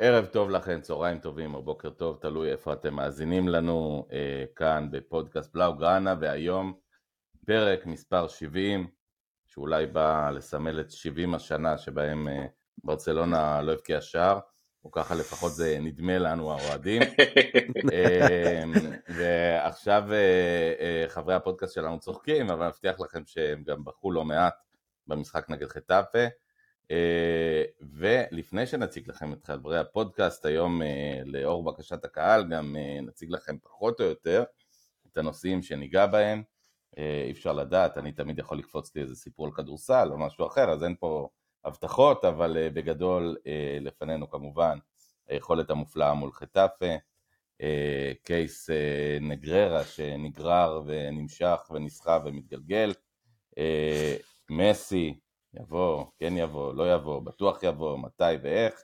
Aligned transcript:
ערב 0.00 0.26
טוב 0.26 0.50
לכם, 0.50 0.80
צהריים 0.80 1.18
טובים 1.18 1.54
או 1.54 1.62
בוקר 1.62 1.90
טוב, 1.90 2.18
תלוי 2.20 2.50
איפה 2.50 2.72
אתם 2.72 2.94
מאזינים 2.94 3.48
לנו 3.48 4.06
אה, 4.12 4.44
כאן 4.56 4.88
בפודקאסט 4.90 5.54
בלאו 5.54 5.74
גראנה, 5.74 6.14
והיום 6.20 6.74
פרק 7.46 7.86
מספר 7.86 8.28
70, 8.28 8.86
שאולי 9.46 9.86
בא 9.86 10.30
לסמל 10.30 10.80
את 10.80 10.90
70 10.90 11.34
השנה 11.34 11.78
שבהם 11.78 12.28
אה, 12.28 12.46
ברצלונה 12.84 13.62
לא 13.62 13.72
הבקיעה 13.72 14.00
שער, 14.00 14.38
או 14.84 14.90
ככה 14.90 15.14
לפחות 15.14 15.52
זה 15.52 15.78
נדמה 15.80 16.18
לנו 16.18 16.52
האוהדים. 16.52 17.02
אה, 17.92 18.62
ועכשיו 19.08 20.12
אה, 20.12 20.72
אה, 20.80 21.04
חברי 21.08 21.34
הפודקאסט 21.34 21.74
שלנו 21.74 22.00
צוחקים, 22.00 22.50
אבל 22.50 22.62
אני 22.62 22.68
מבטיח 22.68 23.00
לכם 23.00 23.22
שהם 23.26 23.62
גם 23.62 23.84
בכו 23.84 24.12
לא 24.12 24.24
מעט 24.24 24.54
במשחק 25.06 25.50
נגד 25.50 25.68
חטאפה. 25.68 26.26
אה, 26.90 27.64
ולפני 27.80 28.66
שנציג 28.66 29.08
לכם 29.08 29.32
את 29.32 29.44
חברי 29.44 29.78
הפודקאסט, 29.78 30.46
היום 30.46 30.82
אה, 30.82 31.20
לאור 31.24 31.64
בקשת 31.64 32.04
הקהל 32.04 32.48
גם 32.50 32.76
אה, 32.76 33.00
נציג 33.00 33.30
לכם 33.30 33.58
פחות 33.62 34.00
או 34.00 34.04
יותר 34.04 34.44
את 35.12 35.18
הנושאים 35.18 35.62
שניגע 35.62 36.06
בהם. 36.06 36.42
אי 37.26 37.30
אפשר 37.30 37.52
לדעת, 37.52 37.98
אני 37.98 38.12
תמיד 38.12 38.38
יכול 38.38 38.58
לקפוץ 38.58 38.96
לי 38.96 39.02
איזה 39.02 39.16
סיפור 39.16 39.46
על 39.46 39.52
כדורסל 39.52 40.08
או 40.12 40.18
משהו 40.18 40.46
אחר, 40.46 40.70
אז 40.70 40.84
אין 40.84 40.94
פה 41.00 41.28
הבטחות, 41.64 42.24
אבל 42.24 42.68
בגדול 42.74 43.36
לפנינו 43.80 44.30
כמובן 44.30 44.78
היכולת 45.28 45.70
המופלאה 45.70 46.14
מול 46.14 46.32
חטאפה, 46.32 46.94
קייס 48.24 48.70
נגררה 49.20 49.84
שנגרר 49.84 50.82
ונמשך 50.86 51.60
ונסחב 51.70 52.20
ומתגלגל, 52.24 52.92
מסי 54.50 55.18
יבוא, 55.54 56.04
כן 56.18 56.36
יבוא, 56.36 56.74
לא 56.74 56.94
יבוא, 56.94 57.20
בטוח 57.20 57.62
יבוא, 57.62 57.98
מתי 57.98 58.34
ואיך, 58.42 58.82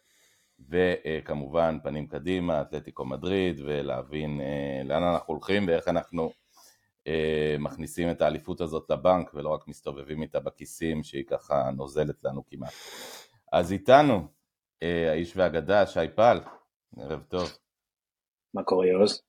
וכמובן 0.68 1.78
פנים 1.82 2.06
קדימה, 2.06 2.62
אתלטיקו 2.62 3.04
מדריד, 3.04 3.60
ולהבין 3.64 4.40
אה, 4.40 4.82
לאן 4.84 5.02
אנחנו 5.02 5.34
הולכים 5.34 5.68
ואיך 5.68 5.88
אנחנו 5.88 6.30
אה, 7.06 7.56
מכניסים 7.58 8.10
את 8.10 8.22
האליפות 8.22 8.60
הזאת 8.60 8.90
לבנק 8.90 9.34
ולא 9.34 9.48
רק 9.48 9.68
מסתובבים 9.68 10.22
איתה 10.22 10.40
בכיסים 10.40 11.02
שהיא 11.02 11.24
ככה 11.26 11.70
נוזלת 11.76 12.24
לנו 12.24 12.42
כמעט. 12.46 12.72
אז 13.52 13.72
איתנו, 13.72 14.26
אה, 14.82 15.10
האיש 15.10 15.36
והאגדה, 15.36 15.86
שי 15.86 16.08
פל, 16.14 16.40
ערב 16.98 17.22
טוב. 17.28 17.48
מה 18.54 18.62
קורה 18.62 18.86
יוז? 18.86 19.22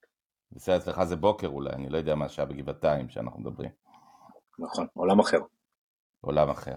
בסדר, 0.52 0.78
אצלך 0.78 1.04
זה 1.04 1.16
בוקר 1.16 1.48
אולי, 1.48 1.70
אני 1.70 1.90
לא 1.90 1.98
יודע 1.98 2.16
מה 2.16 2.30
שהיה 2.30 2.46
בגבעתיים 2.46 3.10
שאנחנו 3.10 3.40
מדברים. 3.40 3.70
נכון, 4.60 4.88
עולם 4.94 5.20
אחר. 5.20 5.38
עולם 6.22 6.50
אחר. 6.50 6.76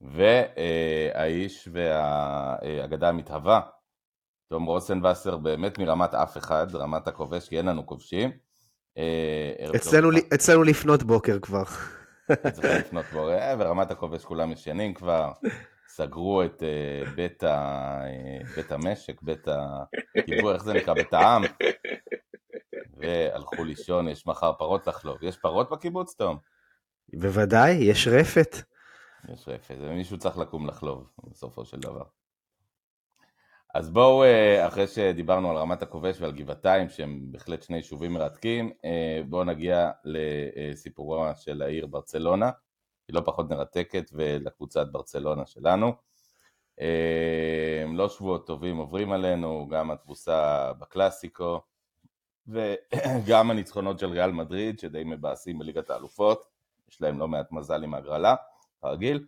והאיש 0.00 1.68
והאגדה 1.72 3.08
המתהווה, 3.08 3.60
תום 4.48 4.64
רוסנבסר 4.64 5.36
באמת 5.36 5.78
מרמת 5.78 6.14
אף 6.14 6.36
אחד, 6.36 6.74
רמת 6.74 7.08
הכובש, 7.08 7.48
כי 7.48 7.58
אין 7.58 7.66
לנו 7.66 7.86
כובשים. 7.86 8.30
אה, 8.98 9.66
אצלנו, 9.76 10.10
אצלנו 10.34 10.62
לפנות 10.62 11.02
בוקר 11.02 11.38
כבר. 11.38 11.62
אצלנו 12.32 12.74
לפנות 12.78 13.04
בוקר, 13.04 13.38
אה, 13.38 13.54
ורמת 13.58 13.90
הכובש 13.90 14.24
כולם 14.24 14.52
ישנים 14.52 14.94
כבר, 14.94 15.32
סגרו 15.88 16.42
את 16.42 16.62
אה, 16.62 17.10
בית, 17.14 17.44
ה, 17.44 18.00
בית 18.56 18.72
המשק, 18.72 19.22
בית 19.22 19.48
הקיבוע, 20.18 20.54
איך 20.54 20.64
זה 20.64 20.72
נקרא? 20.72 20.94
בית 20.94 21.14
העם, 21.14 21.42
והלכו 22.96 23.64
לישון, 23.64 24.08
יש 24.08 24.26
מחר 24.26 24.52
פרות 24.52 24.86
לחלוב. 24.86 25.22
יש 25.22 25.36
פרות 25.36 25.70
בקיבוץ, 25.70 26.14
תום? 26.14 26.38
בוודאי, 27.14 27.72
יש 27.72 28.08
רפת. 28.08 28.56
יש 29.32 29.48
רפת, 29.48 29.76
ומישהו 29.80 30.18
צריך 30.18 30.38
לקום 30.38 30.66
לחלוב 30.66 31.10
בסופו 31.30 31.64
של 31.64 31.80
דבר. 31.80 32.04
אז 33.74 33.90
בואו, 33.90 34.24
אה, 34.24 34.66
אחרי 34.66 34.86
שדיברנו 34.86 35.50
על 35.50 35.56
רמת 35.56 35.82
הכובש 35.82 36.20
ועל 36.20 36.32
גבעתיים, 36.32 36.88
שהם 36.88 37.20
בהחלט 37.30 37.62
שני 37.62 37.76
יישובים 37.76 38.12
מרתקים, 38.12 38.72
אה, 38.84 39.20
בואו 39.28 39.44
נגיע 39.44 39.90
לסיפורה 40.04 41.34
של 41.34 41.62
העיר 41.62 41.86
ברצלונה, 41.86 42.50
היא 43.08 43.14
לא 43.14 43.20
פחות 43.24 43.50
מרתקת, 43.50 44.10
ולקבוצת 44.12 44.86
ברצלונה 44.92 45.46
שלנו. 45.46 45.92
אה, 46.80 47.84
לא 47.92 48.08
שבועות 48.08 48.46
טובים 48.46 48.76
עוברים 48.76 49.12
עלינו, 49.12 49.68
גם 49.70 49.90
התבוסה 49.90 50.72
בקלאסיקו, 50.78 51.60
וגם 52.48 53.50
הניצחונות 53.50 53.98
של 53.98 54.06
ריאל 54.06 54.30
מדריד, 54.30 54.78
שדי 54.78 55.02
מבאסים 55.04 55.58
בליגת 55.58 55.90
האלופות, 55.90 56.46
יש 56.90 57.02
להם 57.02 57.18
לא 57.18 57.28
מעט 57.28 57.52
מזל 57.52 57.84
עם 57.84 57.94
ההגרלה. 57.94 58.34
כרגיל, 58.82 59.26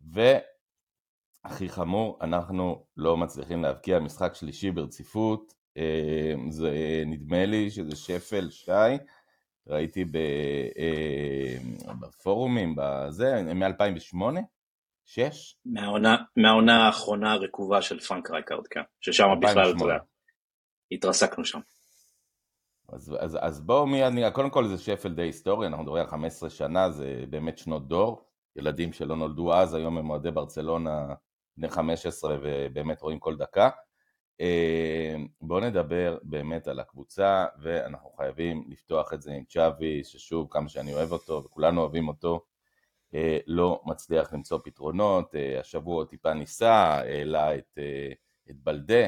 והכי 0.00 1.68
חמור, 1.68 2.18
אנחנו 2.20 2.86
לא 2.96 3.16
מצליחים 3.16 3.62
להבקיע 3.62 3.98
משחק 3.98 4.34
שלישי 4.34 4.70
ברציפות, 4.70 5.54
אה, 5.76 6.34
זה 6.50 7.02
נדמה 7.06 7.46
לי 7.46 7.70
שזה 7.70 7.96
שפל 7.96 8.50
שי, 8.50 8.72
ראיתי 9.66 10.04
ב, 10.04 10.16
אה, 10.78 11.56
בפורומים, 12.00 12.74
בזה, 12.76 13.42
מ-2008? 13.54 14.40
שש? 15.04 15.56
מהעונה, 15.64 16.16
מהעונה 16.36 16.86
האחרונה 16.86 17.32
הרקובה 17.32 17.82
של 17.82 18.00
פרנק 18.00 18.30
רייקארד, 18.30 18.66
כן, 18.66 18.80
ששם 19.00 19.26
בכלל, 19.42 19.70
אתה 19.76 19.84
יודע, 19.84 19.98
התרסקנו 20.92 21.44
שם. 21.44 21.60
אז, 22.88 23.16
אז, 23.20 23.38
אז 23.40 23.60
בואו 23.60 23.86
מיד, 23.86 24.32
קודם 24.32 24.50
כל 24.50 24.68
זה 24.68 24.78
שפל 24.78 25.14
די 25.14 25.22
היסטורי, 25.22 25.66
אנחנו 25.66 25.82
מדברים 25.82 26.02
על 26.02 26.10
15 26.10 26.50
שנה, 26.50 26.90
זה 26.90 27.24
באמת 27.30 27.58
שנות 27.58 27.88
דור. 27.88 28.31
ילדים 28.56 28.92
שלא 28.92 29.16
נולדו 29.16 29.54
אז, 29.54 29.74
היום 29.74 29.98
הם 29.98 30.10
אוהדי 30.10 30.30
ברצלונה 30.30 31.14
בני 31.56 31.68
15 31.68 32.36
ובאמת 32.42 33.02
רואים 33.02 33.18
כל 33.18 33.36
דקה. 33.36 33.70
אה, 34.40 35.14
בואו 35.40 35.60
נדבר 35.60 36.18
באמת 36.22 36.68
על 36.68 36.80
הקבוצה, 36.80 37.46
ואנחנו 37.62 38.10
חייבים 38.10 38.64
לפתוח 38.68 39.12
את 39.12 39.22
זה 39.22 39.32
עם 39.32 39.44
צ'אבי, 39.44 40.04
ששוב, 40.04 40.48
כמה 40.50 40.68
שאני 40.68 40.94
אוהב 40.94 41.12
אותו, 41.12 41.42
וכולנו 41.44 41.80
אוהבים 41.80 42.08
אותו, 42.08 42.44
אה, 43.14 43.38
לא 43.46 43.82
מצליח 43.84 44.32
למצוא 44.32 44.58
פתרונות, 44.64 45.34
אה, 45.34 45.60
השבוע 45.60 46.04
טיפה 46.04 46.34
ניסה, 46.34 46.84
העלה 46.84 47.56
את, 47.56 47.78
את 48.50 48.56
בלדה 48.56 49.06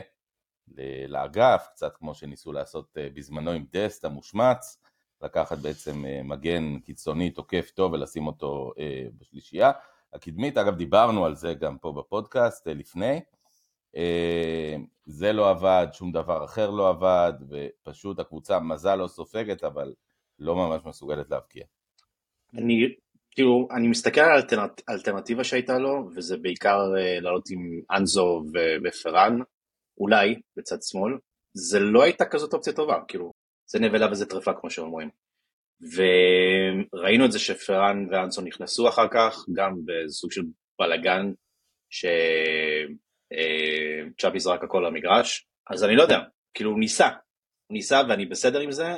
לאגף, 1.09 1.66
קצת 1.72 1.97
כמו 1.97 2.15
שניסו 2.15 2.53
לעשות 2.53 2.97
בזמנו 3.15 3.50
עם 3.50 3.65
דסט 3.72 4.05
המושמץ, 4.05 4.84
לקחת 5.25 5.59
בעצם 5.59 6.05
אה, 6.05 6.21
מגן 6.23 6.79
קיצוני 6.79 7.31
תוקף 7.31 7.71
טוב 7.75 7.93
ולשים 7.93 8.27
אותו 8.27 8.73
אה, 8.79 9.07
בשלישייה. 9.19 9.71
הקדמית, 10.12 10.59
אגב 10.59 10.77
דיברנו 10.77 11.27
על 11.27 11.35
זה 11.35 11.55
גם 11.55 11.79
פה 11.79 11.93
בפודקאסט 11.93 12.69
אה, 12.69 12.75
לפני, 12.75 13.21
זה 15.07 15.33
לא 15.33 15.51
עבד, 15.51 15.87
שום 15.93 16.12
דבר 16.12 16.45
אחר 16.45 16.71
לא 16.71 16.89
עבד, 16.89 17.33
ופשוט 17.49 18.19
הקבוצה 18.19 18.61
מזל 18.61 18.95
לא 18.95 19.07
סופגת, 19.07 19.65
אבל 19.65 19.95
לא 20.39 20.57
ממש 20.57 20.83
מסוגלת 20.87 21.31
להבקיע. 21.31 21.65
אני, 22.55 22.75
כאילו, 23.31 23.69
אני 23.71 23.89
מסתכל 23.89 24.21
על 24.21 24.43
האלטרנטיבה 24.89 25.45
שהייתה 25.45 25.79
לו, 25.79 26.09
וזה 26.17 26.37
בעיקר 26.37 26.79
לעלות 27.21 27.51
עם 27.51 27.81
אנזו 27.91 28.43
ופרן, 28.85 29.39
אולי 29.99 30.35
בצד 30.56 30.83
שמאל, 30.83 31.12
זה 31.55 31.81
לא 31.81 32.03
הייתה 32.03 32.25
כזאת 32.25 32.55
אופציה 32.55 32.73
טובה, 32.73 32.99
כאילו, 33.09 33.33
זה 33.66 33.78
נבלה 33.78 34.10
וזה 34.10 34.26
טרפה 34.26 34.52
כמו 34.60 34.70
שאומרים. 34.70 35.10
וראינו 35.94 37.25
את 37.26 37.32
זה 37.32 37.38
שפרן 37.38 38.06
ואנסון 38.10 38.44
נכנסו 38.47 38.88
אחר 38.88 39.08
כך, 39.12 39.44
גם 39.52 39.75
בסוג 39.84 40.32
של 40.32 40.42
בלאגן 40.78 41.32
שצ'אבי 44.20 44.41
זרק 44.41 44.64
הכל 44.64 44.84
למגרש, 44.86 45.47
אז 45.70 45.84
אני 45.84 45.97
לא 45.97 46.02
יודע, 46.02 46.19
כאילו 46.54 46.70
הוא 46.70 46.78
ניסה, 46.78 47.08
הוא 47.66 47.75
ניסה 47.75 48.02
ואני 48.08 48.26
בסדר 48.26 48.60
עם 48.60 48.72
זה, 48.72 48.88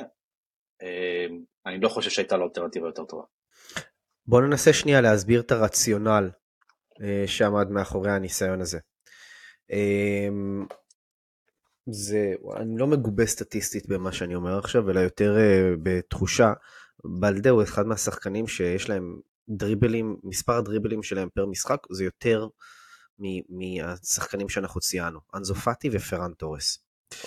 אני 1.65 1.79
לא 1.81 1.89
חושב 1.89 2.09
שהייתה 2.09 2.37
לו 2.37 2.45
אלטרנטיבה 2.45 2.87
יותר 2.87 3.05
טובה. 3.05 3.23
בוא 4.27 4.41
ננסה 4.41 4.73
שנייה 4.73 5.01
להסביר 5.01 5.41
את 5.41 5.51
הרציונל 5.51 6.29
אה, 7.01 7.23
שעמד 7.27 7.69
מאחורי 7.69 8.11
הניסיון 8.11 8.61
הזה. 8.61 8.79
זה, 11.91 12.33
אני 12.55 12.77
לא 12.77 12.87
מגובה 12.87 13.25
סטטיסטית 13.25 13.87
במה 13.87 14.11
שאני 14.11 14.35
אומר 14.35 14.57
עכשיו, 14.57 14.89
אלא 14.89 14.99
יותר 14.99 15.35
uh, 15.37 15.79
בתחושה. 15.83 16.53
בלדה 17.05 17.49
הוא 17.49 17.63
אחד 17.63 17.87
מהשחקנים 17.87 18.47
שיש 18.47 18.89
להם 18.89 19.19
דריבלים, 19.49 20.17
מספר 20.23 20.53
הדריבלים 20.53 21.03
שלהם 21.03 21.29
פר 21.33 21.45
משחק 21.45 21.77
זה 21.91 22.03
יותר 22.03 22.47
מהשחקנים 23.49 24.49
שאנחנו 24.49 24.81
ציינו, 24.81 25.19
אנזופטי 25.35 25.89
ופרן 25.91 26.31
תורס. 26.33 26.79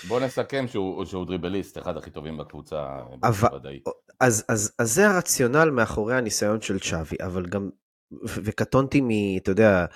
בוא 0.09 0.21
נסכם 0.21 0.69
שהוא, 0.69 1.05
שהוא 1.05 1.27
דריבליסט, 1.27 1.79
אחד 1.79 1.97
הכי 1.97 2.11
טובים 2.11 2.39
בקבוצה. 2.39 2.87
אבל, 3.23 3.49
אז, 4.21 4.45
אז, 4.49 4.73
אז 4.79 4.95
זה 4.95 5.09
הרציונל 5.09 5.71
מאחורי 5.71 6.17
הניסיון 6.17 6.61
של 6.61 6.79
צ'אבי, 6.79 7.17
אבל 7.21 7.47
גם, 7.47 7.71
וקטונתי 8.23 9.01
מ... 9.01 9.09
אתה 9.37 9.51
יודע, 9.51 9.87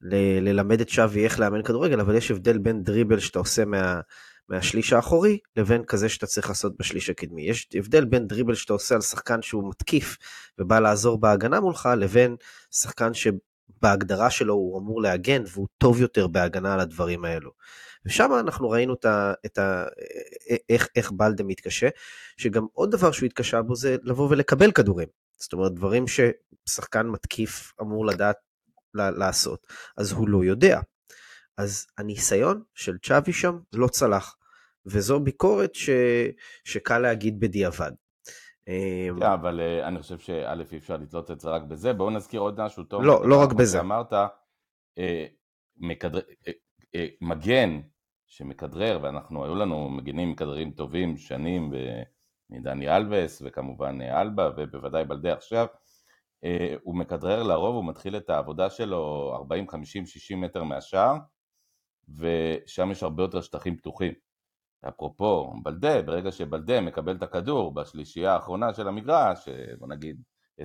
ל- 0.00 0.48
ללמד 0.48 0.80
את 0.80 0.88
שווי 0.88 1.24
איך 1.24 1.40
לאמן 1.40 1.62
כדורגל, 1.62 2.00
אבל 2.00 2.14
יש 2.14 2.30
הבדל 2.30 2.58
בין 2.58 2.82
דריבל 2.82 3.18
שאתה 3.18 3.38
עושה 3.38 3.64
מה, 3.64 4.00
מהשליש 4.48 4.92
האחורי, 4.92 5.38
לבין 5.56 5.84
כזה 5.84 6.08
שאתה 6.08 6.26
צריך 6.26 6.48
לעשות 6.48 6.76
בשליש 6.78 7.10
הקדמי. 7.10 7.42
יש 7.42 7.68
הבדל 7.74 8.04
בין 8.04 8.26
דריבל 8.26 8.54
שאתה 8.54 8.72
עושה 8.72 8.94
על 8.94 9.00
שחקן 9.00 9.42
שהוא 9.42 9.70
מתקיף 9.70 10.16
ובא 10.58 10.78
לעזור 10.78 11.20
בהגנה 11.20 11.60
מולך, 11.60 11.88
לבין 11.96 12.36
שחקן 12.70 13.10
בהגדרה 13.82 14.30
שלו 14.30 14.54
הוא 14.54 14.78
אמור 14.78 15.02
להגן 15.02 15.42
והוא 15.52 15.68
טוב 15.78 16.00
יותר 16.00 16.26
בהגנה 16.26 16.74
על 16.74 16.80
הדברים 16.80 17.24
האלו. 17.24 17.50
ושם 18.06 18.30
אנחנו 18.40 18.70
ראינו 18.70 18.94
את 18.94 19.04
ה, 19.04 19.32
את 19.46 19.58
ה, 19.58 19.84
איך, 20.68 20.88
איך 20.96 21.12
בלדה 21.12 21.44
מתקשה, 21.44 21.88
שגם 22.36 22.66
עוד 22.72 22.90
דבר 22.90 23.12
שהוא 23.12 23.26
התקשה 23.26 23.62
בו 23.62 23.76
זה 23.76 23.96
לבוא 24.02 24.28
ולקבל 24.30 24.72
כדורים. 24.72 25.08
זאת 25.38 25.52
אומרת, 25.52 25.74
דברים 25.74 26.04
ששחקן 26.06 27.06
מתקיף 27.06 27.72
אמור 27.80 28.06
לדעת 28.06 28.36
לעשות, 28.96 29.66
אז 29.96 30.12
הוא 30.12 30.28
לא 30.28 30.44
יודע. 30.44 30.80
אז 31.58 31.86
הניסיון 31.98 32.62
של 32.74 32.98
צ'אבי 32.98 33.32
שם 33.32 33.58
לא 33.72 33.88
צלח, 33.88 34.36
וזו 34.86 35.20
ביקורת 35.20 35.74
ש, 35.74 35.90
שקל 36.64 36.98
להגיד 36.98 37.40
בדיעבד. 37.40 37.92
אמ, 38.68 39.20
כן, 39.20 39.26
אבל 39.26 39.60
אה, 39.60 39.88
אני 39.88 40.02
חושב 40.02 40.18
שא' 40.18 40.54
אי 40.72 40.78
אפשר 40.78 40.96
לתלות 40.96 41.30
את 41.30 41.40
זה 41.40 41.50
רק 41.50 41.62
בזה, 41.62 41.92
בואו 41.92 42.10
נזכיר 42.10 42.40
עוד 42.40 42.60
משהו 42.60 42.84
טוב. 42.84 43.02
לא, 43.02 43.28
לא 43.28 43.42
רק 43.42 43.52
בזה. 43.52 43.80
אמרת, 43.80 44.12
אה, 44.12 44.26
אה, 46.94 47.06
מגן 47.20 47.80
שמכדרר, 48.26 48.98
ואנחנו, 49.02 49.44
היו 49.44 49.54
לנו 49.54 49.90
מגנים 49.90 50.30
מכדררים 50.30 50.70
טובים 50.70 51.16
שנים, 51.16 51.72
מדני 52.50 52.96
אלווס, 52.96 53.42
וכמובן 53.44 54.00
אלבה, 54.00 54.50
ובוודאי 54.56 55.04
בלדי 55.04 55.30
עכשיו, 55.30 55.66
הוא 56.82 56.96
מכדרר 56.96 57.42
לרוב, 57.42 57.76
הוא 57.76 57.84
מתחיל 57.84 58.16
את 58.16 58.30
העבודה 58.30 58.70
שלו 58.70 59.32
40, 59.34 59.68
50, 59.68 60.06
60 60.06 60.40
מטר 60.40 60.62
מהשער, 60.64 61.16
ושם 62.18 62.90
יש 62.90 63.02
הרבה 63.02 63.22
יותר 63.22 63.40
שטחים 63.40 63.76
פתוחים. 63.76 64.12
אפרופו 64.88 65.52
בלדה, 65.62 66.02
ברגע 66.02 66.32
שבלדה 66.32 66.80
מקבל 66.80 67.16
את 67.16 67.22
הכדור 67.22 67.74
בשלישייה 67.74 68.34
האחרונה 68.34 68.74
של 68.74 68.88
המגרש, 68.88 69.48
בוא 69.78 69.88
נגיד 69.88 70.22
20-30 70.60 70.64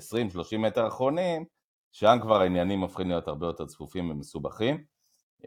מטר 0.60 0.88
אחרונים, 0.88 1.46
שם 1.92 2.18
כבר 2.22 2.42
העניינים 2.42 2.82
הופכים 2.82 3.08
להיות 3.08 3.28
הרבה 3.28 3.48
יותר 3.48 3.66
צפופים 3.66 4.10
ומסובכים. 4.10 4.84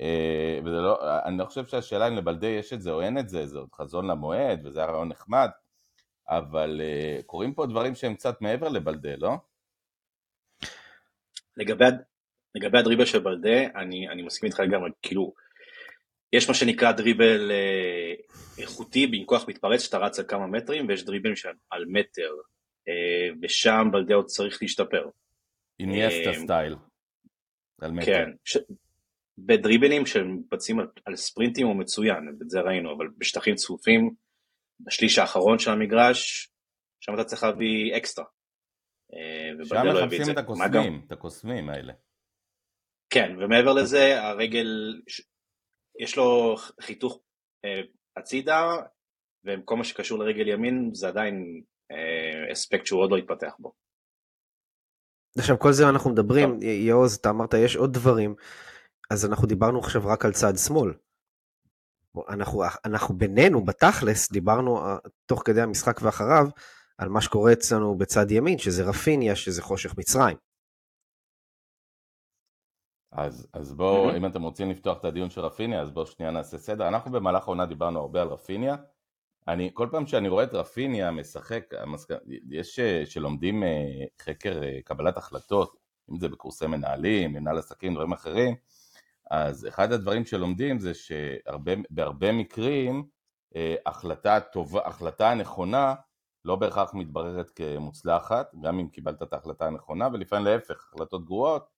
אה, 0.00 0.59
וזה 0.65 0.76
לא, 0.76 0.99
אני 1.25 1.38
לא 1.38 1.44
חושב 1.44 1.67
שהשאלה 1.67 2.09
אם 2.09 2.15
לבלדה 2.15 2.47
יש 2.47 2.73
את 2.73 2.82
זה 2.82 2.91
או 2.91 3.03
אין 3.03 3.19
את 3.19 3.29
זה, 3.29 3.47
זה 3.47 3.59
עוד 3.59 3.69
חזון 3.75 4.06
למועד 4.06 4.61
וזה 4.65 4.81
היה 4.81 4.91
רעיון 4.91 5.09
נחמד, 5.09 5.49
אבל 6.29 6.81
אה, 6.85 7.21
קורים 7.26 7.55
פה 7.55 7.67
דברים 7.67 7.94
שהם 7.94 8.15
קצת 8.15 8.41
מעבר 8.41 8.69
לבלדה, 8.69 9.17
לא? 9.17 9.37
לגבי, 11.56 11.84
לגבי 12.54 12.78
הדריבל 12.78 13.04
של 13.04 13.18
בלדה, 13.18 13.62
אני, 13.76 14.08
אני 14.08 14.22
מסכים 14.22 14.46
איתך 14.46 14.60
לגמרי, 14.60 14.90
כאילו, 15.02 15.32
יש 16.32 16.48
מה 16.48 16.54
שנקרא 16.54 16.92
דריבל 16.92 17.50
אה, 17.50 18.14
איכותי 18.58 19.08
עם 19.12 19.24
כוח 19.24 19.48
מתפרץ 19.48 19.82
שאתה 19.82 19.98
רץ 19.98 20.18
על 20.18 20.24
כמה 20.28 20.46
מטרים 20.46 20.88
ויש 20.88 21.04
דריבלים 21.04 21.34
על 21.70 21.84
מטר 21.88 22.30
אה, 22.88 23.34
ושם 23.42 23.88
בלדאו 23.92 24.26
צריך 24.26 24.58
להשתפר. 24.62 25.08
איניאסטה 25.80 26.32
סטייל. 26.44 26.76
על 27.80 27.92
מטר. 27.92 28.06
כן. 28.06 28.30
ש... 28.44 28.58
בדריבלים 29.38 30.06
שמבצעים 30.06 30.78
על, 30.78 30.86
על 31.04 31.16
ספרינטים 31.16 31.66
הוא 31.66 31.76
מצוין, 31.76 32.28
את 32.42 32.50
זה 32.50 32.60
ראינו, 32.60 32.96
אבל 32.96 33.08
בשטחים 33.18 33.54
צפופים, 33.54 34.14
בשליש 34.80 35.18
האחרון 35.18 35.58
של 35.58 35.70
המגרש, 35.70 36.48
שם 37.00 37.14
אתה 37.14 37.24
צריך 37.24 37.42
להביא 37.42 37.96
אקסטרה. 37.96 38.24
שם 39.64 39.75
לא 39.75 40.06
מחפשים 40.06 40.32
את 40.32 40.38
הקוסמים, 40.38 41.02
את 41.06 41.12
הקוסמים 41.12 41.69
האלה. 41.69 41.93
כן, 43.11 43.37
ומעבר 43.38 43.72
לזה, 43.72 44.22
הרגל, 44.22 45.00
יש 46.00 46.16
לו 46.16 46.55
חיתוך 46.81 47.20
אה, 47.64 47.81
הצידה, 48.16 48.76
וכל 49.44 49.76
מה 49.76 49.84
שקשור 49.84 50.19
לרגל 50.19 50.49
ימין 50.49 50.90
זה 50.94 51.08
עדיין 51.08 51.62
אה, 51.90 52.52
אספקט 52.52 52.87
שהוא 52.87 53.00
עוד 53.00 53.11
לא 53.11 53.16
התפתח 53.16 53.52
בו. 53.58 53.72
עכשיו 55.38 55.58
כל 55.58 55.72
זה 55.72 55.88
אנחנו 55.88 56.11
מדברים, 56.11 56.58
יעוז, 56.62 57.14
אתה 57.14 57.31
אמרת 57.31 57.55
יש 57.55 57.76
עוד 57.76 57.93
דברים, 57.93 58.34
אז 59.11 59.26
אנחנו 59.26 59.46
דיברנו 59.46 59.78
עכשיו 59.78 60.02
רק 60.06 60.25
על 60.25 60.32
צד 60.32 60.52
שמאל. 60.66 60.93
אנחנו, 62.28 62.62
אנחנו 62.84 63.14
בינינו, 63.14 63.64
בתכלס, 63.64 64.32
דיברנו 64.32 64.78
אה, 64.78 64.96
תוך 65.26 65.43
כדי 65.44 65.61
המשחק 65.61 66.02
ואחריו, 66.02 66.46
על 66.99 67.08
מה 67.08 67.20
שקורה 67.20 67.52
אצלנו 67.52 67.99
בצד 67.99 68.31
ימין, 68.31 68.58
שזה 68.58 68.85
רפיניה, 68.85 69.37
שזה 69.37 69.62
חושך 69.62 69.94
מצרים. 69.99 70.37
אז, 73.12 73.49
אז 73.52 73.73
בואו, 73.73 74.11
mm-hmm. 74.11 74.17
אם 74.17 74.26
אתם 74.26 74.43
רוצים 74.43 74.70
לפתוח 74.70 74.99
את 74.99 75.05
הדיון 75.05 75.31
של 75.31 75.41
רפיניה, 75.41 75.81
אז 75.81 75.91
בואו 75.91 76.06
שנייה 76.06 76.32
נעשה 76.32 76.58
סדר. 76.58 76.88
אנחנו 76.88 77.12
במהלך 77.12 77.43
העונה 77.43 77.67
דיברנו 77.67 78.00
הרבה 78.00 78.23
על 78.23 78.29
רפיניה. 78.29 78.76
אני, 79.49 79.70
כל 79.75 79.88
פעם 79.91 80.06
שאני 80.06 80.29
רואה 80.29 80.44
את 80.44 80.55
רפיניה 80.55 81.11
משחק, 81.11 81.64
המסק... 81.79 82.08
יש 82.50 82.79
אה, 82.79 83.06
שלומדים 83.06 83.62
אה, 83.62 84.05
חקר 84.23 84.62
אה, 84.62 84.79
קבלת 84.85 85.17
החלטות, 85.17 85.76
אם 86.11 86.19
זה 86.19 86.29
בקורסי 86.29 86.67
מנהלים, 86.67 87.32
מנהל 87.32 87.58
עסקים, 87.58 87.94
דברים 87.94 88.12
אחרים, 88.12 88.55
אז 89.31 89.67
אחד 89.69 89.93
הדברים 89.93 90.25
שלומדים 90.25 90.79
זה 90.79 90.93
שבהרבה 90.94 92.32
מקרים 92.32 93.05
החלטה 93.87 94.40
טובה, 94.40 94.81
החלטה 94.87 95.35
נכונה 95.35 95.94
לא 96.44 96.56
בהכרח 96.56 96.94
מתבררת 96.94 97.50
כמוצלחת, 97.50 98.55
גם 98.61 98.79
אם 98.79 98.88
קיבלת 98.88 99.23
את 99.23 99.32
ההחלטה 99.32 99.67
הנכונה, 99.67 100.08
ולפעמים 100.12 100.46
להפך, 100.46 100.88
החלטות 100.93 101.25
גרועות 101.25 101.69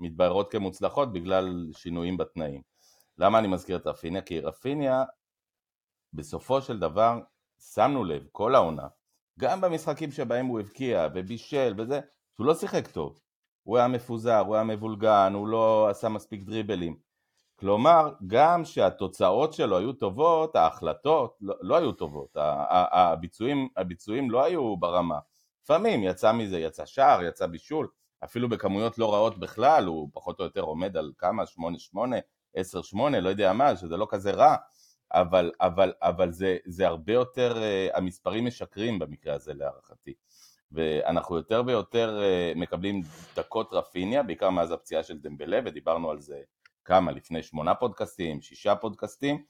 מתבררות 0.00 0.52
כמוצלחות 0.52 1.12
בגלל 1.12 1.68
שינויים 1.72 2.16
בתנאים. 2.16 2.62
למה 3.18 3.38
אני 3.38 3.48
מזכיר 3.48 3.76
את 3.76 3.86
רפיניה? 3.86 4.22
כי 4.22 4.40
רפיניה 4.40 5.04
בסופו 6.12 6.62
של 6.62 6.78
דבר 6.78 7.20
שמנו 7.74 8.04
לב 8.04 8.26
כל 8.32 8.54
העונה, 8.54 8.86
גם 9.38 9.60
במשחקים 9.60 10.10
שבהם 10.10 10.46
הוא 10.46 10.60
הבקיע 10.60 11.08
ובישל 11.14 11.74
וזה, 11.78 12.00
שהוא 12.36 12.46
לא 12.46 12.54
שיחק 12.54 12.86
טוב. 12.86 13.20
הוא 13.62 13.78
היה 13.78 13.88
מפוזר, 13.88 14.38
הוא 14.38 14.54
היה 14.54 14.64
מבולגן, 14.64 15.32
הוא 15.34 15.48
לא 15.48 15.88
עשה 15.90 16.08
מספיק 16.08 16.42
דריבלים. 16.42 16.96
כלומר, 17.56 18.12
גם 18.26 18.64
שהתוצאות 18.64 19.52
שלו 19.52 19.78
היו 19.78 19.92
טובות, 19.92 20.56
ההחלטות 20.56 21.36
לא, 21.40 21.54
לא 21.60 21.76
היו 21.76 21.92
טובות, 21.92 22.36
הביצועים, 22.36 23.68
הביצועים 23.76 24.30
לא 24.30 24.44
היו 24.44 24.76
ברמה. 24.76 25.18
לפעמים 25.64 26.02
יצא 26.02 26.32
מזה, 26.32 26.58
יצא 26.58 26.86
שער, 26.86 27.22
יצא 27.22 27.46
בישול, 27.46 27.88
אפילו 28.24 28.48
בכמויות 28.48 28.98
לא 28.98 29.14
רעות 29.14 29.38
בכלל, 29.38 29.86
הוא 29.86 30.08
פחות 30.12 30.40
או 30.40 30.44
יותר 30.44 30.60
עומד 30.60 30.96
על 30.96 31.12
כמה? 31.18 31.42
8-8, 31.94 31.98
10-8, 32.56 32.98
לא 33.20 33.28
יודע 33.28 33.52
מה, 33.52 33.76
שזה 33.76 33.96
לא 33.96 34.06
כזה 34.10 34.30
רע, 34.30 34.56
אבל, 35.12 35.52
אבל, 35.60 35.92
אבל 36.02 36.32
זה, 36.32 36.56
זה 36.66 36.86
הרבה 36.86 37.12
יותר, 37.12 37.56
uh, 37.56 37.96
המספרים 37.96 38.46
משקרים 38.46 38.98
במקרה 38.98 39.34
הזה 39.34 39.54
להערכתי. 39.54 40.14
ואנחנו 40.72 41.36
יותר 41.36 41.62
ויותר 41.66 42.20
uh, 42.20 42.58
מקבלים 42.58 43.02
דקות 43.36 43.72
רפיניה, 43.72 44.22
בעיקר 44.22 44.50
מאז 44.50 44.70
הפציעה 44.70 45.02
של 45.02 45.18
דמבלה, 45.18 45.60
ודיברנו 45.64 46.10
על 46.10 46.20
זה 46.20 46.40
כמה, 46.84 47.12
לפני 47.12 47.42
שמונה 47.42 47.74
פודקאסטים, 47.74 48.42
שישה 48.42 48.76
פודקאסטים, 48.76 49.44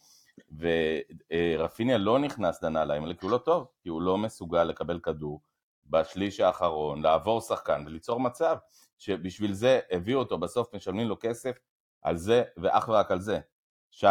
ורפיניה 0.59 1.99
לא 1.99 2.19
נכנס 2.19 2.63
לנעליים 2.63 3.03
האלה 3.03 3.15
כי 3.15 3.27
הוא 3.27 3.33
לא 3.33 3.39
טוב, 3.39 3.67
כי 3.83 3.89
הוא 3.89 4.03
לא 4.03 4.19
מסוגל 4.19 4.65
לקבל 4.65 5.01
כדור. 5.01 5.41
בשליש 5.87 6.41
האחרון, 6.41 7.03
לעבור 7.03 7.41
שחקן 7.41 7.83
וליצור 7.87 8.21
מצב 8.21 8.57
שבשביל 8.99 9.53
זה 9.53 9.81
הביאו 9.91 10.19
אותו, 10.19 10.39
בסוף 10.39 10.75
משלמים 10.75 11.09
לו 11.09 11.17
כסף 11.21 11.59
על 12.03 12.17
זה 12.17 12.43
ואך 12.57 12.89
ורק 12.89 13.11
על 13.11 13.21
זה. 13.21 13.39
שי. 13.91 14.07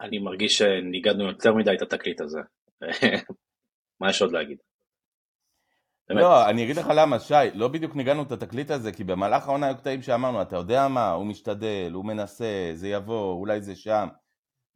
אני 0.00 0.18
מרגיש 0.18 0.58
שניגדנו 0.58 1.24
יותר 1.24 1.54
מדי 1.54 1.74
את 1.76 1.82
התקליט 1.82 2.20
הזה. 2.20 2.40
מה 4.00 4.10
יש 4.10 4.22
עוד 4.22 4.32
להגיד? 4.32 4.58
באמת. 6.08 6.20
לא, 6.20 6.48
אני 6.48 6.64
אגיד 6.64 6.76
לך 6.76 6.92
למה, 6.94 7.18
שי, 7.18 7.34
לא 7.54 7.68
בדיוק 7.68 7.96
ניגענו 7.96 8.22
את 8.22 8.32
התקליט 8.32 8.70
הזה, 8.70 8.92
כי 8.92 9.04
במהלך 9.04 9.48
העונה 9.48 9.66
היו 9.66 9.76
קטעים 9.76 10.02
שאמרנו, 10.02 10.42
אתה 10.42 10.56
יודע 10.56 10.88
מה, 10.88 11.10
הוא 11.10 11.26
משתדל, 11.26 11.90
הוא 11.94 12.04
מנסה, 12.04 12.70
זה 12.74 12.88
יבוא, 12.88 13.32
אולי 13.32 13.60
זה 13.60 13.76
שם. 13.76 14.08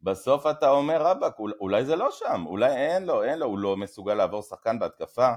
בסוף 0.01 0.45
אתה 0.45 0.69
אומר, 0.69 1.01
רבאק, 1.01 1.39
אולי 1.39 1.85
זה 1.85 1.95
לא 1.95 2.11
שם, 2.11 2.43
אולי 2.45 2.71
אין 2.71 3.05
לו, 3.05 3.23
אין 3.23 3.39
לו, 3.39 3.45
הוא 3.45 3.59
לא 3.59 3.77
מסוגל 3.77 4.13
לעבור 4.13 4.41
שחקן 4.41 4.79
בהתקפה, 4.79 5.33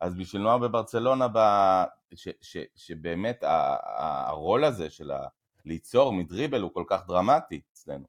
אז 0.00 0.14
בשביל 0.14 0.42
נוער 0.42 0.58
בברצלונה, 0.58 1.28
ב... 1.32 1.38
ש, 2.14 2.28
ש, 2.40 2.56
שבאמת 2.76 3.44
הרול 3.46 4.64
הזה 4.64 4.90
של 4.90 5.10
ה... 5.10 5.26
ליצור 5.64 6.12
מדריבל 6.12 6.62
הוא 6.62 6.70
כל 6.74 6.84
כך 6.86 7.06
דרמטי 7.06 7.60
אצלנו. 7.72 8.04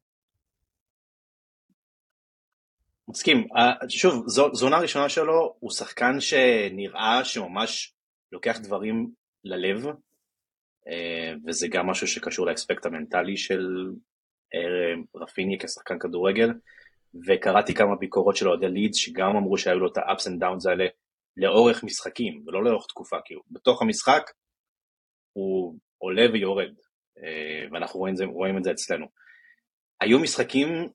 מסכים, 3.08 3.48
אה, 3.58 3.90
שוב, 3.90 4.24
זו, 4.28 4.54
זונה 4.54 4.78
ראשונה 4.78 5.10
שלו, 5.10 5.56
הוא 5.60 5.72
שחקן 5.72 6.20
שנראה 6.20 7.26
שממש 7.26 7.94
לוקח 8.32 8.60
דברים 8.60 9.10
ללב, 9.44 9.86
אה, 10.88 11.34
וזה 11.48 11.68
גם 11.68 11.88
משהו 11.88 12.08
שקשור 12.08 12.46
לאספקט 12.46 12.86
המנטלי 12.86 13.38
של 13.38 13.92
אה, 14.54 15.02
רפיני 15.16 15.58
כשחקן 15.60 16.00
כדורגל, 16.00 16.50
וקראתי 17.28 17.74
כמה 17.74 17.96
ביקורות 17.96 18.36
של 18.36 18.48
אוהדי 18.48 18.70
לידס 18.70 18.96
שגם 18.96 19.36
אמרו 19.36 19.58
שהיו 19.58 19.80
לו 19.80 19.92
את 19.92 19.98
ה-ups 19.98 20.28
and 20.28 20.44
downs 20.44 20.70
האלה 20.70 20.86
לאורך 21.38 21.84
משחקים 21.84 22.44
ולא 22.48 22.64
לאורך 22.64 22.86
תקופה, 22.90 23.18
כאילו. 23.26 23.42
בתוך 23.52 23.82
המשחק 23.82 24.32
הוא 25.34 25.78
עולה 25.98 26.32
ויורד 26.34 26.74
ואנחנו 27.72 28.00
רואים, 28.00 28.16
רואים 28.30 28.58
את 28.58 28.64
זה 28.64 28.72
אצלנו. 28.72 29.06
היו 30.02 30.20
משחקים, 30.20 30.90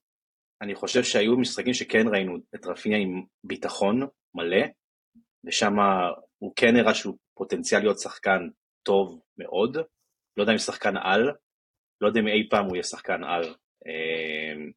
אני 0.62 0.74
חושב 0.74 1.02
שהיו 1.02 1.38
משחקים 1.38 1.74
שכן 1.74 2.08
ראינו 2.12 2.36
את 2.54 2.66
רפיניה 2.66 2.98
עם 2.98 3.22
ביטחון 3.44 4.00
מלא 4.34 4.66
ושם 5.44 5.74
הוא 6.38 6.52
כן 6.56 6.76
הראה 6.76 6.94
שהוא 6.94 7.16
פוטנציאל 7.34 7.80
להיות 7.80 7.98
שחקן 7.98 8.40
טוב 8.82 9.20
מאוד 9.38 9.76
לא 10.38 10.42
יודע 10.42 10.52
אם 10.52 10.58
שחקן 10.58 10.96
על, 10.96 11.32
לא 12.00 12.08
יודע 12.08 12.20
אם 12.20 12.26
אי 12.26 12.48
פעם 12.50 12.64
הוא 12.64 12.76
יהיה 12.76 12.82
שחקן 12.82 13.24
על. 13.24 13.42
אמ, 13.86 14.70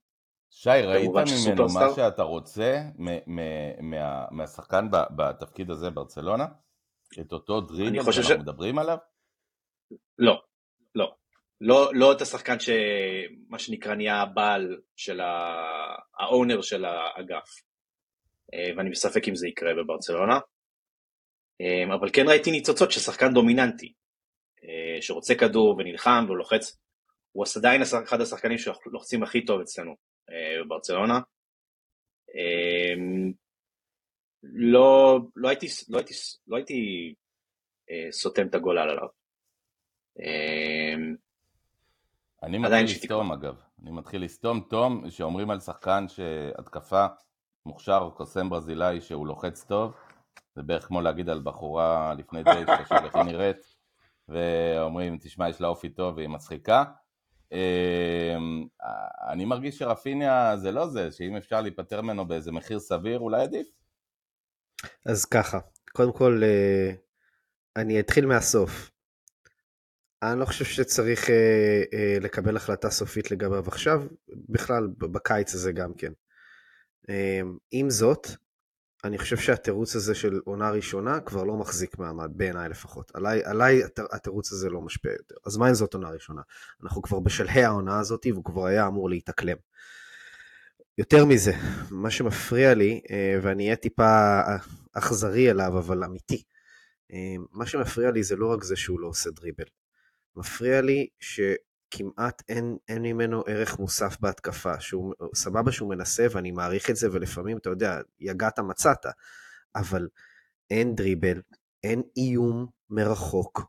שי, 0.49 0.69
ראית 0.69 1.09
ממנו 1.09 1.65
מה 1.73 1.93
שאתה 1.95 2.23
רוצה 2.23 2.81
מה, 2.97 4.25
מהשחקן 4.31 4.87
בתפקיד 5.15 5.69
הזה 5.71 5.89
ברצלונה? 5.89 6.45
את 7.21 7.33
אותו 7.33 7.61
דריבל 7.61 8.11
שאנחנו. 8.11 8.37
מדברים 8.43 8.79
עליו? 8.79 8.97
לא, 10.17 10.41
לא. 11.63 11.91
לא, 11.93 12.11
את 12.11 12.21
השחקן 12.21 12.59
שמה 12.59 13.59
שנקרא 13.59 13.95
נהיה 13.95 14.21
הבעל 14.21 14.81
של 14.95 15.19
האונר 16.19 16.61
של 16.61 16.85
האגף. 16.85 17.49
אה, 18.53 18.69
ואני 18.77 18.89
בספק 18.89 19.27
אם 19.27 19.35
זה 19.35 19.47
יקרה 19.47 19.73
בברצלונה. 19.73 20.39
אה, 21.61 21.95
אבל 21.95 22.09
כן 22.13 22.27
ראיתי 22.27 22.51
ניצוצות 22.51 22.91
של 22.91 22.99
שחקן 22.99 23.33
דומיננטי, 23.33 23.93
אה, 24.63 25.01
שרוצה 25.01 25.35
כדור 25.35 25.75
ונלחם 25.77 26.25
ולוחץ. 26.29 26.77
הוא 27.31 27.45
עדיין 27.57 27.81
אחד 27.81 28.21
השחקנים 28.21 28.57
שלוחצים 28.57 29.23
הכי 29.23 29.45
טוב 29.45 29.61
אצלנו 29.61 29.95
בברצלונה. 30.65 31.19
לא, 34.43 35.19
לא 35.35 35.49
הייתי, 35.49 35.67
לא 35.89 35.97
הייתי, 35.97 36.13
לא 36.47 36.57
הייתי 36.57 37.13
סותם 38.11 38.47
את 38.47 38.55
הגולל 38.55 38.89
עליו. 38.89 39.07
אני 42.43 42.57
מתחיל 42.57 42.83
לסתום 42.85 43.31
אגב, 43.31 43.55
אני 43.81 43.91
מתחיל 43.91 44.23
לסתום 44.23 44.65
תום 44.69 45.09
שאומרים 45.09 45.49
על 45.49 45.59
שחקן 45.59 46.05
שהתקפה 46.07 47.05
מוכשר, 47.65 48.09
קוסם 48.13 48.49
ברזילאי 48.49 49.01
שהוא 49.01 49.27
לוחץ 49.27 49.63
טוב, 49.63 49.93
זה 50.55 50.63
בערך 50.63 50.87
כמו 50.87 51.01
להגיד 51.01 51.29
על 51.29 51.41
בחורה 51.43 52.13
לפני 52.17 52.43
דייט, 52.43 52.69
חשוב 52.81 52.97
איך 52.97 53.15
היא 53.15 53.23
נראית, 53.23 53.75
ואומרים, 54.29 55.17
תשמע, 55.21 55.49
יש 55.49 55.61
לה 55.61 55.67
אופי 55.67 55.89
טוב 55.89 56.17
והיא 56.17 56.29
מצחיקה. 56.29 56.83
אמ, 57.51 58.67
אני 59.29 59.45
מרגיש 59.45 59.77
שרפיניה 59.77 60.57
זה 60.57 60.71
לא 60.71 60.87
זה, 60.87 61.11
שאם 61.11 61.35
אפשר 61.35 61.61
להיפטר 61.61 62.01
ממנו 62.01 62.27
באיזה 62.27 62.51
מחיר 62.51 62.79
סביר, 62.79 63.19
אולי 63.19 63.41
עדיף. 63.41 63.67
אז 65.05 65.25
ככה, 65.25 65.59
קודם 65.91 66.13
כל, 66.13 66.41
אה, 66.43 66.93
אני 67.75 67.99
אתחיל 67.99 68.25
מהסוף. 68.25 68.90
אני 70.23 70.39
לא 70.39 70.45
חושב 70.45 70.65
שצריך 70.65 71.29
אה, 71.29 71.83
אה, 71.93 72.17
לקבל 72.21 72.57
החלטה 72.57 72.89
סופית 72.89 73.31
לגביו 73.31 73.67
עכשיו, 73.67 74.03
בכלל 74.49 74.87
בקיץ 74.97 75.53
הזה 75.53 75.71
גם 75.71 75.93
כן. 75.93 76.11
אה, 77.09 77.41
עם 77.71 77.89
זאת, 77.89 78.27
אני 79.03 79.17
חושב 79.17 79.37
שהתירוץ 79.37 79.95
הזה 79.95 80.15
של 80.15 80.39
עונה 80.45 80.71
ראשונה 80.71 81.19
כבר 81.19 81.43
לא 81.43 81.57
מחזיק 81.57 81.97
מעמד, 81.97 82.31
בעיניי 82.35 82.69
לפחות. 82.69 83.11
עליי, 83.15 83.43
עליי 83.43 83.81
התירוץ 84.11 84.51
הזה 84.51 84.69
לא 84.69 84.81
משפיע 84.81 85.11
יותר. 85.11 85.35
אז 85.45 85.57
מה 85.57 85.69
אם 85.69 85.73
זאת 85.73 85.93
עונה 85.93 86.09
ראשונה? 86.09 86.41
אנחנו 86.83 87.01
כבר 87.01 87.19
בשלהי 87.19 87.63
העונה 87.63 87.99
הזאת 87.99 88.25
והוא 88.31 88.43
כבר 88.43 88.65
היה 88.65 88.87
אמור 88.87 89.09
להתאקלם. 89.09 89.57
יותר 90.97 91.25
מזה, 91.25 91.51
מה 91.91 92.11
שמפריע 92.11 92.73
לי, 92.73 93.01
אה, 93.11 93.39
ואני 93.41 93.63
אהיה 93.63 93.75
טיפה 93.75 94.41
אכזרי 94.93 95.51
אליו, 95.51 95.77
אבל 95.77 96.03
אמיתי, 96.03 96.43
אה, 97.13 97.35
מה 97.51 97.65
שמפריע 97.65 98.11
לי 98.11 98.23
זה 98.23 98.35
לא 98.35 98.53
רק 98.53 98.63
זה 98.63 98.75
שהוא 98.75 98.99
לא 98.99 99.07
עושה 99.07 99.29
דריבל. 99.29 99.65
מפריע 100.35 100.81
לי 100.81 101.07
שכמעט 101.19 102.41
אין, 102.49 102.77
אין 102.87 103.01
ממנו 103.01 103.43
ערך 103.47 103.79
מוסף 103.79 104.17
בהתקפה, 104.19 104.79
שהוא 104.79 105.13
סבבה 105.35 105.71
שהוא 105.71 105.89
מנסה 105.89 106.27
ואני 106.31 106.51
מעריך 106.51 106.89
את 106.89 106.95
זה 106.95 107.07
ולפעמים 107.11 107.57
אתה 107.57 107.69
יודע, 107.69 107.99
יגעת 108.19 108.59
מצאת, 108.59 109.05
אבל 109.75 110.07
אין 110.69 110.95
דריבל, 110.95 111.41
אין 111.83 112.01
איום 112.17 112.67
מרחוק, 112.89 113.61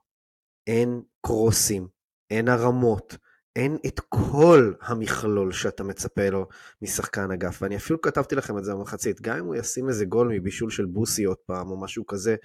אין 0.66 1.02
קרוסים, 1.26 1.88
אין 2.30 2.48
הרמות, 2.48 3.16
אין 3.56 3.76
את 3.86 4.00
כל 4.08 4.72
המכלול 4.80 5.52
שאתה 5.52 5.84
מצפה 5.84 6.30
לו 6.30 6.48
משחקן 6.82 7.30
אגף, 7.30 7.62
ואני 7.62 7.76
אפילו 7.76 8.00
כתבתי 8.00 8.34
לכם 8.34 8.58
את 8.58 8.64
זה 8.64 8.74
במחצית, 8.74 9.20
גם 9.20 9.38
אם 9.38 9.44
הוא 9.44 9.54
ישים 9.54 9.88
איזה 9.88 10.04
גול 10.04 10.28
מבישול 10.28 10.70
של 10.70 10.84
בוסי 10.84 11.24
עוד 11.24 11.36
פעם 11.46 11.70
או 11.70 11.80
משהו 11.80 12.06
כזה, 12.06 12.36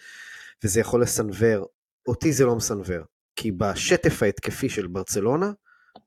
וזה 0.64 0.80
יכול 0.80 1.02
לסנוור, 1.02 1.68
אותי 2.08 2.34
זה 2.34 2.46
לא 2.46 2.56
מסנוור. 2.56 3.04
כי 3.38 3.52
בשטף 3.52 4.24
ההתקפי 4.24 4.70
של 4.70 4.88
ברצלונה, 4.88 5.52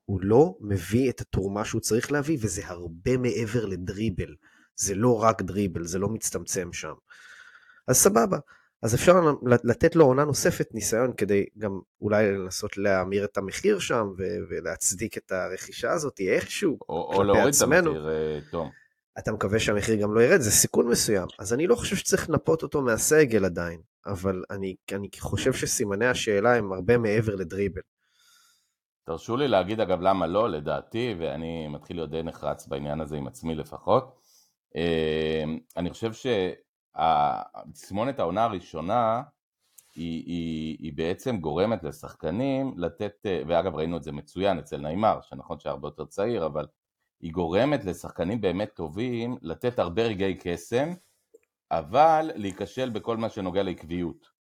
הוא 0.05 0.19
לא 0.21 0.55
מביא 0.59 1.09
את 1.09 1.21
התרומה 1.21 1.65
שהוא 1.65 1.81
צריך 1.81 2.11
להביא, 2.11 2.37
וזה 2.41 2.61
הרבה 2.65 3.17
מעבר 3.17 3.65
לדריבל. 3.65 4.35
זה 4.75 4.95
לא 4.95 5.23
רק 5.23 5.41
דריבל, 5.41 5.85
זה 5.85 5.99
לא 5.99 6.09
מצטמצם 6.09 6.73
שם. 6.73 6.93
אז 7.87 7.97
סבבה. 7.97 8.37
אז 8.83 8.95
אפשר 8.95 9.13
לתת 9.63 9.95
לו 9.95 10.05
עונה 10.05 10.25
נוספת 10.25 10.67
ניסיון 10.73 11.13
כדי 11.17 11.45
גם 11.57 11.79
אולי 12.01 12.31
לנסות 12.31 12.77
להמיר 12.77 13.25
את 13.25 13.37
המחיר 13.37 13.79
שם 13.79 14.07
ולהצדיק 14.49 15.17
את 15.17 15.31
הרכישה 15.31 15.91
הזאת 15.91 16.19
איכשהו. 16.19 16.77
או, 16.89 17.13
או 17.15 17.23
להוריד 17.23 17.55
את 17.55 17.61
המחיר, 17.61 18.09
אה, 18.09 18.39
תום. 18.51 18.69
אתה 19.19 19.31
מקווה 19.31 19.59
שהמחיר 19.59 20.01
גם 20.01 20.13
לא 20.13 20.21
ירד, 20.21 20.39
זה 20.39 20.51
סיכון 20.51 20.87
מסוים. 20.87 21.27
אז 21.39 21.53
אני 21.53 21.67
לא 21.67 21.75
חושב 21.75 21.95
שצריך 21.95 22.29
לנפות 22.29 22.63
אותו 22.63 22.81
מהסגל 22.81 23.45
עדיין. 23.45 23.81
אבל 24.05 24.43
אני, 24.49 24.75
אני 24.91 25.09
חושב 25.19 25.53
שסימני 25.53 26.05
השאלה 26.05 26.55
הם 26.55 26.73
הרבה 26.73 26.97
מעבר 26.97 27.35
לדריבל. 27.35 27.81
תרשו 29.03 29.37
לי 29.37 29.47
להגיד 29.47 29.79
אגב 29.79 30.01
למה 30.01 30.27
לא, 30.27 30.49
לדעתי, 30.49 31.15
ואני 31.19 31.67
מתחיל 31.67 31.97
להיות 31.97 32.09
די 32.09 32.23
נחרץ 32.23 32.67
בעניין 32.67 33.01
הזה 33.01 33.15
עם 33.17 33.27
עצמי 33.27 33.55
לפחות. 33.55 34.19
אה, 34.75 35.43
אני 35.77 35.89
חושב 35.89 36.11
שהתסמונת 36.95 38.19
העונה 38.19 38.43
הראשונה 38.43 39.21
היא, 39.95 40.23
היא, 40.25 40.77
היא 40.79 40.93
בעצם 40.95 41.37
גורמת 41.37 41.83
לשחקנים 41.83 42.73
לתת, 42.77 43.13
אה, 43.25 43.41
ואגב 43.47 43.75
ראינו 43.75 43.97
את 43.97 44.03
זה 44.03 44.11
מצוין 44.11 44.59
אצל 44.59 44.77
נעימר, 44.77 45.19
שנכון 45.21 45.59
שהיה 45.59 45.73
הרבה 45.73 45.87
יותר 45.87 46.05
צעיר, 46.05 46.45
אבל 46.45 46.67
היא 47.21 47.31
גורמת 47.31 47.85
לשחקנים 47.85 48.41
באמת 48.41 48.73
טובים 48.73 49.37
לתת 49.41 49.79
הרבה 49.79 50.03
רגעי 50.03 50.37
קסם 50.39 50.93
אבל 51.71 52.31
להיכשל 52.35 52.89
בכל 52.89 53.17
מה 53.17 53.29
שנוגע 53.29 53.63
לעקביות. 53.63 54.31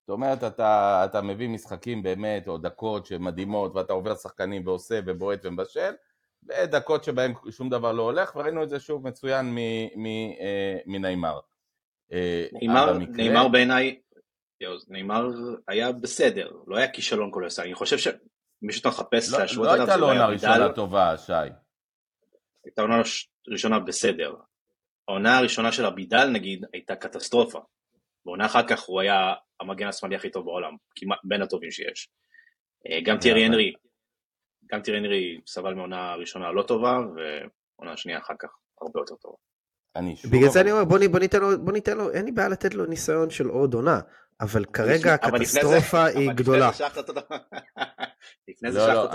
זאת 0.00 0.14
אומרת, 0.14 0.44
אתה, 0.44 1.02
אתה 1.04 1.22
מביא 1.22 1.48
משחקים 1.48 2.02
באמת, 2.02 2.48
או 2.48 2.58
דקות 2.58 3.06
שמדהימות, 3.06 3.76
ואתה 3.76 3.92
עובר 3.92 4.14
שחקנים 4.14 4.66
ועושה 4.66 5.00
ובועט 5.06 5.46
ומבשל, 5.46 5.92
ודקות 6.48 7.04
שבהם 7.04 7.32
שום 7.50 7.68
דבר 7.68 7.92
לא 7.92 8.02
הולך, 8.02 8.36
וראינו 8.36 8.62
את 8.62 8.68
זה 8.68 8.80
שוב 8.80 9.08
מצוין. 9.08 9.58
אה, 12.12 12.46
נעימר, 12.52 12.98
נעימר 12.98 13.48
בעיניי, 13.48 14.00
נעימר 14.88 15.28
היה 15.68 15.92
בסדר, 15.92 16.50
לא 16.66 16.76
היה 16.76 16.88
כישלון 16.88 17.30
כל 17.32 17.46
הסעה, 17.46 17.64
אני 17.64 17.74
חושב 17.74 17.98
שמי 17.98 18.72
שאתה 18.72 18.88
מחפש 18.88 19.32
להשוות 19.32 19.66
לא 19.66 19.76
לא 19.76 19.76
היה 19.76 19.76
לא 19.76 19.82
הייתה 19.82 19.96
לו 19.96 20.06
עונה 20.06 20.26
ראשונה 20.26 20.72
טובה, 20.72 21.16
שי. 21.16 21.32
הייתה 22.64 22.82
עונה 22.82 23.02
ראשונה 23.48 23.78
בסדר, 23.78 24.34
העונה 25.08 25.38
הראשונה 25.38 25.72
של 25.72 25.86
אבידל 25.86 26.28
נגיד 26.32 26.64
הייתה 26.72 26.96
קטסטרופה. 26.96 27.60
בעונה 28.24 28.46
אחר 28.46 28.68
כך 28.68 28.82
הוא 28.82 29.00
היה 29.00 29.34
המגן 29.60 29.86
השמאלי 29.86 30.16
הכי 30.16 30.30
טוב 30.30 30.44
בעולם, 30.44 30.76
כמעט 30.96 31.18
בין 31.24 31.42
הטובים 31.42 31.70
שיש. 31.70 32.08
אה, 32.86 33.00
גם 33.04 33.18
טירי 33.18 33.44
הנרי, 33.44 33.72
גם 34.66 34.82
טירי 34.82 34.98
הנרי 34.98 35.40
סבל 35.46 35.74
מעונה 35.74 36.14
ראשונה 36.14 36.52
לא 36.52 36.62
טובה, 36.62 36.98
ועונה 36.98 37.96
שנייה 37.96 38.18
אחר 38.18 38.34
כך 38.38 38.48
הרבה 38.80 39.00
יותר 39.00 39.14
טובה. 39.14 39.36
בגלל 40.30 40.48
זה 40.48 40.60
אני 40.60 40.72
אומר 40.72 40.84
בוא, 40.84 40.98
בוא, 41.10 41.18
ניתן 41.18 41.40
לו, 41.40 41.64
בוא 41.64 41.72
ניתן 41.72 41.96
לו, 41.96 42.10
אין 42.10 42.24
לי 42.24 42.32
בעיה 42.32 42.48
לתת 42.48 42.74
לו 42.74 42.86
ניסיון 42.86 43.30
של 43.30 43.46
עוד 43.46 43.74
עונה, 43.74 44.00
אבל 44.40 44.64
כרגע 44.64 45.14
הקטסטרופה 45.14 46.04
היא 46.04 46.30
גדולה. 46.32 46.70
לפני 48.48 48.72
זה 48.72 48.78
לא, 48.78 48.86
לא, 48.86 48.94
שלחת 48.94 49.14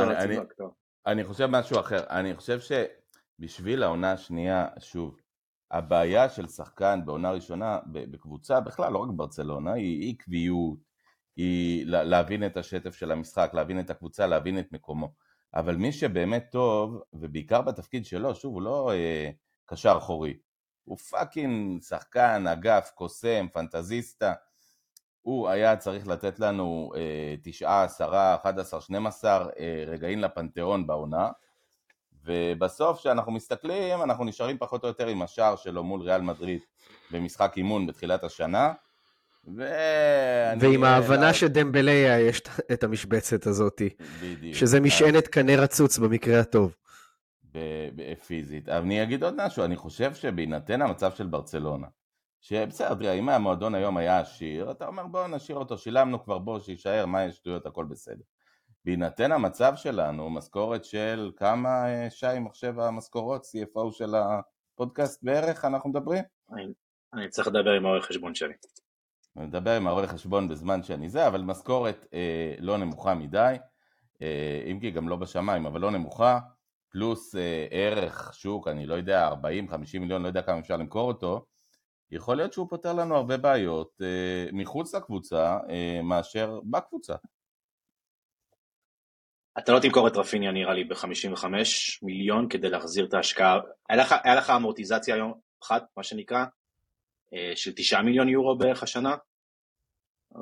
אותו 0.60 0.74
אני 1.08 1.24
חושב 1.24 1.46
משהו 1.46 1.80
אחר, 1.80 2.00
אני 2.10 2.36
חושב 2.36 2.60
שבשביל 3.40 3.84
העונה 3.84 4.12
השנייה, 4.12 4.68
שוב, 4.80 5.18
הבעיה 5.72 6.30
של 6.30 6.48
שחקן 6.48 7.00
בעונה 7.06 7.32
ראשונה 7.32 7.80
בקבוצה, 7.86 8.60
בכלל 8.60 8.94
לא 8.94 8.98
רק 8.98 9.10
ברצלונה, 9.16 9.74
היא 9.74 10.14
עקביות, 10.14 10.80
היא 11.36 11.86
להבין 11.86 12.46
את 12.46 12.58
השטף 12.58 12.96
של 12.96 13.12
המשחק, 13.12 13.52
להבין 13.54 13.80
את 13.80 13.90
הקבוצה, 13.90 14.28
להבין 14.28 14.60
את 14.60 14.72
מקומו. 14.72 15.14
אבל 15.54 15.76
מי 15.76 15.92
שבאמת 15.92 16.46
טוב, 16.52 17.02
ובעיקר 17.14 17.62
בתפקיד 17.62 18.06
שלו, 18.06 18.36
שוב, 18.36 18.54
הוא 18.54 18.62
לא 18.62 18.92
אה, 18.92 19.30
קשר 19.66 19.96
אחורי, 19.98 20.38
הוא 20.84 20.98
fucking 20.98 21.82
שחקן, 21.82 22.48
אגף, 22.48 22.92
קוסם, 22.96 23.48
fantasista. 23.54 24.34
הוא 25.22 25.50
היה 25.50 25.78
צריך 25.78 26.08
לתת 26.08 26.40
לנו 26.40 26.92
אה, 26.96 27.36
תשעה, 27.44 27.84
עשרה, 27.84 28.36
אחד 28.36 28.60
עשר, 28.60 28.80
שנים 28.80 29.08
עשר 29.08 29.50
אה, 29.60 29.84
רגעים 29.88 30.20
לפנתיאון 30.20 30.88
בעונה. 30.88 31.30
ובסוף 32.26 33.00
כשאנחנו 33.00 33.32
מסתכלים 33.32 34.02
אנחנו 34.02 34.26
נשארים 34.26 34.58
פחות 34.58 34.84
או 34.84 34.88
יותר 34.88 35.08
עם 35.08 35.22
השער 35.22 35.56
שלו 35.56 35.84
מול 35.84 36.02
ריאל 36.02 36.22
מדריד 36.22 36.60
במשחק 37.12 37.54
אימון 37.58 37.88
בתחילת 37.88 38.24
השנה 38.24 38.74
ואני... 39.56 40.68
ועם 40.68 40.84
ההבנה 40.84 41.34
שדמבליה 41.34 42.20
יש 42.20 42.42
את 42.74 42.84
המשבצת 42.84 43.48
הזאת, 43.48 43.82
בדיוק. 44.22 44.56
שזה 44.56 44.80
משענת 44.80 45.28
קנה 45.28 45.56
רצוץ 45.56 45.98
במקרה 45.98 46.40
הטוב. 46.40 46.76
פיזית. 48.28 48.70
אבל 48.70 48.82
אני 48.86 49.04
אגיד 49.04 49.24
עוד 49.24 49.46
משהו, 49.46 49.64
אני 49.64 49.76
חושב 49.76 50.14
שבהינתן 50.14 50.82
המצב 50.82 51.12
של 51.12 51.28
ברצלונה, 51.28 51.88
שבסדר, 52.42 52.96
תראה, 52.96 53.14
אם 53.14 53.30
המועדון 53.30 53.76
היום 53.76 53.98
היה 53.98 54.20
עשיר, 54.20 54.72
אתה 54.72 54.88
אומר 54.88 55.08
בוא 55.08 55.28
נשאיר 55.28 55.58
אותו, 55.58 55.78
שילמנו 55.78 56.24
כבר 56.24 56.38
בוא, 56.38 56.60
שיישאר, 56.60 57.06
מה 57.06 57.24
יש 57.24 57.36
שטויות, 57.36 57.66
הכל 57.66 57.86
בסדר. 57.86 58.24
בהינתן 58.86 59.32
המצב 59.32 59.74
שלנו, 59.76 60.30
משכורת 60.30 60.86
של 60.86 61.32
כמה, 61.38 61.88
אה, 61.88 62.10
שי, 62.10 62.40
מחשב 62.40 62.80
המשכורות, 62.80 63.44
CFO 63.44 63.92
של 63.92 64.16
הפודקאסט 64.16 65.24
בערך, 65.24 65.66
אנחנו 65.66 65.90
מדברים? 65.90 66.24
אני, 66.54 66.66
אני 67.14 67.30
צריך 67.30 67.48
לדבר 67.48 67.72
עם 67.72 67.86
העורך 67.86 68.06
חשבון 68.06 68.36
שלי. 68.36 68.54
אני 69.38 69.46
מדבר 69.46 69.78
עם 69.78 69.88
העורך 69.88 70.10
חשבון 70.12 70.50
בזמן 70.50 70.84
שאני 70.84 71.10
זה, 71.10 71.28
אבל 71.28 71.42
משכורת 71.42 72.06
אה, 72.14 72.56
לא 72.60 72.78
נמוכה 72.78 73.16
מדי, 73.16 73.56
אה, 74.22 74.64
אם 74.72 74.80
כי 74.80 74.92
גם 74.92 75.10
לא 75.10 75.16
בשמיים, 75.16 75.66
אבל 75.66 75.82
לא 75.82 75.92
נמוכה, 75.92 76.40
פלוס 76.90 77.36
אה, 77.36 77.68
ערך 77.72 78.34
שוק, 78.34 78.68
אני 78.68 78.86
לא 78.86 78.94
יודע, 78.94 79.30
40-50 79.32 80.00
מיליון, 80.00 80.22
לא 80.22 80.28
יודע 80.28 80.42
כמה 80.42 80.60
אפשר 80.60 80.78
למכור 80.78 81.08
אותו, 81.08 81.46
יכול 82.12 82.38
להיות 82.38 82.54
שהוא 82.54 82.70
פותר 82.70 82.94
לנו 82.94 83.16
הרבה 83.16 83.38
בעיות 83.38 84.02
אה, 84.02 84.52
מחוץ 84.54 84.96
לקבוצה 84.96 85.58
אה, 85.70 86.02
מאשר 86.04 86.60
בקבוצה. 86.64 87.16
אתה 89.60 89.72
לא 89.72 89.80
תמכור 89.80 90.08
את 90.08 90.18
רפיניה 90.18 90.52
נראה 90.52 90.74
לי 90.74 90.84
ב-55 90.84 91.46
מיליון 92.02 92.50
כדי 92.50 92.70
להחזיר 92.70 93.06
את 93.06 93.14
ההשקעה. 93.14 93.60
היה 93.90 94.02
לך, 94.02 94.16
היה 94.24 94.36
לך 94.36 94.50
אמורטיזציה 94.50 95.16
היום 95.16 95.34
אחת, 95.64 95.84
מה 95.98 96.04
שנקרא, 96.04 96.46
אה, 97.34 97.52
של 97.56 97.72
9 97.76 98.02
מיליון 98.02 98.30
יורו 98.30 98.58
בערך 98.58 98.84
השנה. 98.84 99.16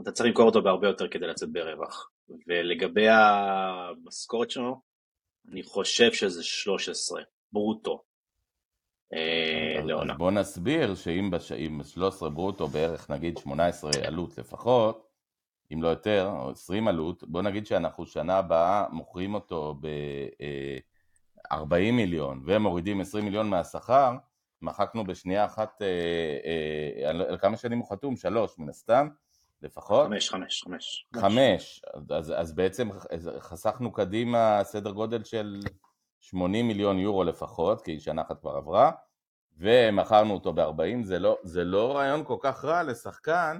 אתה 0.01 0.11
צריך 0.11 0.27
למכור 0.27 0.45
אותו 0.45 0.61
בהרבה 0.61 0.87
יותר 0.87 1.07
כדי 1.07 1.27
לצאת 1.27 1.49
ברווח. 1.51 2.09
ולגבי 2.47 3.07
המשכורת 3.09 4.51
שלו, 4.51 4.81
אני 5.51 5.63
חושב 5.63 6.13
שזה 6.13 6.43
13, 6.43 7.21
ברוטו. 7.51 8.03
אה, 9.13 9.81
לעונה. 9.83 10.13
בוא 10.13 10.31
נסביר 10.31 10.95
שאם 10.95 11.29
בש... 11.31 11.51
13 11.83 12.29
ברוטו 12.29 12.67
בערך 12.67 13.09
נגיד 13.09 13.37
18 13.37 13.91
עלות 14.07 14.37
לפחות, 14.37 15.12
אם 15.73 15.83
לא 15.83 15.87
יותר, 15.87 16.29
או 16.31 16.51
20 16.51 16.87
עלות, 16.87 17.23
בוא 17.23 17.41
נגיד 17.41 17.65
שאנחנו 17.65 18.05
שנה 18.05 18.37
הבאה 18.37 18.85
מוכרים 18.91 19.33
אותו 19.33 19.75
ב-40 19.81 21.73
אה, 21.73 21.91
מיליון 21.91 22.43
ומורידים 22.45 23.01
20 23.01 23.25
מיליון 23.25 23.49
מהשכר, 23.49 24.15
מחקנו 24.61 25.03
בשנייה 25.03 25.45
אחת, 25.45 25.81
אה, 25.81 27.09
על 27.09 27.37
כמה 27.37 27.57
שנים 27.57 27.79
הוא 27.79 27.89
חתום? 27.89 28.15
שלוש 28.15 28.59
מן 28.59 28.69
הסתם, 28.69 29.07
לפחות? 29.61 30.07
חמש, 30.07 30.29
חמש, 30.29 30.63
חמש. 30.63 31.07
חמש, 31.15 31.81
אז, 32.09 32.33
אז 32.37 32.55
בעצם 32.55 32.89
חסכנו 33.39 33.91
קדימה 33.91 34.59
סדר 34.63 34.91
גודל 34.91 35.23
של 35.23 35.59
80 36.19 36.67
מיליון 36.67 36.99
יורו 36.99 37.23
לפחות, 37.23 37.81
כי 37.81 37.99
שנה 37.99 38.21
אחת 38.21 38.39
כבר 38.39 38.51
עברה, 38.51 38.91
ומכרנו 39.57 40.33
אותו 40.33 40.53
ב-40, 40.53 41.03
זה 41.03 41.19
לא, 41.19 41.37
זה 41.43 41.63
לא 41.63 41.95
רעיון 41.95 42.23
כל 42.25 42.37
כך 42.41 42.65
רע 42.65 42.83
לשחקן, 42.83 43.59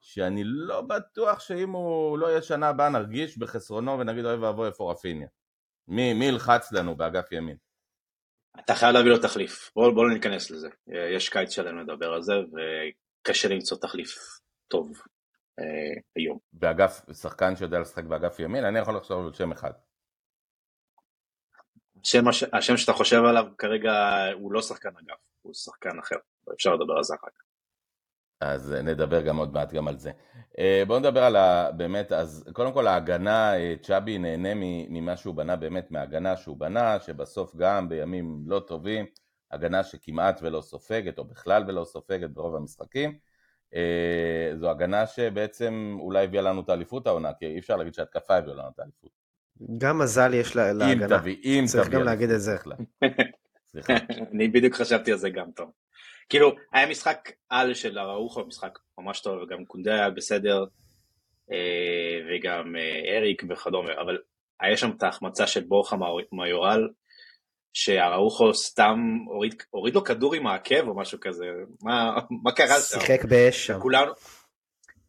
שאני 0.00 0.42
לא 0.44 0.80
בטוח 0.80 1.40
שאם 1.40 1.70
הוא 1.70 2.18
לא 2.18 2.26
יהיה 2.26 2.42
שנה 2.42 2.68
הבאה 2.68 2.88
נרגיש 2.88 3.38
בחסרונו 3.38 3.98
ונגיד 3.98 4.24
אוי 4.24 4.34
ואבוי 4.34 4.68
איפה 4.68 4.92
רפיניה. 4.92 5.28
מי, 5.88 6.14
מי 6.14 6.24
ילחץ 6.24 6.72
לנו 6.72 6.96
באגף 6.96 7.32
ימין? 7.32 7.56
אתה 8.58 8.74
חייב 8.74 8.92
להביא 8.92 9.10
לו 9.10 9.18
תחליף, 9.18 9.70
בואו 9.76 9.94
בוא 9.94 10.04
לא 10.04 10.14
ניכנס 10.14 10.50
לזה. 10.50 10.68
יש 11.16 11.28
קיץ 11.28 11.50
שלם 11.50 11.78
לדבר 11.78 12.12
על 12.12 12.22
זה 12.22 12.32
וקשה 12.32 13.48
למצוא 13.48 13.78
תחליף 13.78 14.18
טוב 14.68 14.92
אה, 15.58 16.00
היום. 16.16 16.38
באגף, 16.52 17.00
שחקן 17.12 17.56
שיודע 17.56 17.80
לשחק 17.80 18.04
באגף 18.04 18.38
ימין, 18.38 18.64
אני 18.64 18.78
יכול 18.78 18.96
לחשוב 18.96 19.26
על 19.26 19.32
שם 19.32 19.52
אחד. 19.52 19.72
השם, 22.04 22.24
השם 22.52 22.76
שאתה 22.76 22.92
חושב 22.92 23.20
עליו 23.28 23.44
כרגע 23.58 23.92
הוא 24.32 24.52
לא 24.52 24.62
שחקן 24.62 24.88
אגף, 24.88 25.18
הוא 25.42 25.54
שחקן 25.54 25.98
אחר, 25.98 26.16
אפשר 26.54 26.74
לדבר 26.74 26.94
על 26.96 27.02
זה 27.02 27.14
אחר 27.14 27.28
כך. 27.38 27.49
אז 28.40 28.72
נדבר 28.84 29.20
גם 29.20 29.36
עוד 29.36 29.52
מעט 29.52 29.72
גם 29.72 29.88
על 29.88 29.98
זה. 29.98 30.10
אה, 30.58 30.82
בואו 30.86 30.98
נדבר 30.98 31.22
על 31.24 31.36
ה... 31.36 31.70
באמת, 31.72 32.12
אז 32.12 32.44
קודם 32.52 32.72
כל 32.72 32.86
ההגנה, 32.86 33.56
אה, 33.56 33.74
צ'אבי 33.82 34.18
נהנה 34.18 34.50
ממה 34.88 35.16
שהוא 35.16 35.34
בנה, 35.34 35.56
באמת 35.56 35.90
מההגנה 35.90 36.36
שהוא 36.36 36.56
בנה, 36.56 37.00
שבסוף 37.00 37.56
גם 37.56 37.88
בימים 37.88 38.42
לא 38.46 38.60
טובים, 38.60 39.06
הגנה 39.50 39.84
שכמעט 39.84 40.40
ולא 40.42 40.60
סופגת, 40.60 41.18
או 41.18 41.24
בכלל 41.24 41.64
ולא 41.68 41.84
סופגת 41.84 42.30
ברוב 42.30 42.56
המשחקים. 42.56 43.18
אה, 43.74 44.52
זו 44.56 44.70
הגנה 44.70 45.06
שבעצם 45.06 45.96
אולי 46.00 46.24
הביאה 46.24 46.42
לנו 46.42 46.60
את 46.60 46.68
האליפות 46.68 47.06
העונה, 47.06 47.32
כי 47.38 47.46
אי 47.46 47.58
אפשר 47.58 47.76
להגיד 47.76 47.94
שהתקפה 47.94 48.36
הביאה 48.36 48.54
לנו 48.54 48.68
את 48.74 48.78
האליפות. 48.78 49.10
גם 49.78 49.98
מזל 49.98 50.34
יש 50.34 50.56
להגנה. 50.56 50.92
אם 50.92 51.18
תביא, 51.18 51.36
אם 51.44 51.64
צריך 51.66 51.88
תביא 51.88 51.98
גם 51.98 52.04
להגיד 52.04 52.30
את 52.30 52.40
זה. 52.40 52.56
סליחה. 53.66 53.92
אני 54.32 54.48
בדיוק 54.48 54.74
חשבתי 54.74 55.12
על 55.12 55.18
זה 55.18 55.30
גם 55.30 55.50
טוב. 55.50 55.70
כאילו, 56.30 56.52
היה 56.72 56.86
משחק 56.86 57.30
על 57.48 57.74
של 57.74 57.98
אראוחו, 57.98 58.46
משחק 58.46 58.78
ממש 58.98 59.20
טוב, 59.20 59.42
וגם 59.42 59.64
קונדה 59.64 59.94
היה 59.94 60.10
בסדר, 60.10 60.64
אה, 61.52 62.18
וגם 62.28 62.76
אה, 62.76 63.16
אריק 63.16 63.42
וכדומה, 63.50 63.92
אבל 64.00 64.18
היה 64.60 64.76
שם 64.76 64.90
את 64.96 65.02
ההחמצה 65.02 65.46
של 65.46 65.60
בורחה 65.60 65.96
מיורל, 66.32 66.88
שאראוחו 67.72 68.54
סתם 68.54 68.98
הוריד, 69.26 69.54
הוריד 69.70 69.94
לו 69.94 70.04
כדור 70.04 70.34
עם 70.34 70.46
העקב 70.46 70.88
או 70.88 70.96
משהו 70.96 71.18
כזה, 71.20 71.44
מה, 71.82 72.18
מה 72.42 72.52
קרה 72.52 72.80
שם? 72.80 73.00
שיחק 73.00 73.24
באש 73.24 73.66
שם. 73.66 73.76
וכולנו, 73.76 74.12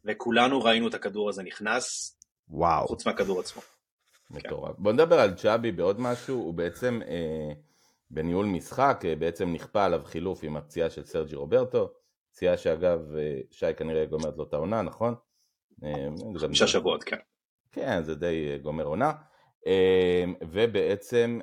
וכולנו 0.05 0.63
ראינו 0.63 0.87
את 0.87 0.93
הכדור 0.93 1.29
הזה 1.29 1.43
נכנס, 1.43 2.17
וואו. 2.49 2.87
חוץ 2.87 3.05
מהכדור 3.05 3.39
עצמו. 3.39 3.61
מטורף. 4.31 4.75
בוא 4.77 4.91
נדבר 4.91 5.19
על 5.19 5.33
צ'אבי 5.33 5.71
בעוד 5.71 5.99
משהו, 5.99 6.35
הוא 6.35 6.53
בעצם 6.53 6.99
אה, 7.07 7.53
בניהול 8.13 8.45
משחק, 8.45 9.01
אה, 9.05 9.15
בעצם 9.15 9.53
נכפה 9.53 9.85
עליו 9.85 10.01
חילוף 10.05 10.43
עם 10.43 10.57
הפציעה 10.57 10.89
של 10.89 11.05
סרג'י 11.05 11.35
רוברטו, 11.35 11.93
פציעה 12.31 12.57
שאגב, 12.57 13.15
אה, 13.15 13.39
שי 13.51 13.73
כנראה 13.77 14.05
גומרת 14.05 14.37
לו 14.37 14.43
את 14.43 14.53
העונה, 14.53 14.81
נכון? 14.81 15.15
אה, 15.83 16.07
חמישה 16.37 16.67
שבועות, 16.67 17.03
כן. 17.03 17.17
כן, 17.71 18.03
זה 18.03 18.15
די 18.15 18.57
גומר 18.61 18.83
עונה. 18.83 19.11
ובעצם 20.41 21.39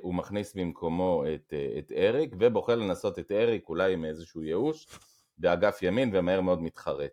הוא 0.00 0.14
מכניס 0.14 0.54
במקומו 0.54 1.24
את, 1.34 1.54
את 1.78 1.92
אריק, 1.96 2.34
ובוחר 2.38 2.74
לנסות 2.74 3.18
את 3.18 3.32
אריק 3.32 3.68
אולי 3.68 3.92
עם 3.92 4.04
איזשהו 4.04 4.42
ייאוש 4.42 4.86
באגף 5.38 5.82
ימין 5.82 6.10
ומהר 6.14 6.40
מאוד 6.40 6.62
מתחרט. 6.62 7.10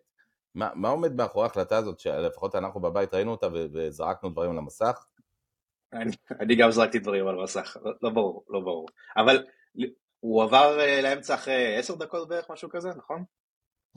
מה, 0.54 0.70
מה 0.74 0.88
עומד 0.88 1.14
מאחורי 1.14 1.44
ההחלטה 1.44 1.76
הזאת 1.76 1.98
שלפחות 1.98 2.54
אנחנו 2.54 2.80
בבית 2.80 3.14
ראינו 3.14 3.30
אותה 3.30 3.48
וזרקנו 3.52 4.30
דברים 4.30 4.50
על 4.50 4.58
המסך? 4.58 5.06
אני, 5.92 6.10
אני 6.40 6.56
גם 6.56 6.70
זרקתי 6.70 6.98
דברים 6.98 7.26
על 7.26 7.40
המסך, 7.40 7.76
לא, 7.84 7.92
לא 8.02 8.10
ברור, 8.10 8.44
לא 8.48 8.60
ברור. 8.60 8.86
אבל 9.16 9.44
הוא 10.20 10.42
עבר 10.42 10.78
לאמצע 11.02 11.34
אחרי 11.34 11.76
עשר 11.76 11.94
דקות 11.94 12.28
בערך, 12.28 12.50
משהו 12.50 12.68
כזה, 12.68 12.88
נכון? 12.88 13.24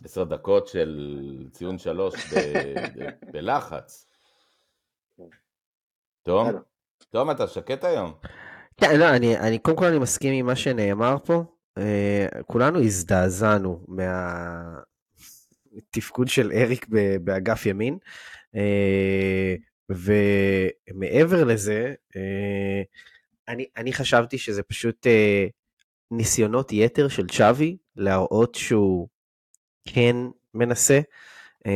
עשר 0.03 0.23
דקות 0.23 0.67
של 0.67 1.19
ציון 1.51 1.77
שלוש 1.77 2.13
בלחץ. 3.33 4.07
תום, 6.23 6.49
תום, 7.09 7.31
אתה 7.31 7.47
שקט 7.47 7.83
היום. 7.83 8.13
כן, 8.77 8.99
לא, 8.99 9.09
אני, 9.15 9.37
אני 9.37 9.59
קודם 9.59 9.77
כל 9.77 9.85
אני 9.85 9.99
מסכים 9.99 10.33
עם 10.33 10.45
מה 10.45 10.55
שנאמר 10.55 11.15
פה. 11.25 11.43
Uh, 11.79 12.43
כולנו 12.43 12.79
הזדעזענו 12.79 13.85
מהתפקוד 15.87 16.27
של 16.27 16.51
אריק 16.51 16.87
באגף 17.21 17.65
ימין. 17.65 17.97
Uh, 18.55 18.59
ומעבר 19.89 21.43
לזה, 21.43 21.93
uh, 22.09 22.17
אני, 23.47 23.65
אני 23.77 23.93
חשבתי 23.93 24.37
שזה 24.37 24.63
פשוט 24.63 25.07
uh, 25.07 25.49
ניסיונות 26.11 26.71
יתר 26.71 27.07
של 27.07 27.27
צ'אבי 27.27 27.77
להראות 27.95 28.55
שהוא 28.55 29.07
כן 29.85 30.15
מנסה. 30.53 30.99
Uh, 31.67 31.69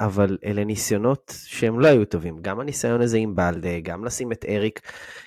אבל 0.00 0.38
אלה 0.44 0.64
ניסיונות 0.64 1.34
שהם 1.44 1.80
לא 1.80 1.86
היו 1.86 2.04
טובים. 2.04 2.38
גם 2.42 2.60
הניסיון 2.60 3.00
הזה 3.00 3.18
עם 3.18 3.36
בלדה, 3.36 3.80
גם 3.80 4.04
לשים 4.04 4.32
את 4.32 4.44
אריק 4.48 4.80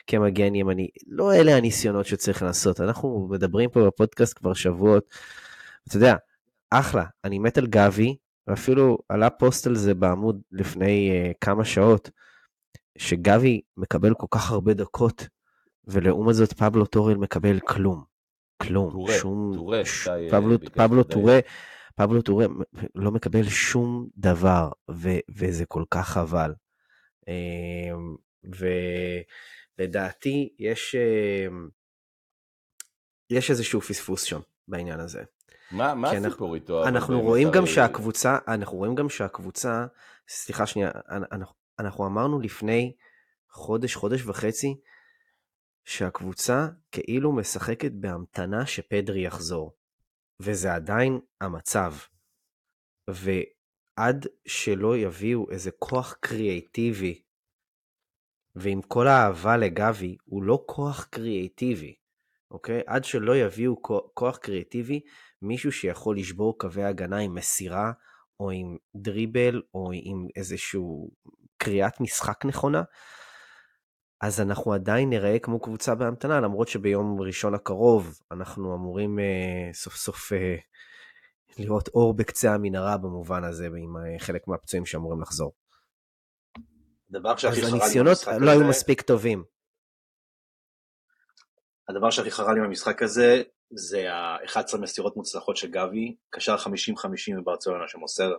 כמגן 0.08 0.56
ימני, 0.56 0.88
לא 1.08 1.34
אלה 1.34 1.58
הניסיונות 1.58 2.06
שצריך 2.06 2.44
לעשות. 2.44 2.82
אנחנו 2.82 3.28
מדברים 3.32 3.70
פה 3.70 3.86
בפודקאסט 3.86 4.38
כבר 4.38 4.54
שבועות. 4.54 5.14
אתה 5.88 5.98
יודע, 5.98 6.16
אחלה, 6.70 7.04
אני 7.24 7.40
מת 7.40 7.58
על 7.58 7.68
גבי, 7.68 8.16
ואפילו 8.48 8.98
עלה 9.10 9.30
פוסט 9.30 9.68
על 9.68 9.76
זה 9.76 9.94
בעמוד 9.94 10.42
לפני 10.52 11.12
uh, 11.12 11.36
כמה 11.42 11.66
שעות, 11.66 12.10
שגבי 12.98 13.62
מקבל 13.78 14.14
כל 14.14 14.28
כך 14.32 14.52
הרבה 14.52 14.74
דקות, 14.74 15.28
ולעומת 15.86 16.36
זאת 16.36 16.54
פבלו 16.54 16.86
טורל 16.86 17.16
מקבל 17.16 17.60
כלום. 17.60 18.04
כלום. 18.62 18.92
טורה, 18.92 19.14
שום... 19.14 19.52
טורה, 19.56 19.86
ש... 19.86 20.08
פבלו, 20.32 20.58
פבלו 20.74 21.04
טורה. 21.04 21.40
פבלו 21.96 22.22
טורה 22.22 22.46
לא 22.96 23.12
מקבל 23.12 23.44
שום 23.44 24.08
דבר, 24.18 24.70
ו- 24.92 25.20
וזה 25.30 25.66
כל 25.66 25.84
כך 25.92 26.10
חבל. 26.10 26.54
אמ, 27.28 28.16
ולדעתי 29.80 30.54
יש, 30.60 30.96
אמ, 30.96 31.70
יש 33.30 33.50
איזשהו 33.50 33.82
פספוס 33.82 34.24
שם 34.24 34.40
בעניין 34.68 35.00
הזה. 35.00 35.24
מה, 35.74 35.94
מה 35.94 36.12
הסיפור 36.12 36.56
איתו? 36.56 36.88
אנחנו 36.88 37.22
רואים 37.22 37.52
גם 37.52 37.66
שהקבוצה, 37.66 38.38
אנחנו 38.48 38.78
רואים 38.78 38.96
גם 38.96 39.10
שהקבוצה, 39.10 39.86
סליחה 40.28 40.66
שנייה, 40.66 40.92
אנחנו, 41.10 41.54
אנחנו 41.80 42.06
אמרנו 42.06 42.40
לפני 42.40 42.94
חודש, 43.50 43.96
חודש 43.96 44.26
וחצי, 44.26 44.76
שהקבוצה 45.86 46.68
כאילו 46.92 47.32
משחקת 47.32 47.92
בהמתנה 47.92 48.66
שפדרי 48.66 49.26
יחזור. 49.26 49.74
וזה 50.40 50.74
עדיין 50.74 51.20
המצב. 51.42 51.94
ועד 53.08 54.28
שלא 54.46 54.98
יביאו 54.98 55.50
איזה 55.52 55.72
כוח 55.72 56.14
קריאיטיבי 56.20 57.22
ועם 58.56 58.82
כל 58.82 59.08
האהבה 59.08 59.58
לגבי, 59.58 60.18
הוא 60.26 60.44
לא 60.44 60.64
כוח 60.66 61.04
קריאטיבי, 61.04 61.96
אוקיי? 62.52 62.82
עד 62.88 63.04
שלא 63.04 63.36
יביאו 63.36 63.82
כוח 64.14 64.38
קריאטיבי, 64.38 65.02
מישהו 65.44 65.72
שיכול 65.72 66.18
לשבור 66.18 66.58
קווי 66.58 66.84
הגנה 66.84 67.18
עם 67.18 67.36
מסירה, 67.36 67.92
או 68.40 68.52
עם 68.52 68.78
דריבל, 68.96 69.62
או 69.74 69.92
עם 69.94 70.28
איזשהו 70.36 71.10
קריאת 71.58 72.02
משחק 72.02 72.46
נכונה, 72.46 72.84
אז 74.22 74.42
אנחנו 74.42 74.74
עדיין 74.74 75.10
נראה 75.10 75.40
כמו 75.40 75.60
קבוצה 75.60 75.96
בהמתנה, 75.96 76.40
למרות 76.40 76.68
שביום 76.68 77.22
ראשון 77.22 77.54
הקרוב 77.54 78.20
אנחנו 78.32 78.76
אמורים 78.76 79.20
uh, 79.20 79.76
סוף 79.76 79.96
סוף 79.96 80.32
uh, 80.34 80.36
לראות 81.58 81.88
אור 81.88 82.14
בקצה 82.14 82.54
המנהרה 82.54 82.98
במובן 82.98 83.44
הזה, 83.44 83.66
עם 83.66 83.96
uh, 83.98 84.20
חלק 84.20 84.48
מהפצועים 84.48 84.86
שאמורים 84.86 85.22
לחזור. 85.22 85.54
הדבר 87.10 87.36
שהכי 87.36 87.62
חרה 87.62 87.70
לי 87.70 87.82
הניסיונות 87.82 88.18
לא 88.40 88.52
היו 88.52 88.68
מספיק 88.70 89.02
טובים. 89.02 89.44
הדבר 91.90 92.10
שהכי 92.10 92.32
חרה 92.32 92.54
לי 92.54 92.60
במשחק 92.60 93.02
הזה, 93.02 93.44
זה 93.72 94.14
ה-11 94.14 94.78
מסירות 94.82 95.16
מוצלחות 95.16 95.58
של 95.58 95.72
גבי, 95.72 96.16
קשר 96.30 96.56
50-50 96.56 96.68
בברצלונה 97.38 97.88
שמוסר 97.88 98.34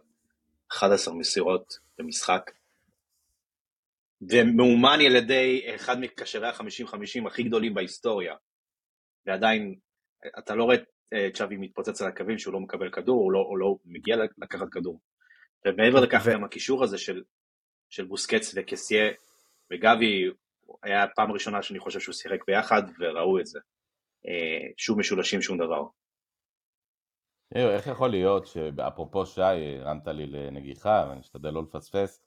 11 0.73 1.15
מסירות 1.15 1.79
במשחק. 1.99 2.51
ומאומן 4.31 4.99
על 5.07 5.17
ידי 5.17 5.75
אחד 5.75 6.01
מקשרי 6.01 6.49
ה-50-50 6.49 7.27
הכי 7.27 7.43
גדולים 7.43 7.75
בהיסטוריה. 7.75 8.35
ועדיין, 9.27 9.75
אתה 10.39 10.55
לא 10.55 10.65
רואה 10.65 10.77
את 10.77 10.85
אה, 11.13 11.29
צ'אבי 11.35 11.57
מתפוצץ 11.57 12.03
על 12.03 12.09
הקווים 12.09 12.39
שהוא 12.39 12.55
לא 12.55 12.61
מקבל 12.61 12.91
כדור, 12.91 13.23
הוא 13.23 13.33
לא, 13.33 13.39
הוא 13.39 13.59
לא 13.59 13.77
מגיע 13.85 14.17
לקחת 14.39 14.69
כדור. 14.73 15.01
ומעבר 15.67 16.01
לכך 16.01 16.23
ו... 16.27 16.33
גם 16.33 16.45
הקישור 16.45 16.85
הזה 16.85 16.99
של, 16.99 17.23
של 17.91 18.05
בוסקץ 18.05 18.53
וקסיה 18.57 19.13
וגבי, 19.73 20.31
היה 20.83 21.03
הפעם 21.03 21.31
הראשונה 21.31 21.63
שאני 21.63 21.79
חושב 21.79 22.01
שהוא 22.01 22.13
שיחק 22.13 22.39
ביחד 22.47 22.83
וראו 22.99 23.41
את 23.41 23.47
זה. 23.47 23.59
אה, 24.29 24.69
שוב 24.77 24.99
משולשים 24.99 25.43
שום 25.43 25.59
דבר. 25.59 25.83
איך 27.55 27.87
יכול 27.87 28.11
להיות 28.11 28.47
שאפרופו 28.47 29.27
שי, 29.27 29.41
הרמת 29.81 30.07
לי 30.07 30.27
לנגיחה 30.27 31.07
ואני 31.09 31.21
אשתדל 31.21 31.51
לא 31.51 31.63
לפספס, 31.63 32.25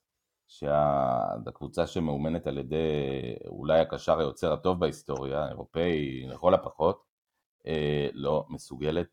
שהקבוצה 0.47 1.87
שמאומנת 1.87 2.47
על 2.47 2.57
ידי 2.57 2.75
אולי 3.47 3.79
הקשר 3.79 4.19
היוצר 4.19 4.53
הטוב 4.53 4.79
בהיסטוריה, 4.79 5.43
האירופאי 5.43 6.25
לכל 6.27 6.53
הפחות, 6.53 7.03
אה, 7.67 8.07
לא 8.13 8.45
מסוגלת 8.49 9.07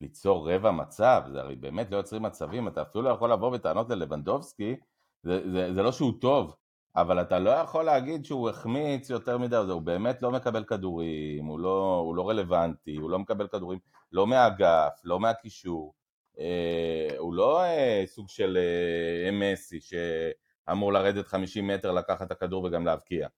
ליצור 0.00 0.50
רבע 0.52 0.70
מצב, 0.70 1.22
זה 1.32 1.40
הרי 1.40 1.56
באמת 1.56 1.90
לא 1.90 1.96
יוצרים 1.96 2.22
מצבים, 2.22 2.68
אתה 2.68 2.82
אפילו 2.82 3.04
לא 3.04 3.10
יכול 3.10 3.32
לבוא 3.32 3.50
בטענות 3.50 3.90
ללבנדובסקי, 3.90 4.76
זה, 5.22 5.50
זה, 5.50 5.74
זה 5.74 5.82
לא 5.82 5.92
שהוא 5.92 6.12
טוב, 6.20 6.56
אבל 6.96 7.20
אתה 7.20 7.38
לא 7.38 7.50
יכול 7.50 7.84
להגיד 7.84 8.24
שהוא 8.24 8.48
החמיץ 8.48 9.10
יותר 9.10 9.38
מדי, 9.38 9.56
הוא 9.56 9.82
באמת 9.82 10.22
לא 10.22 10.30
מקבל 10.30 10.64
כדורים, 10.64 11.44
הוא 11.44 11.60
לא, 11.60 12.02
הוא 12.04 12.16
לא 12.16 12.28
רלוונטי, 12.28 12.96
הוא 12.96 13.10
לא 13.10 13.18
מקבל 13.18 13.48
כדורים, 13.48 13.78
לא 14.12 14.26
מהאגף, 14.26 15.00
לא 15.04 15.20
מהקישור, 15.20 15.94
אה, 16.38 17.08
הוא 17.18 17.34
לא 17.34 17.62
אה, 17.62 18.02
סוג 18.06 18.28
של 18.28 18.58
אה, 18.58 19.30
מסי 19.30 19.78
שאמור 19.80 20.92
לרדת 20.92 21.26
50 21.26 21.66
מטר, 21.66 21.92
לקחת 21.92 22.26
את 22.26 22.30
הכדור 22.30 22.64
וגם 22.64 22.86
להבקיע, 22.86 23.28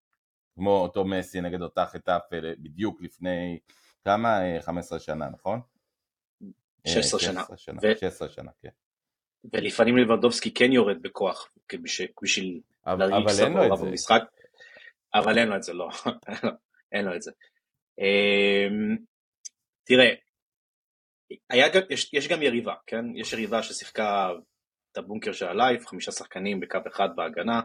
כמו 0.55 0.77
אותו 0.77 1.05
מסי 1.05 1.41
נגד 1.41 1.61
אותה 1.61 1.85
חטאפה 1.85 2.19
בדיוק 2.59 3.01
לפני 3.01 3.59
כמה? 4.05 4.39
15 4.61 4.97
אה, 4.97 5.03
שנה, 5.03 5.29
נכון? 5.29 5.59
16 6.87 7.19
אה, 7.19 7.25
שנה. 7.25 7.43
16 7.93 8.29
שנה, 8.29 8.51
כן. 8.61 8.69
ולפעמים 9.53 9.97
לבנדובסקי 9.97 10.53
כן 10.53 10.71
יורד 10.71 11.01
בכוח 11.01 11.49
בשביל 12.21 12.61
להרגיש 12.87 13.31
סבבה 13.31 13.75
במשחק, 13.81 14.21
אבל 15.13 15.37
אין 15.37 15.47
לו 15.47 15.55
את 15.55 15.63
זה, 15.63 15.73
לא, 15.73 15.89
אין 16.93 17.05
לו 17.05 17.15
את 17.15 17.21
זה. 17.21 17.31
אמ, 17.99 18.97
תראה, 19.83 20.13
היה, 21.49 21.65
יש, 21.89 22.13
יש 22.13 22.27
גם 22.27 22.41
יריבה, 22.41 22.73
כן? 22.87 23.05
יש 23.15 23.33
יריבה 23.33 23.63
ששיחקה 23.63 24.29
את 24.91 24.97
הבונקר 24.97 25.31
של 25.31 25.45
ה 25.45 25.52
life, 25.52 25.85
חמישה 25.85 26.11
שחקנים 26.11 26.59
בקו 26.59 26.79
אחד 26.87 27.09
בהגנה, 27.15 27.61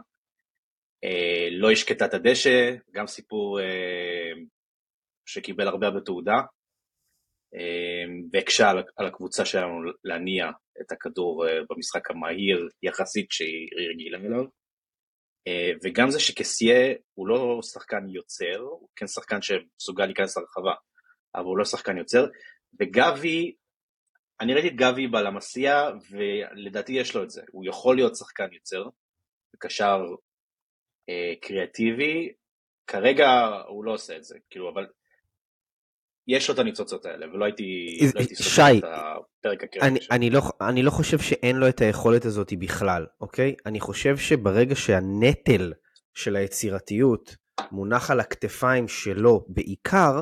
אה, 1.05 1.49
לא 1.51 1.71
השקטה 1.71 2.05
את 2.05 2.15
הדשא, 2.15 2.75
גם 2.93 3.07
סיפור 3.07 3.61
אה, 3.61 4.33
שקיבל 5.27 5.69
הרבה 5.69 5.87
הרבה 5.87 6.01
תעודה, 6.01 6.37
אה, 7.55 8.05
והקשה 8.33 8.71
על, 8.71 8.83
על 8.97 9.07
הקבוצה 9.07 9.45
שלנו 9.45 9.91
להניע 10.05 10.51
את 10.81 10.93
הכדור 10.93 11.49
אה, 11.49 11.59
במשחק 11.71 12.11
המהיר 12.11 12.69
יחסית 12.83 13.27
שהיא 13.31 13.69
רגילה 13.91 14.19
אליו. 14.19 14.45
אה, 15.49 15.73
וגם 15.83 16.11
זה 16.11 16.21
שקסיה 16.21 16.95
הוא 17.15 17.29
לא 17.29 17.61
שחקן 17.63 18.09
יוצר, 18.09 18.59
הוא 18.59 18.89
כן 18.97 19.07
שחקן 19.07 19.43
שמסוגל 19.43 20.07
להיכנס 20.07 20.37
לרחבה, 20.37 20.75
אבל 21.35 21.45
הוא 21.45 21.59
לא 21.59 21.65
שחקן 21.65 21.99
יוצר, 21.99 22.27
וגבי, 22.81 23.55
אני 24.41 24.55
ראיתי 24.55 24.69
את 24.69 24.77
גבי 24.77 25.07
בלמסיה, 25.07 25.91
ולדעתי 26.11 26.93
יש 26.93 27.15
לו 27.15 27.23
את 27.23 27.31
זה, 27.31 27.43
הוא 27.53 27.65
יכול 27.67 27.97
להיות 27.97 28.17
שחקן 28.17 28.53
יוצר, 28.53 28.85
קשר 29.59 29.99
אה, 31.09 31.33
קריאטיבי, 31.41 32.33
כרגע 32.87 33.31
הוא 33.69 33.85
לא 33.85 33.93
עושה 33.93 34.17
את 34.17 34.25
זה, 34.25 34.39
כאילו, 34.51 34.71
אבל 34.71 34.87
יש 36.29 36.49
לו 36.49 36.55
את 36.55 36.59
הניצוצות 36.59 37.07
האלה, 37.07 37.27
ולא 37.35 37.45
הייתי, 37.45 37.99
לא 38.15 38.21
הייתי 38.21 38.35
סוגר 38.35 38.79
את 38.79 38.85
הפרק 38.85 39.65
הקריטי 39.65 40.01
שלו. 40.01 40.17
אני, 40.17 40.31
לא, 40.31 40.43
אני 40.61 40.83
לא 40.83 40.91
חושב 40.91 41.19
שאין 41.19 41.57
לו 41.57 41.69
את 41.69 41.81
היכולת 41.81 42.25
הזאת 42.25 42.53
בכלל, 42.59 43.07
אוקיי? 43.21 43.55
אני 43.67 43.81
חושב 43.81 44.17
שברגע 44.17 44.75
שהנטל 44.75 45.73
של 46.15 46.37
היצירתיות 46.37 47.37
מונח 47.73 48.11
על 48.11 48.21
הכתפיים 48.21 48.89
שלו 48.89 49.45
בעיקר, 49.49 50.21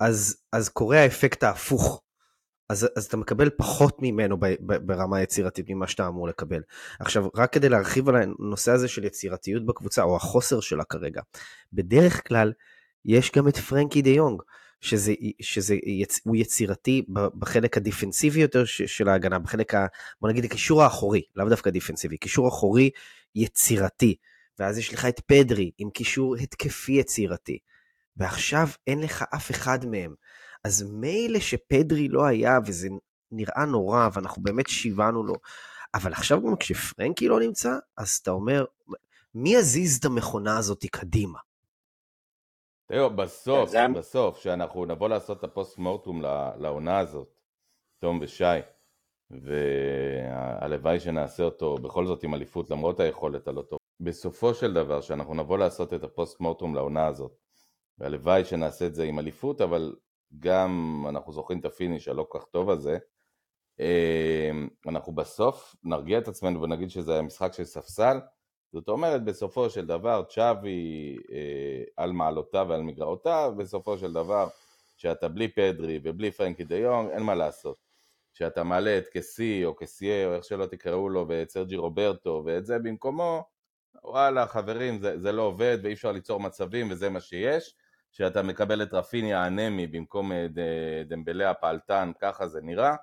אז, 0.00 0.42
אז 0.52 0.68
קורה 0.68 0.98
האפקט 0.98 1.42
ההפוך. 1.42 2.02
אז, 2.68 2.88
אז 2.96 3.04
אתה 3.04 3.16
מקבל 3.16 3.50
פחות 3.50 3.96
ממנו 4.02 4.40
ב, 4.40 4.46
ב, 4.46 4.76
ברמה 4.76 5.18
היצירתית 5.18 5.66
ממה 5.70 5.86
שאתה 5.86 6.06
אמור 6.06 6.28
לקבל. 6.28 6.60
עכשיו, 7.00 7.28
רק 7.36 7.52
כדי 7.52 7.68
להרחיב 7.68 8.08
על 8.08 8.16
הנושא 8.16 8.72
הזה 8.72 8.88
של 8.88 9.04
יצירתיות 9.04 9.66
בקבוצה, 9.66 10.02
או 10.02 10.16
החוסר 10.16 10.60
שלה 10.60 10.84
כרגע, 10.84 11.22
בדרך 11.72 12.28
כלל 12.28 12.52
יש 13.04 13.32
גם 13.36 13.48
את 13.48 13.56
פרנקי 13.56 14.02
דה 14.02 14.10
יונג. 14.10 14.42
שזה, 14.80 15.14
שזה 15.40 15.74
יצ, 15.86 16.20
הוא 16.24 16.36
יצירתי 16.36 17.04
בחלק 17.38 17.76
הדיפנסיבי 17.76 18.40
יותר 18.40 18.64
של 18.64 19.08
ההגנה, 19.08 19.38
בחלק, 19.38 19.74
ה, 19.74 19.86
בוא 20.20 20.28
נגיד, 20.28 20.44
הקישור 20.44 20.82
האחורי, 20.82 21.22
לאו 21.36 21.48
דווקא 21.48 21.70
דיפנסיבי, 21.70 22.16
קישור 22.16 22.48
אחורי 22.48 22.90
יצירתי. 23.34 24.16
ואז 24.58 24.78
יש 24.78 24.94
לך 24.94 25.04
את 25.04 25.20
פדרי 25.20 25.70
עם 25.78 25.90
קישור 25.90 26.36
התקפי 26.36 26.92
יצירתי. 26.92 27.58
ועכשיו 28.16 28.68
אין 28.86 29.00
לך 29.00 29.24
אף 29.34 29.50
אחד 29.50 29.86
מהם. 29.86 30.14
אז 30.64 30.82
מילא 30.82 31.40
שפדרי 31.40 32.08
לא 32.08 32.24
היה, 32.24 32.58
וזה 32.66 32.88
נראה 33.32 33.64
נורא, 33.64 34.08
ואנחנו 34.12 34.42
באמת 34.42 34.68
שיוונו 34.68 35.24
לו, 35.24 35.34
אבל 35.94 36.12
עכשיו 36.12 36.42
גם 36.42 36.56
כשפרנקי 36.60 37.28
לא 37.28 37.40
נמצא, 37.40 37.74
אז 37.96 38.18
אתה 38.22 38.30
אומר, 38.30 38.64
מי 39.34 39.54
יזיז 39.54 39.96
את 39.96 40.04
המכונה 40.04 40.58
הזאת 40.58 40.84
קדימה? 40.90 41.38
תראו, 42.90 43.10
בסוף, 43.10 43.68
זה... 43.70 43.78
בסוף, 43.94 44.38
שאנחנו 44.38 44.84
נבוא 44.84 45.08
לעשות 45.08 45.38
את 45.38 45.44
ה 45.44 45.51
post 45.51 45.78
mortem 45.78 46.22
לעונה 46.58 46.98
הזאת, 46.98 47.34
תום 47.98 48.18
ושי, 48.22 48.44
והלוואי 49.30 51.00
שנעשה 51.00 51.42
אותו 51.42 51.74
בכל 51.74 52.06
זאת 52.06 52.22
עם 52.22 52.34
אליפות 52.34 52.70
למרות 52.70 53.00
היכולת 53.00 53.48
הלא 53.48 53.62
טוב. 53.62 53.78
בסופו 54.00 54.54
של 54.54 54.74
דבר, 54.74 55.00
שאנחנו 55.00 55.34
נבוא 55.34 55.58
לעשות 55.58 55.94
את 55.94 56.04
ה 56.04 56.11
post 56.11 56.40
mortem 56.40 56.74
לעונה 56.74 57.06
הזאת, 57.06 57.36
והלוואי 57.98 58.44
שנעשה 58.44 58.86
את 58.86 58.94
זה 58.94 59.04
עם 59.04 59.18
אליפות, 59.18 59.60
אבל 59.60 59.96
גם 60.38 61.04
אנחנו 61.08 61.32
זוכרים 61.32 61.60
את 61.60 61.64
הפיניש 61.64 62.08
הלא 62.08 62.26
כל 62.28 62.38
כך 62.38 62.44
טוב 62.44 62.70
הזה, 62.70 62.98
אה, 63.80 64.50
אנחנו 64.88 65.14
בסוף 65.14 65.76
נרגיע 65.84 66.18
את 66.18 66.28
עצמנו 66.28 66.62
ונגיד 66.62 66.90
שזה 66.90 67.12
היה 67.12 67.22
משחק 67.22 67.52
של 67.52 67.64
ספסל, 67.64 68.18
זאת 68.72 68.88
אומרת, 68.88 69.24
בסופו 69.24 69.70
של 69.70 69.86
דבר, 69.86 70.22
צ'אבי 70.28 71.16
אה, 71.32 71.82
על 71.96 72.12
מעלותיו 72.12 72.66
ועל 72.68 72.82
מגרעותיו, 72.82 73.54
בסופו 73.56 73.98
של 73.98 74.12
דבר, 74.12 74.48
שאתה 74.96 75.28
בלי 75.28 75.48
פדרי 75.48 76.00
ובלי 76.02 76.30
פרנקי 76.30 76.64
דה 76.64 76.76
יונג, 76.76 77.10
אין 77.10 77.22
מה 77.22 77.34
לעשות. 77.34 77.76
כשאתה 78.34 78.64
מעלה 78.64 78.98
את 78.98 79.08
קסי 79.12 79.64
או 79.64 79.74
קסיה 79.74 80.26
או 80.26 80.34
איך 80.34 80.44
שלא 80.44 80.66
תקראו 80.66 81.08
לו 81.08 81.28
ואת 81.28 81.50
סרג'י 81.50 81.76
רוברטו 81.76 82.42
ואת 82.46 82.66
זה 82.66 82.78
במקומו, 82.78 83.44
וואלה 84.04 84.46
חברים 84.46 84.98
זה, 84.98 85.18
זה 85.18 85.32
לא 85.32 85.42
עובד 85.42 85.78
ואי 85.82 85.92
אפשר 85.92 86.12
ליצור 86.12 86.40
מצבים 86.40 86.90
וזה 86.90 87.10
מה 87.10 87.20
שיש. 87.20 87.74
כשאתה 88.12 88.42
מקבל 88.42 88.82
את 88.82 88.94
רפיניה 88.94 89.42
האנמי 89.42 89.86
במקום 89.86 90.32
אה, 90.32 90.46
דמבלה 91.06 91.50
הפעלתן, 91.50 92.12
ככה 92.20 92.48
זה 92.48 92.60
נראה. 92.60 92.94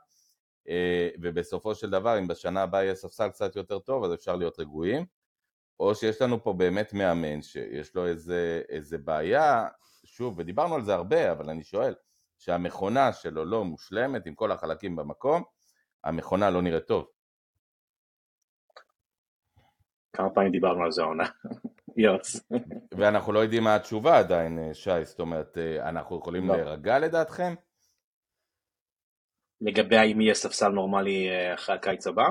אה, 0.69 1.09
ובסופו 1.21 1.75
של 1.75 1.89
דבר 1.89 2.19
אם 2.19 2.27
בשנה 2.27 2.61
הבאה 2.61 2.83
יהיה 2.83 2.95
ספסל 2.95 3.29
קצת 3.29 3.55
יותר 3.55 3.79
טוב 3.79 4.03
אז 4.03 4.13
אפשר 4.13 4.35
להיות 4.35 4.59
רגועים. 4.59 5.05
או 5.79 5.95
שיש 5.95 6.21
לנו 6.21 6.43
פה 6.43 6.53
באמת 6.53 6.93
מאמן 6.93 7.41
שיש 7.41 7.95
לו 7.95 8.07
איזה, 8.07 8.61
איזה 8.69 8.97
בעיה, 8.97 9.67
שוב, 10.05 10.39
ודיברנו 10.39 10.75
על 10.75 10.81
זה 10.81 10.93
הרבה, 10.93 11.31
אבל 11.31 11.49
אני 11.49 11.63
שואל, 11.63 11.93
שהמכונה 12.37 13.13
שלו 13.13 13.45
לא 13.45 13.65
מושלמת 13.65 14.25
עם 14.25 14.35
כל 14.35 14.51
החלקים 14.51 14.95
במקום, 14.95 15.43
המכונה 16.03 16.49
לא 16.49 16.61
נראית 16.61 16.85
טוב. 16.85 17.07
כמה 20.13 20.29
פעמים 20.29 20.51
דיברנו 20.51 20.83
על 20.83 20.91
זה 20.91 21.01
העונה. 21.01 21.23
יוס. 21.97 22.41
ואנחנו 22.97 23.33
לא 23.33 23.39
יודעים 23.39 23.63
מה 23.63 23.75
התשובה 23.75 24.19
עדיין, 24.19 24.59
אה, 24.59 24.73
שי, 24.73 25.05
זאת 25.05 25.19
אומרת, 25.19 25.57
אה, 25.57 25.89
אנחנו 25.89 26.17
יכולים 26.17 26.47
לא. 26.47 26.55
להירגע 26.55 26.99
לדעתכם? 26.99 27.53
לגבי 29.61 29.97
האם 29.97 30.21
יהיה 30.21 30.33
ספסל 30.33 30.69
נורמלי 30.69 31.29
אה, 31.29 31.53
אחרי 31.53 31.75
הקיץ 31.75 32.07
הבא? 32.07 32.23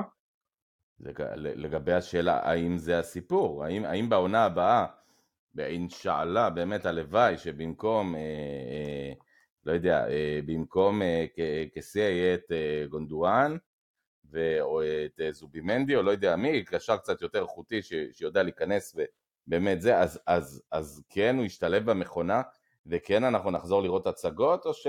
לג- 0.99 1.21
לגבי 1.35 1.93
השאלה 1.93 2.39
האם 2.43 2.77
זה 2.77 2.99
הסיפור, 2.99 3.63
האם, 3.65 3.85
האם 3.85 4.09
בעונה 4.09 4.45
הבאה, 4.45 4.85
באינשאללה, 5.53 6.49
באמת 6.49 6.85
הלוואי 6.85 7.37
שבמקום, 7.37 8.15
אה, 8.15 8.19
אה, 8.21 9.13
לא 9.65 9.71
יודע, 9.71 10.07
אה, 10.09 10.39
במקום 10.45 11.01
אה, 11.01 11.25
כ- 11.35 11.79
כשיא 11.79 12.01
יהיה 12.01 12.33
את 12.33 12.51
אה, 12.51 12.85
גונדואן, 12.89 13.57
ו- 14.31 14.61
או 14.61 14.81
את 14.83 15.19
אה, 15.21 15.31
זובימנדי, 15.31 15.95
או 15.95 16.01
לא 16.01 16.11
יודע 16.11 16.35
מי, 16.35 16.63
קשר 16.63 16.97
קצת 16.97 17.21
יותר 17.21 17.41
איכותי 17.41 17.81
שיודע 18.11 18.43
להיכנס 18.43 18.95
ובאמת 19.47 19.81
זה, 19.81 19.99
אז, 19.99 20.19
אז, 20.27 20.63
אז 20.71 21.03
כן 21.09 21.35
הוא 21.37 21.45
ישתלב 21.45 21.89
במכונה, 21.91 22.41
וכן 22.89 23.23
אנחנו 23.23 23.51
נחזור 23.51 23.81
לראות 23.81 24.07
הצגות, 24.07 24.65
או, 24.65 24.73
ש... 24.73 24.87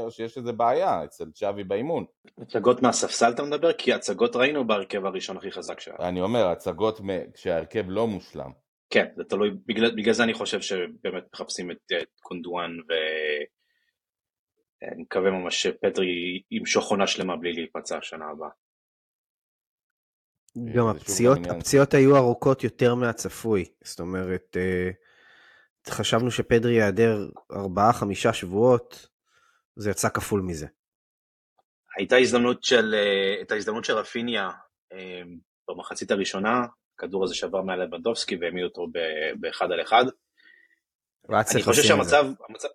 או 0.00 0.10
שיש 0.10 0.36
איזה 0.36 0.52
בעיה 0.52 1.04
אצל 1.04 1.30
צ'אבי 1.30 1.64
באימון. 1.64 2.04
הצגות 2.38 2.82
מהספסל 2.82 3.30
אתה 3.30 3.42
מדבר? 3.42 3.72
כי 3.72 3.92
הצגות 3.92 4.36
ראינו 4.36 4.66
בהרכב 4.66 5.06
הראשון 5.06 5.36
הכי 5.36 5.50
חזק 5.50 5.80
שהיה. 5.80 5.96
אני 6.00 6.20
אומר, 6.20 6.46
הצגות 6.46 7.00
מ- 7.00 7.32
כשההרכב 7.34 7.84
לא 7.88 8.06
מושלם. 8.06 8.50
כן, 8.90 9.06
זה 9.16 9.24
תלוי, 9.24 9.50
בגלל, 9.66 9.96
בגלל 9.96 10.14
זה 10.14 10.22
אני 10.22 10.34
חושב 10.34 10.60
שבאמת 10.60 11.24
מחפשים 11.34 11.70
את, 11.70 11.92
את 12.02 12.20
קונדואן 12.20 12.70
ואני 14.82 15.02
מקווה 15.02 15.30
ממש 15.30 15.62
שפטרי 15.62 16.42
ימשוך 16.50 16.90
עונה 16.90 17.06
שלמה 17.06 17.36
בלי 17.36 17.52
להיפצע 17.52 17.98
השנה 17.98 18.24
הבאה. 18.30 18.48
גם 20.56 20.72
שוב 20.74 20.96
הפציעות. 20.96 21.38
הפציעות 21.46 21.94
היו 21.94 22.16
ארוכות 22.16 22.64
יותר 22.64 22.94
מהצפוי. 22.94 23.64
זאת 23.84 24.00
אומרת, 24.00 24.56
אה, 24.56 24.90
חשבנו 25.90 26.30
שפדרי 26.30 26.72
ייעדר 26.72 27.28
4-5 27.52 27.56
שבועות, 28.32 29.08
זה 29.76 29.90
יצא 29.90 30.08
כפול 30.08 30.40
מזה. 30.40 30.66
הייתה 31.98 32.16
הזדמנות 32.16 32.64
של, 32.64 32.94
אה, 32.94 33.42
את 33.42 33.52
ההזדמנות 33.52 33.84
של 33.84 33.92
רפיניה 33.92 34.50
אה, 34.92 35.22
במחצית 35.68 36.10
הראשונה, 36.10 36.66
הכדור 36.94 37.24
הזה 37.24 37.34
שבר 37.34 37.62
מעל 37.62 37.82
לבנדובסקי 37.82 38.36
והעמיד 38.36 38.64
אותו 38.64 38.86
באחד 39.40 39.72
על 39.72 39.82
אחד. 39.82 40.04
אני 41.54 41.62
חושב. 41.62 41.82
שהמצב, 41.82 42.24
המצב, 42.48 42.68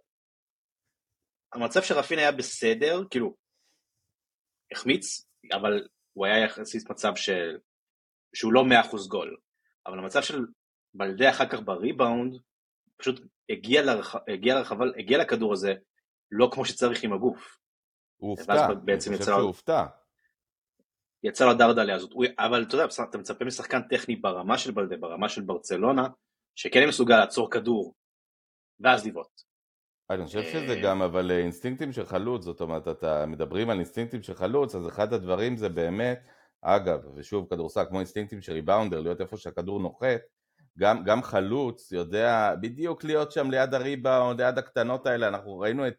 המצב 1.54 1.84
של 1.84 1.95
רפיניה 1.95 2.23
היה 2.23 2.38
בסדר, 2.38 3.04
כאילו, 3.10 3.36
החמיץ, 4.71 5.26
אבל 5.54 5.88
הוא 6.13 6.26
היה 6.26 6.45
יחסית 6.45 6.89
מצב 6.89 7.15
של, 7.15 7.58
שהוא 8.36 8.54
לא 8.54 8.63
100% 8.63 9.08
גול. 9.08 9.38
אבל 9.88 9.99
המצב 9.99 10.21
של 10.21 10.45
בלדה 10.93 11.30
אחר 11.30 11.49
כך 11.49 11.60
בריבאונד, 11.65 12.34
פשוט 13.04 13.20
הגיע, 13.50 13.82
לרח... 13.82 14.16
הגיע 14.28 14.56
לרחבה, 14.56 14.86
הגיע 14.98 15.18
לכדור 15.18 15.54
הזה 15.54 15.74
לא 16.32 16.50
כמו 16.54 16.66
שצריך 16.66 17.04
עם 17.04 17.13
הגוף. 17.13 17.58
הוא 18.18 18.30
הופתע, 18.30 18.66
אני 18.88 18.98
חושב 19.00 19.12
יצא- 19.12 19.24
שהוא 19.24 19.36
הופתע. 19.36 19.86
יצא 21.24 21.46
לדרדלה 21.50 21.96
הזאת, 21.96 22.12
הוא- 22.13 22.26
אבל 22.39 22.63
אתה 22.63 22.76
יודע, 22.76 22.86
אתה 23.10 23.18
מצפה 23.18 23.46
משחקן 23.46 23.82
טכני 23.89 24.16
ברמה 24.16 24.58
של 24.58 24.72
בלדה, 24.72 24.98
ברמה 24.98 25.30
של 25.30 25.42
ברצלונה, 25.42 26.08
שכן 26.56 26.88
מסוגל 26.88 27.18
לעצור 27.18 27.52
כדור, 27.52 27.96
ואז 28.80 29.08
לבעוט. 29.08 29.42
אני 30.10 30.26
חושב 30.26 30.44
שזה 30.44 30.74
אה, 30.74 30.82
גם 30.84 31.02
אבל 31.02 31.32
אה, 31.32 31.38
אינסטינקטים 31.38 31.92
של 31.92 32.06
חלוץ, 32.06 32.44
זאת 32.44 32.62
אומרת, 32.62 32.88
אתה 32.88 33.26
מדברים 33.26 33.70
על 33.70 33.76
אינסטינקטים 33.78 34.24
של 34.24 34.34
חלוץ, 34.34 34.76
אז 34.76 34.88
אחד 34.88 35.13
הדברים 35.13 35.58
זה 35.58 35.70
באמת, 35.70 36.28
אגב, 36.62 37.00
ושוב 37.16 37.48
כדורסל 37.50 37.86
כמו 37.89 37.98
אינסטינקטים 37.98 38.42
של 38.42 38.54
ריבאונדר, 38.54 39.00
להיות 39.00 39.22
איפה 39.22 39.38
שהכדור 39.38 39.80
נוחת, 39.80 40.22
גם, 40.80 41.04
גם 41.04 41.24
חלוץ 41.24 41.92
יודע 41.92 42.56
בדיוק 42.62 43.04
להיות 43.04 43.32
שם 43.32 43.52
ליד 43.52 43.74
הריבאונד, 43.74 44.42
ליד 44.42 44.58
הקטנות 44.58 45.06
האלה, 45.06 45.28
אנחנו 45.28 45.60
ראינו 45.60 45.88
את, 45.88 45.94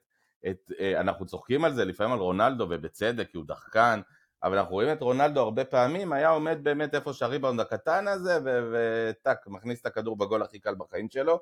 את 0.46 0.72
אה, 0.80 1.00
אנחנו 1.00 1.26
צוחקים 1.26 1.64
על 1.64 1.74
זה 1.74 1.84
לפעמים 1.84 2.12
על 2.12 2.18
רונלדו 2.18 2.66
ובצדק, 2.70 3.30
כי 3.30 3.36
הוא 3.36 3.46
דחקן, 3.46 4.00
אבל 4.42 4.58
אנחנו 4.58 4.74
רואים 4.74 4.92
את 4.92 5.02
רונלדו 5.02 5.40
הרבה 5.40 5.64
פעמים, 5.64 6.12
היה 6.12 6.28
עומד 6.28 6.58
באמת 6.62 6.94
איפה 6.94 7.12
שהריבאונד 7.12 7.60
הקטן 7.60 8.08
הזה, 8.08 8.38
ו- 8.44 8.72
וטאק, 8.72 9.38
מכניס 9.46 9.80
את 9.80 9.86
הכדור 9.86 10.16
בגול 10.16 10.42
הכי 10.42 10.58
קל 10.58 10.74
בחיים 10.78 11.08
שלו. 11.10 11.40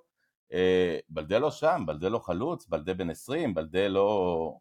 אה, 0.53 0.99
בלדה 1.09 1.39
לא 1.39 1.51
שם, 1.51 1.83
בלדה 1.87 2.09
לא 2.09 2.19
חלוץ, 2.19 2.67
בלדה 2.67 2.95
בן 2.95 3.11
20, 3.11 3.55
בלדה 3.55 3.89
לא... 3.89 4.57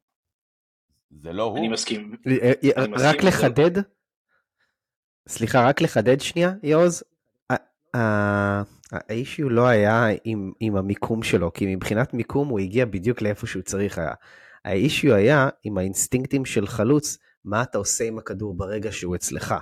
זה 1.12 1.34
לא 1.34 1.44
הוא. 1.44 1.58
אני 1.58 1.68
מסכים. 1.68 2.16
אה, 2.44 2.52
רק. 3.00 3.24
לחדד, 3.24 3.82
סליחה, 5.28 5.68
רק 5.70 5.82
לחדד 5.82 6.20
שנייה, 6.22 6.52
יעוז, 6.64 7.04
האישיו 8.91 9.49
לא 9.49 9.67
היה 9.67 10.08
עם, 10.23 10.51
עם 10.60 10.75
המיקום 10.75 11.23
שלו, 11.23 11.54
כי 11.54 11.75
מבחינת 11.75 12.13
מיקום 12.13 12.47
הוא 12.47 12.60
הגיע 12.60 12.86
בדיוק 12.86 13.21
לאיפה 13.21 13.47
שהוא 13.47 13.63
צריך 13.63 13.97
היה. 13.97 14.13
האישיו 14.65 15.15
היה 15.15 15.49
עם 15.63 15.77
האינסטינקטים 15.77 16.45
של 16.45 16.67
חלוץ, 16.67 17.17
מה 17.45 17.62
אתה 17.62 17.77
עושה 17.77 18.04
עם 18.04 18.17
הכדור 18.17 18.54
ברגע 18.54 18.91
שהוא 18.91 19.15
אצלך. 19.15 19.56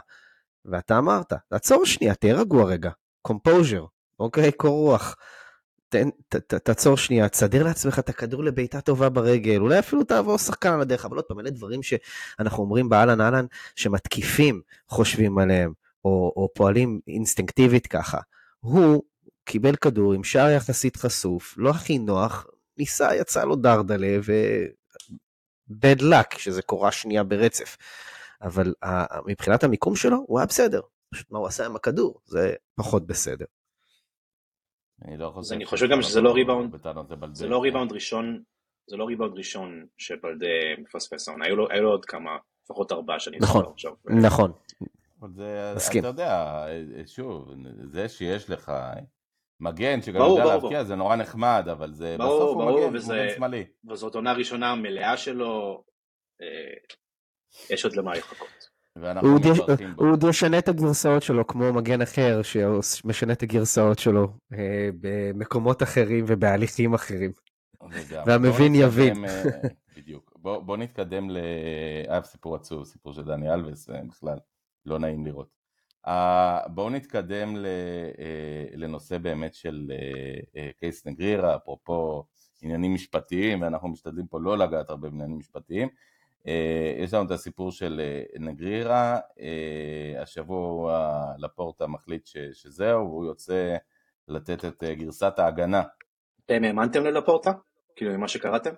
ואתה 0.66 0.98
אמרת, 0.98 1.34
תעצור 1.50 1.86
שנייה, 1.86 2.16
תהיה 2.16 2.36
רגוע 2.36 2.64
רגע, 2.64 2.90
קומפוז'ר, 3.22 3.86
אוקיי, 4.20 4.52
קור 4.52 4.78
רוח. 4.78 5.16
תן, 5.90 6.10
ת, 6.30 6.36
ת, 6.36 6.54
תעצור 6.54 6.98
שנייה, 6.98 7.30
תסדר 7.30 7.64
לעצמך 7.64 8.00
את 8.00 8.10
הכדור 8.10 8.44
לבעיטה 8.44 8.82
טובה 8.82 9.10
ברגל, 9.10 9.58
אולי 9.60 9.80
אפילו 9.80 10.04
תעבור 10.04 10.38
שחקן 10.38 10.74
על 10.74 10.82
הדרך, 10.82 11.06
אבל 11.06 11.16
עוד 11.16 11.26
פעם, 11.26 11.40
אלה 11.40 11.50
דברים 11.50 11.84
שאנחנו 11.84 12.64
אומרים 12.64 12.90
באהלן 12.90 13.22
אהלן, 13.22 13.46
שמתקיפים 13.76 14.62
חושבים 14.88 15.38
עליהם, 15.38 15.74
או, 16.06 16.34
או 16.36 16.50
פועלים 16.56 17.00
אינסטינקטיבית 17.08 17.88
ככה. 17.88 18.18
הוא 18.60 19.04
קיבל 19.46 19.76
כדור 19.76 20.14
עם 20.14 20.24
שער 20.24 20.50
יחסית 20.50 20.98
חשוף, 20.98 21.54
לא 21.58 21.70
הכי 21.70 22.00
נוח, 22.00 22.48
ניסה, 22.78 23.16
יצא 23.16 23.44
לו 23.44 23.56
דרדלה, 23.56 24.18
ו... 24.28 24.34
bad 25.72 26.02
luck, 26.02 26.40
שזה 26.40 26.62
קורה 26.62 26.92
שנייה 26.92 27.24
ברצף. 27.24 27.78
אבל 28.42 28.74
ה- 28.84 29.22
מבחינת 29.26 29.64
המיקום 29.64 29.96
שלו, 29.96 30.18
הוא 30.28 30.40
היה 30.40 30.46
בסדר. 30.46 30.82
פשוט 31.14 31.32
מה 31.32 31.40
הוא 31.40 31.48
עשה 31.48 31.66
עם 31.66 31.76
הכדור, 31.76 32.20
זה 32.26 32.54
פחות 32.76 33.08
בסדר. 33.08 33.46
אני 35.06 35.18
לא 35.18 35.32
חושב 35.34 35.56
אני 35.56 35.66
חושב 35.66 35.88
גם 35.92 36.02
שזה 36.02 36.22
לא 36.22 36.32
ריבאונד. 36.34 36.72
בטענות 36.72 37.12
לבלדה. 37.12 37.34
זה 37.34 37.48
לא 37.48 37.62
ריבאונד 37.62 37.92
ראשון, 37.92 38.44
זה 38.90 38.98
לא 38.98 39.06
ריבאונד 39.06 39.38
ראשון 39.38 39.86
שבלדה 39.98 40.48
מפספס 40.78 41.28
העונה, 41.28 41.46
היו 41.46 41.56
לו 41.56 41.90
עוד 41.90 42.06
כמה, 42.06 42.38
לפחות 42.66 42.92
ארבעה 42.92 43.20
שאני 43.20 43.38
נכון. 43.42 43.66
נכון. 44.06 44.52
אבל 45.22 45.30
זה, 45.32 45.74
מסכים. 45.76 46.00
אתה 46.00 46.08
יודע, 46.08 46.66
שוב, 47.06 47.52
זה 47.92 48.10
שיש 48.10 48.50
לך 48.50 48.72
מגן 49.60 50.02
שגם 50.02 50.20
ברור, 50.20 50.40
יודע 50.40 50.54
להבקיע 50.54 50.84
זה 50.84 50.96
נורא 50.96 51.16
נחמד, 51.16 51.68
אבל 51.72 51.94
זה 51.94 52.16
ברור, 52.20 52.36
בסוף 52.40 52.56
הוא 52.56 52.66
ברור, 52.66 52.88
מגן, 52.88 52.96
וזה- 52.98 53.14
הוא 53.14 53.24
מגן 53.24 53.36
שמאלי. 53.36 53.66
וזאת 53.90 54.16
עונה 54.16 54.34
ראשונה 54.34 54.76
מלאה 54.76 55.18
שלו, 55.18 55.84
אה, 56.42 56.48
יש 57.70 57.86
עוד 57.86 57.96
למה 57.96 58.14
לחכות. 58.14 58.70
הוא 59.22 59.32
עוד. 59.34 59.82
הוא 59.98 60.12
עוד 60.12 60.24
ישנה 60.30 60.60
את 60.60 60.68
הגרסאות 60.68 61.24
שלו 61.24 61.48
כמו 61.48 61.74
מגן 61.74 62.02
אחר 62.02 62.42
שמשנה 62.42 63.34
את 63.34 63.44
הגרסאות 63.44 64.00
שלו 64.00 64.28
אה, 64.54 64.90
במקומות 65.02 65.84
אחרים 65.84 66.26
ובהליכים 66.28 66.94
אחרים. 66.94 67.32
והמבין 68.26 68.74
בוא 68.74 68.82
יבין. 68.84 69.26
אה, 69.26 69.44
בדיוק. 69.98 70.34
בוא, 70.36 70.60
בוא 70.60 70.78
נתקדם 70.78 71.30
ל... 71.30 71.38
אה, 72.10 72.22
סיפור 72.24 72.56
עצוב, 72.56 72.86
סיפור 72.86 73.14
של 73.14 73.24
דני 73.24 73.54
אלווס, 73.54 73.90
אה, 73.90 74.00
בכלל, 74.10 74.38
לא 74.86 75.00
נעים 75.00 75.26
לראות. 75.26 75.60
אה, 76.08 76.60
בואו 76.68 76.90
נתקדם 76.90 77.56
ל... 77.56 77.66
אה, 78.20 78.66
לנושא 78.78 79.18
באמת 79.18 79.54
של 79.54 79.92
אה, 80.56 80.70
קייס 80.80 81.06
נגרירה, 81.06 81.56
אפרופו 81.56 82.24
עניינים 82.62 82.94
משפטיים, 82.94 83.62
ואנחנו 83.62 83.90
משתדלים 83.90 84.28
פה 84.28 84.40
לא 84.40 84.58
לגעת 84.58 84.90
הרבה 84.90 85.10
בעניינים 85.10 85.38
משפטיים. 85.38 85.88
יש 86.98 87.14
לנו 87.14 87.26
את 87.26 87.32
הסיפור 87.32 87.72
של 87.72 88.02
נגרירה, 88.40 89.20
השבוע 90.22 91.16
לפורטה 91.38 91.88
מחליט 91.88 92.26
ש... 92.26 92.38
שזהו, 92.54 93.06
והוא 93.06 93.26
יוצא 93.26 93.76
לתת 94.28 94.66
את 94.66 94.84
גרסת 94.84 95.40
ההגנה. 95.40 95.84
אתם 96.46 96.64
האמנתם 96.64 97.04
ללפורטה? 97.04 97.52
כאילו 97.96 98.18
ממה 98.18 98.28
שקראתם? 98.28 98.74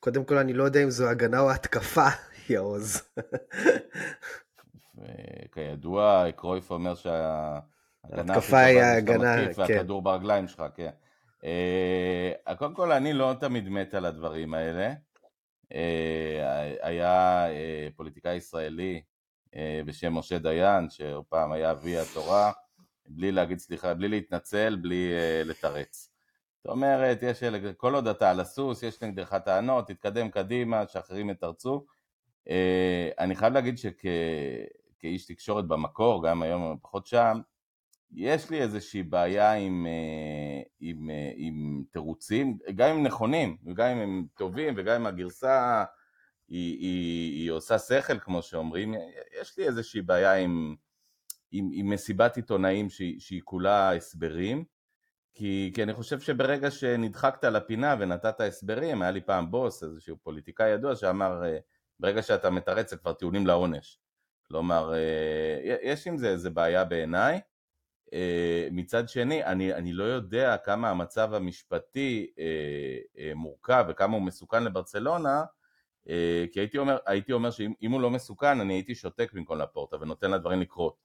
קודם 0.00 0.24
כל 0.24 0.38
אני 0.38 0.52
לא 0.52 0.64
יודע 0.64 0.82
אם 0.82 0.90
זו 0.90 1.08
הגנה 1.08 1.40
או 1.40 1.50
התקפה, 1.50 2.06
יעוז. 2.48 3.02
וכידוע, 4.98 6.24
קרויף 6.36 6.70
אומר 6.70 6.94
שההגנה 6.94 8.34
הכי 8.34 8.46
טובה 8.46 8.64
היא 8.64 9.00
מתקיף 9.02 9.56
כן. 9.56 9.62
והכדור 9.62 10.02
ברגליים 10.02 10.48
שלך, 10.48 10.62
כן. 10.74 10.90
אה, 11.44 12.54
קודם 12.58 12.74
כל, 12.74 12.92
אני 12.92 13.12
לא 13.12 13.34
תמיד 13.40 13.68
מת 13.68 13.94
על 13.94 14.04
הדברים 14.04 14.54
האלה. 14.54 14.92
אה, 15.72 16.74
היה 16.82 17.46
אה, 17.50 17.88
פוליטיקאי 17.96 18.36
ישראלי 18.36 19.02
בשם 19.86 20.14
משה 20.14 20.38
דיין, 20.38 20.90
שפעם 20.90 21.52
היה 21.52 21.70
אבי 21.70 21.98
התורה, 21.98 22.52
בלי 23.08 23.32
להגיד 23.32 23.58
סליחה, 23.58 23.94
בלי 23.94 24.08
להתנצל, 24.08 24.76
בלי 24.76 25.12
לתרץ. 25.44 26.10
זאת 26.56 26.72
אומרת, 26.72 27.22
יש, 27.22 27.42
כל 27.76 27.94
עוד 27.94 28.08
אתה 28.08 28.30
על 28.30 28.40
הסוס, 28.40 28.82
יש 28.82 29.02
נגדך 29.02 29.34
טענות, 29.44 29.86
תתקדם 29.88 30.30
קדימה, 30.30 30.86
שאחרים 30.86 31.30
יתרצו. 31.30 31.86
אני 33.18 33.36
חייב 33.36 33.52
להגיד 33.52 33.78
שכאיש 34.98 35.26
תקשורת 35.26 35.68
במקור, 35.68 36.28
גם 36.28 36.42
היום 36.42 36.76
פחות 36.82 37.06
שם, 37.06 37.40
יש 38.12 38.50
לי 38.50 38.60
איזושהי 38.60 39.02
בעיה 39.02 39.52
עם, 39.52 39.86
אה, 39.86 40.62
עם, 40.80 41.10
אה, 41.10 41.32
עם 41.36 41.82
תירוצים, 41.92 42.58
גם 42.74 42.96
אם 42.96 43.06
נכונים, 43.06 43.56
וגם 43.66 43.88
אם 43.88 43.98
הם 43.98 44.26
טובים, 44.36 44.74
וגם 44.76 45.00
אם 45.00 45.06
הגרסה 45.06 45.84
היא, 46.48 46.78
היא, 46.78 47.42
היא 47.42 47.50
עושה 47.50 47.78
שכל, 47.78 48.18
כמו 48.18 48.42
שאומרים, 48.42 48.94
יש 49.40 49.58
לי 49.58 49.66
איזושהי 49.66 50.02
בעיה 50.02 50.34
עם, 50.34 50.74
עם, 51.50 51.70
עם 51.72 51.90
מסיבת 51.90 52.36
עיתונאים 52.36 52.90
שהיא, 52.90 53.20
שהיא 53.20 53.40
כולה 53.44 53.96
הסברים, 53.96 54.64
כי, 55.34 55.72
כי 55.74 55.82
אני 55.82 55.94
חושב 55.94 56.20
שברגע 56.20 56.70
שנדחקת 56.70 57.44
לפינה 57.44 57.94
ונתת 58.00 58.40
הסברים, 58.40 59.02
היה 59.02 59.10
לי 59.10 59.20
פעם 59.20 59.50
בוס, 59.50 59.82
איזשהו 59.82 60.16
פוליטיקאי 60.22 60.70
ידוע, 60.70 60.96
שאמר, 60.96 61.44
אה, 61.44 61.58
ברגע 62.00 62.22
שאתה 62.22 62.50
מתרץ 62.50 62.90
זה 62.90 62.96
כבר 62.96 63.12
טיעונים 63.12 63.46
לעונש. 63.46 63.98
כלומר, 64.48 64.94
יש 65.82 66.06
עם 66.06 66.16
זה 66.16 66.28
איזה 66.28 66.50
בעיה 66.50 66.84
בעיניי. 66.84 67.40
אה, 68.12 68.68
מצד 68.70 69.08
שני, 69.08 69.44
אני, 69.44 69.74
אני 69.74 69.92
לא 69.92 70.04
יודע 70.04 70.56
כמה 70.56 70.90
המצב 70.90 71.34
המשפטי 71.34 72.30
אה, 72.38 72.44
אה, 73.18 73.32
מורכב 73.34 73.84
וכמה 73.88 74.16
הוא 74.16 74.22
מסוכן 74.22 74.64
לברצלונה, 74.64 75.44
כי 76.52 76.60
הייתי 76.60 76.78
אומר, 76.78 76.98
הייתי 77.06 77.32
אומר 77.32 77.50
שאם 77.50 77.92
הוא 77.92 78.00
לא 78.00 78.10
מסוכן, 78.10 78.60
אני 78.60 78.74
הייתי 78.74 78.94
שותק 78.94 79.30
במקום 79.32 79.58
לפורטה 79.58 79.96
ונותן 80.00 80.30
לדברים 80.30 80.60
לקרות. 80.60 80.96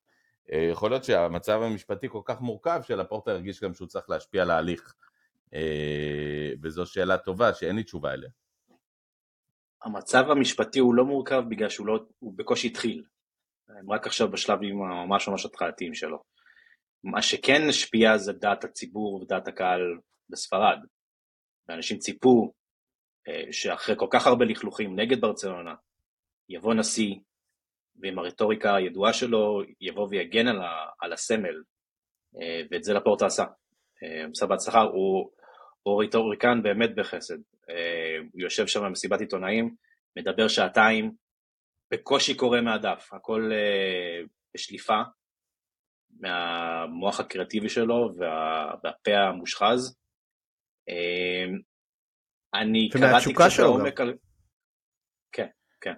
יכול 0.50 0.92
להיות 0.92 1.04
שהמצב 1.04 1.62
המשפטי 1.62 2.08
כל 2.10 2.22
כך 2.26 2.42
מורכב 2.42 2.82
שלפורטה 2.84 3.32
הרגיש 3.32 3.64
גם 3.64 3.74
שהוא 3.74 3.88
צריך 3.88 4.10
להשפיע 4.10 4.42
על 4.42 4.52
ההליך. 4.52 4.96
וזו 6.62 6.86
שאלה 6.86 7.18
טובה 7.18 7.54
שאין 7.54 7.76
לי 7.76 7.84
תשובה 7.84 8.14
אליה. 8.14 8.30
המצב 9.84 10.24
המשפטי 10.30 10.80
הוא 10.80 10.94
לא 10.94 11.06
מורכב 11.06 11.44
בגלל 11.50 11.70
שהוא 11.70 11.88
לא, 11.88 12.06
הוא 12.20 12.34
בקושי 12.38 12.68
התחיל. 12.68 13.04
הם 13.80 13.92
רק 13.92 14.08
עכשיו 14.08 14.32
בשלבים 14.32 14.76
ממש 14.78 15.28
ממש 15.28 15.46
התחלתיים 15.46 15.94
שלו. 15.94 16.24
מה 17.04 17.22
שכן 17.22 17.62
השפיע 17.70 18.18
זה 18.18 18.34
דעת 18.34 18.64
הציבור 18.64 19.22
ודעת 19.22 19.48
הקהל 19.48 19.82
בספרד. 20.30 20.78
ואנשים 21.68 21.98
ציפו 21.98 22.54
אה, 23.28 23.54
שאחרי 23.54 23.96
כל 23.98 24.08
כך 24.10 24.28
הרבה 24.28 24.46
לכלוכים 24.46 25.00
נגד 25.00 25.22
ברצלונה, 25.22 25.76
יבוא 26.50 26.74
נשיא 26.74 27.16
ועם 28.02 28.20
הרטוריקה 28.20 28.76
הידועה 28.76 29.14
שלו 29.14 29.62
יבוא 29.82 30.08
ויגן 30.10 30.48
על, 30.48 30.62
ה, 30.62 30.90
על 31.00 31.14
הסמל, 31.14 31.64
אה, 32.42 32.62
ואת 32.72 32.84
זה 32.84 32.94
לפורטה 32.94 33.26
עשה. 33.26 33.44
אה, 34.04 34.26
עשה 34.32 34.46
בהצלחה, 34.46 34.82
הוא, 34.82 35.32
הוא 35.84 36.04
רטוריקן 36.04 36.64
באמת 36.64 36.96
בחסד. 36.96 37.38
הוא 38.34 38.42
יושב 38.42 38.68
שם 38.68 38.82
במסיבת 38.84 39.20
עיתונאים, 39.20 39.76
מדבר 40.18 40.48
שעתיים, 40.48 41.12
בקושי 41.92 42.36
קורא 42.36 42.62
מהדף, 42.62 43.10
הכל 43.14 43.52
בשליפה, 44.56 45.02
מהמוח 46.20 47.20
הקריאטיבי 47.20 47.70
שלו 47.70 48.10
וה, 48.18 48.74
והפה 48.84 49.12
המושחז. 49.12 49.98
אמ, 50.90 51.60
אני 52.54 52.90
קראתי 52.90 53.34
קצת 53.34 53.60
לעומק 53.60 54.02
על... 54.02 54.18
כן, 55.32 55.48
כן. 55.82 55.94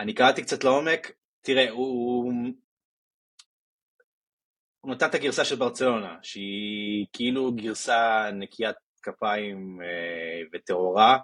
אני 0.00 0.14
קראתי 0.14 0.42
קצת 0.42 0.64
לעומק, 0.64 1.12
תראה, 1.40 1.70
הוא... 1.70 2.32
הוא 4.80 4.94
נתן 4.94 5.06
את 5.06 5.14
הגרסה 5.14 5.44
של 5.44 5.56
ברצלונה, 5.56 6.18
שהיא 6.22 7.06
כאילו 7.12 7.52
גרסה 7.52 8.30
נקיית 8.32 8.76
כפיים 9.02 9.78
אה, 9.82 10.40
וטהורה, 10.52 11.18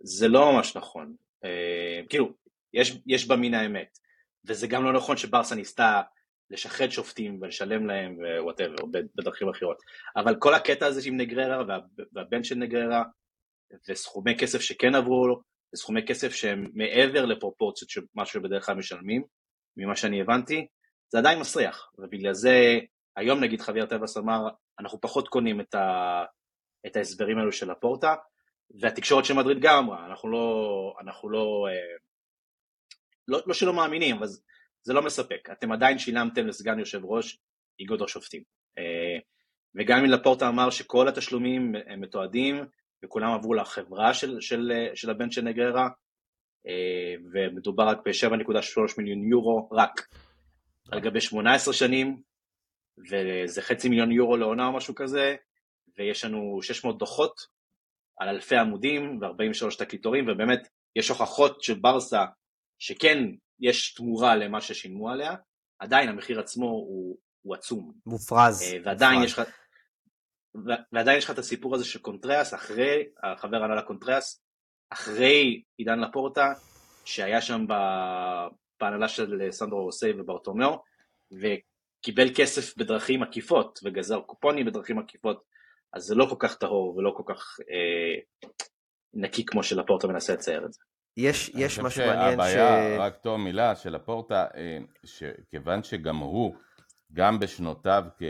זה 0.00 0.28
לא 0.28 0.52
ממש 0.52 0.76
נכון. 0.76 1.14
אה, 1.44 2.00
כאילו, 2.08 2.32
יש, 2.74 2.98
יש 3.06 3.28
בה 3.28 3.36
מן 3.36 3.54
האמת. 3.54 3.98
וזה 4.46 4.66
גם 4.66 4.84
לא 4.84 4.92
נכון 4.92 5.16
שברסה 5.16 5.54
ניסתה 5.54 6.02
לשחד 6.50 6.88
שופטים 6.88 7.38
ולשלם 7.42 7.86
להם 7.86 8.16
ווואטאבר, 8.38 8.84
בדרכים 9.16 9.48
אחרות. 9.48 9.76
אבל 10.16 10.36
כל 10.38 10.54
הקטע 10.54 10.86
הזה 10.86 11.00
עם 11.04 11.16
נגררה 11.16 11.66
וה, 11.68 11.78
והבן 12.12 12.44
של 12.44 12.54
נגררה, 12.54 13.02
וסכומי 13.88 14.38
כסף 14.38 14.60
שכן 14.60 14.94
עברו 14.94 15.28
לו, 15.28 15.40
וסכומי 15.74 16.06
כסף 16.06 16.32
שהם 16.32 16.66
מעבר 16.74 17.24
לפרופורציות 17.24 17.90
של 17.90 18.00
מה 18.14 18.26
שבדרך 18.26 18.66
כלל 18.66 18.74
משלמים, 18.74 19.22
ממה 19.76 19.96
שאני 19.96 20.20
הבנתי, 20.20 20.66
זה 21.12 21.18
עדיין 21.18 21.38
מסריח, 21.38 21.90
ובגלל 21.98 22.34
זה 22.34 22.78
היום 23.16 23.40
נגיד 23.40 23.60
חוויר 23.60 23.86
טבעס 23.86 24.16
אמר, 24.16 24.48
אנחנו 24.80 25.00
פחות 25.00 25.28
קונים 25.28 25.60
את, 25.60 25.74
ה, 25.74 26.24
את 26.86 26.96
ההסברים 26.96 27.38
האלו 27.38 27.52
של 27.52 27.70
הפורטה, 27.70 28.14
והתקשורת 28.80 29.24
של 29.24 29.34
מדריד 29.34 29.58
גם 29.60 29.84
אמרה, 29.84 30.06
אנחנו 30.06 30.28
לא, 30.28 30.94
אנחנו 31.00 31.30
לא, 31.30 31.66
אה, 31.68 31.96
לא, 33.32 33.40
לא 33.46 33.54
שלא 33.54 33.72
מאמינים, 33.74 34.16
אבל 34.16 34.26
זה 34.82 34.92
לא 34.92 35.02
מספק, 35.02 35.48
אתם 35.52 35.72
עדיין 35.72 35.98
שילמתם 35.98 36.46
לסגן 36.46 36.78
יושב 36.78 37.04
ראש 37.04 37.38
איגוד 37.80 38.02
השופטים. 38.02 38.42
אה, 38.78 39.18
וגם 39.74 39.98
אם 39.98 40.04
לפורטה 40.04 40.48
אמר 40.48 40.70
שכל 40.70 41.08
התשלומים 41.08 41.72
הם 41.86 42.00
מתועדים 42.00 42.64
וכולם 43.04 43.32
עברו 43.32 43.54
לחברה 43.54 44.14
של, 44.14 44.40
של, 44.40 44.72
של 44.94 45.10
הבן 45.10 45.30
של 45.30 45.42
נגררה, 45.42 45.88
אה, 46.66 47.14
ומדובר 47.32 47.88
רק 47.88 47.98
ב-7.3 48.04 48.94
מיליון 48.98 49.28
יורו, 49.30 49.68
רק 49.72 50.08
על 50.92 51.00
גבי 51.00 51.20
18 51.20 51.74
שנים, 51.74 52.22
וזה 53.10 53.62
חצי 53.62 53.88
מיליון 53.88 54.12
יורו 54.12 54.36
לעונה 54.36 54.66
או 54.66 54.72
משהו 54.72 54.94
כזה, 54.94 55.36
ויש 55.98 56.24
לנו 56.24 56.58
600 56.62 56.98
דוחות 56.98 57.40
על 58.20 58.28
אלפי 58.28 58.56
עמודים 58.56 59.18
ו-43 59.20 59.78
תקליטורים, 59.78 60.24
ובאמת 60.28 60.68
יש 60.96 61.08
הוכחות 61.08 61.62
של 61.62 61.74
ברסה 61.74 62.24
שכן 62.82 63.18
יש 63.60 63.94
תמורה 63.94 64.36
למה 64.36 64.60
ששילמו 64.60 65.10
עליה, 65.10 65.34
עדיין 65.78 66.08
המחיר 66.08 66.40
עצמו 66.40 66.66
הוא, 66.66 67.18
הוא 67.42 67.54
עצום. 67.54 67.92
מופרז. 68.06 68.62
אה, 68.62 68.76
ועדיין 68.84 69.20
מופרז. 69.20 69.30
יש 69.30 69.38
לך... 69.38 69.48
ועדיין 70.92 71.18
יש 71.18 71.24
לך 71.24 71.30
את 71.30 71.38
הסיפור 71.38 71.74
הזה 71.74 71.84
של 71.84 71.98
קונטררס, 71.98 72.54
אחרי, 72.54 73.04
החבר 73.22 73.56
הנהלה 73.56 73.82
קונטררס, 73.82 74.42
אחרי 74.90 75.62
עידן 75.76 76.00
לפורטה, 76.00 76.52
שהיה 77.04 77.40
שם 77.40 77.66
בהנהלה 78.80 79.08
של 79.08 79.48
סנדרו 79.50 79.82
רוסי 79.82 80.10
וברטומיאו, 80.18 80.82
וקיבל 81.32 82.34
כסף 82.34 82.76
בדרכים 82.76 83.22
עקיפות, 83.22 83.78
וגזר 83.84 84.20
קופונים 84.20 84.66
בדרכים 84.66 84.98
עקיפות, 84.98 85.42
אז 85.92 86.02
זה 86.02 86.14
לא 86.14 86.26
כל 86.30 86.36
כך 86.38 86.58
טהור 86.58 86.96
ולא 86.96 87.14
כל 87.16 87.34
כך 87.34 87.56
אה, 87.60 88.20
נקי 89.14 89.46
כמו 89.46 89.62
שלפורטה 89.62 90.06
מנסה 90.06 90.32
לצייר 90.32 90.66
את 90.66 90.72
זה. 90.72 90.80
יש, 91.16 91.50
יש 91.54 91.78
משהו 91.78 92.06
מעניין 92.06 92.30
ש... 92.30 92.34
הבעיה, 92.34 92.98
רק 92.98 93.16
טוב 93.16 93.40
מילה, 93.40 93.76
של 93.76 93.94
הפורטה, 93.94 94.46
אה, 94.56 94.78
שכיוון 95.04 95.82
שגם 95.82 96.16
הוא, 96.16 96.54
גם 97.12 97.38
בשנותיו 97.38 98.04
כ, 98.18 98.22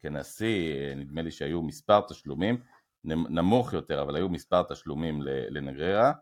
כנשיא, 0.00 0.74
אה, 0.74 0.94
נדמה 0.94 1.22
לי 1.22 1.30
שהיו 1.30 1.62
מספר 1.62 2.00
תשלומים, 2.08 2.60
נמוך 3.04 3.72
יותר, 3.72 4.02
אבל 4.02 4.16
היו 4.16 4.28
מספר 4.28 4.62
תשלומים 4.62 5.22
לנגררה, 5.24 6.12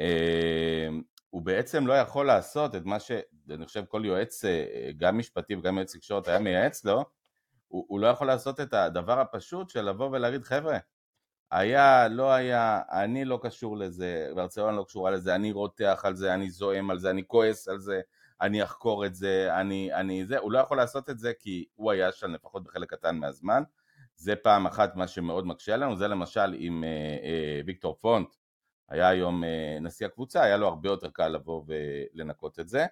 אה, 0.00 0.88
הוא 1.30 1.42
בעצם 1.42 1.86
לא 1.86 1.92
יכול 1.92 2.26
לעשות 2.26 2.74
את 2.74 2.84
מה 2.84 3.00
שאני 3.00 3.66
חושב 3.66 3.84
כל 3.88 4.02
יועץ, 4.04 4.44
גם 4.96 5.18
משפטי 5.18 5.54
וגם 5.54 5.76
יועץ 5.76 5.96
תקשורת 5.96 6.28
היה 6.28 6.38
מייעץ 6.38 6.84
לו, 6.84 7.04
הוא, 7.68 7.84
הוא 7.88 8.00
לא 8.00 8.06
יכול 8.06 8.26
לעשות 8.26 8.60
את 8.60 8.74
הדבר 8.74 9.20
הפשוט 9.20 9.70
של 9.70 9.80
לבוא 9.80 10.08
ולהגיד 10.12 10.44
חבר'ה, 10.44 10.78
היה, 11.50 12.08
לא 12.08 12.32
היה, 12.32 12.82
אני 12.90 13.24
לא 13.24 13.38
קשור 13.42 13.76
לזה, 13.76 14.30
ברצלונה 14.34 14.76
לא 14.76 14.84
קשורה 14.84 15.10
לזה, 15.10 15.34
אני 15.34 15.52
רותח 15.52 16.00
על 16.04 16.14
זה, 16.14 16.34
אני 16.34 16.50
זועם 16.50 16.90
על 16.90 16.98
זה, 16.98 17.10
אני 17.10 17.22
כועס 17.26 17.68
על 17.68 17.78
זה, 17.78 18.00
אני 18.40 18.62
אחקור 18.62 19.06
את 19.06 19.14
זה, 19.14 19.60
אני, 19.60 19.94
אני 19.94 20.26
זה, 20.26 20.38
הוא 20.38 20.52
לא 20.52 20.58
יכול 20.58 20.76
לעשות 20.76 21.10
את 21.10 21.18
זה 21.18 21.32
כי 21.38 21.64
הוא 21.74 21.90
היה 21.90 22.12
שם 22.12 22.34
לפחות 22.34 22.64
בחלק 22.64 22.90
קטן 22.90 23.16
מהזמן, 23.16 23.62
זה 24.16 24.36
פעם 24.36 24.66
אחת 24.66 24.96
מה 24.96 25.06
שמאוד 25.06 25.46
מקשה 25.46 25.74
עלינו, 25.74 25.96
זה 25.96 26.08
למשל 26.08 26.54
עם 26.58 26.84
אה, 26.84 26.88
אה, 27.22 27.60
ויקטור 27.66 27.98
פונט, 28.00 28.34
היה 28.88 29.08
היום 29.08 29.44
אה, 29.44 29.78
נשיא 29.80 30.06
הקבוצה, 30.06 30.42
היה 30.42 30.56
לו 30.56 30.68
הרבה 30.68 30.88
יותר 30.88 31.10
קל 31.10 31.28
לבוא 31.28 31.62
ולנקות 31.66 32.60
את 32.60 32.68
זה. 32.68 32.86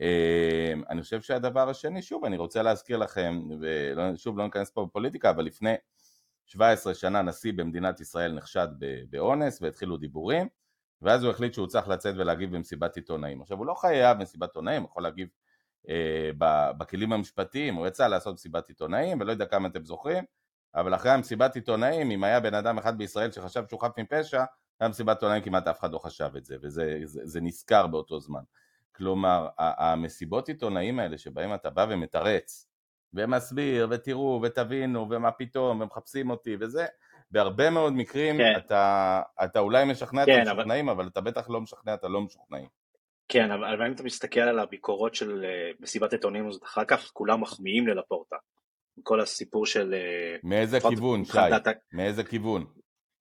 אה, 0.00 0.72
אני 0.90 1.02
חושב 1.02 1.20
שהדבר 1.20 1.68
השני, 1.68 2.02
שוב, 2.02 2.24
אני 2.24 2.36
רוצה 2.36 2.62
להזכיר 2.62 2.96
לכם, 2.96 3.42
ושוב 3.60 4.38
לא 4.38 4.44
ניכנס 4.44 4.70
פה 4.70 4.84
בפוליטיקה, 4.84 5.30
אבל 5.30 5.44
לפני 5.44 5.74
17 6.50 6.94
שנה 6.94 7.22
נשיא 7.22 7.52
במדינת 7.56 8.00
ישראל 8.00 8.32
נחשד 8.32 8.68
באונס 9.10 9.62
והתחילו 9.62 9.96
דיבורים 9.96 10.48
ואז 11.02 11.24
הוא 11.24 11.30
החליט 11.30 11.54
שהוא 11.54 11.66
צריך 11.66 11.88
לצאת 11.88 12.14
ולהגיב 12.18 12.56
במסיבת 12.56 12.96
עיתונאים. 12.96 13.42
עכשיו 13.42 13.58
הוא 13.58 13.66
לא 13.66 13.74
חייב 13.74 14.18
במסיבת 14.18 14.48
עיתונאים, 14.48 14.82
הוא 14.82 14.90
יכול 14.90 15.02
להגיב 15.02 15.28
אה, 15.88 16.30
בכלים 16.78 17.12
המשפטיים, 17.12 17.74
הוא 17.74 17.86
יצא 17.86 18.06
לעשות 18.06 18.34
מסיבת 18.34 18.68
עיתונאים 18.68 19.20
ולא 19.20 19.30
יודע 19.30 19.46
כמה 19.46 19.68
אתם 19.68 19.84
זוכרים, 19.84 20.24
אבל 20.74 20.94
אחרי 20.94 21.10
המסיבת 21.10 21.54
עיתונאים, 21.54 22.10
אם 22.10 22.24
היה 22.24 22.40
בן 22.40 22.54
אדם 22.54 22.78
אחד 22.78 22.98
בישראל 22.98 23.30
שחשב 23.30 23.64
שהוא 23.68 23.80
חף 23.80 23.98
מפשע, 23.98 24.44
היה 24.80 24.88
מסיבת 24.88 25.16
עיתונאים 25.16 25.42
כמעט 25.42 25.66
אף 25.66 25.80
אחד 25.80 25.92
לא 25.92 25.98
חשב 25.98 26.30
את 26.36 26.44
זה, 26.44 26.56
וזה 26.62 27.00
זה, 27.04 27.20
זה 27.24 27.40
נזכר 27.40 27.86
באותו 27.86 28.20
זמן. 28.20 28.42
כלומר, 28.92 29.48
המסיבות 29.58 30.48
עיתונאים 30.48 30.98
האלה 30.98 31.18
שבהם 31.18 31.54
אתה 31.54 31.70
בא 31.70 31.86
ומתרץ 31.90 32.69
ומסביר, 33.14 33.88
ותראו, 33.90 34.40
ותבינו, 34.42 35.06
ומה 35.10 35.30
פתאום, 35.30 35.80
ומחפשים 35.80 36.30
אותי, 36.30 36.56
וזה, 36.60 36.86
בהרבה 37.30 37.70
מאוד 37.70 37.92
מקרים 37.92 38.36
כן. 38.36 38.52
אתה, 38.56 39.22
אתה 39.44 39.58
אולי 39.58 39.84
משכנע 39.84 40.26
כן, 40.26 40.42
את 40.42 40.48
המשכנעים, 40.48 40.88
אבל... 40.88 41.00
אבל 41.00 41.08
אתה 41.12 41.20
בטח 41.20 41.50
לא 41.50 41.60
משכנע 41.60 41.94
את 41.94 42.04
הלא 42.04 42.20
משוכנעים. 42.20 42.68
כן, 43.28 43.50
אבל, 43.50 43.74
אבל 43.74 43.86
אם 43.86 43.92
אתה 43.92 44.02
מסתכל 44.02 44.40
על 44.40 44.58
הביקורות 44.58 45.14
של 45.14 45.44
uh, 45.44 45.82
מסיבת 45.82 46.12
עיתונים 46.12 46.48
הזאת 46.48 46.62
אחר 46.62 46.84
כך, 46.84 47.10
כולם 47.12 47.40
מחמיאים 47.40 47.86
ללפורטה. 47.86 48.36
כל 49.02 49.20
הסיפור 49.20 49.66
של... 49.66 49.94
מאיזה 50.44 50.80
כיוון, 50.80 51.24
שי? 51.24 51.38
מאיזה 51.92 52.24
כיוון? 52.24 52.66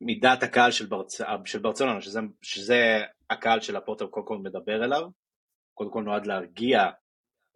מדעת 0.01 0.43
הקהל 0.43 0.71
של, 0.71 0.85
ברצ... 0.85 1.21
של 1.45 1.59
ברצלונה, 1.59 2.01
שזה, 2.01 2.19
שזה 2.41 3.01
הקהל 3.29 3.59
של 3.61 3.75
הפורטל 3.75 4.05
קודם 4.05 4.25
כל 4.25 4.37
מדבר 4.37 4.83
אליו, 4.83 5.09
קודם 5.73 5.91
כל 5.91 6.03
נועד 6.03 6.25
להרגיע 6.25 6.89